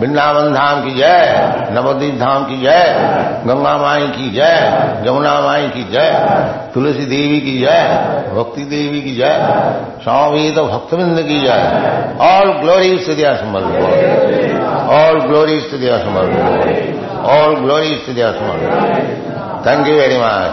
वृंदावन 0.00 0.52
धाम 0.54 0.82
की 0.84 0.96
जय 0.96 1.70
नवदीप 1.72 2.18
धाम 2.20 2.44
की 2.44 2.60
जय 2.62 3.27
गंगा 3.47 3.77
माई 3.77 4.07
की 4.07 4.29
जय 4.31 5.03
जमुना 5.05 5.33
माई 5.41 5.67
की 5.69 5.83
जय, 5.91 6.11
तुलसी 6.73 7.05
देवी 7.05 7.39
की 7.39 7.57
जय, 7.59 7.81
भक्ति 8.35 8.63
देवी 8.65 9.01
की 9.01 9.15
जय, 9.15 9.35
स्वामी 10.03 10.51
तो 10.51 10.65
भक्तविंद 10.65 11.21
की 11.21 11.39
जय। 11.39 12.15
ऑल 12.21 12.51
ग्लोरी 12.53 12.97
स्थितिया 12.99 13.33
समर्थ 13.35 13.65
ऑल 14.91 15.19
ग्लोरी 15.19 15.59
स्थितिया 15.59 15.97
समर्थ 15.97 17.27
ऑल 17.29 17.55
ग्लोरी 17.55 17.95
स्थितिया 17.97 18.31
समर्थ 18.31 19.67
थैंक 19.67 19.87
यू 19.87 19.95
वेरी 19.95 20.17
मच 20.17 20.51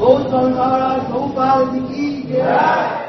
गौ 0.00 0.18
संसारा 0.18 0.88
गौपाल 1.10 1.64
की 1.64 2.10
जय 2.32 3.01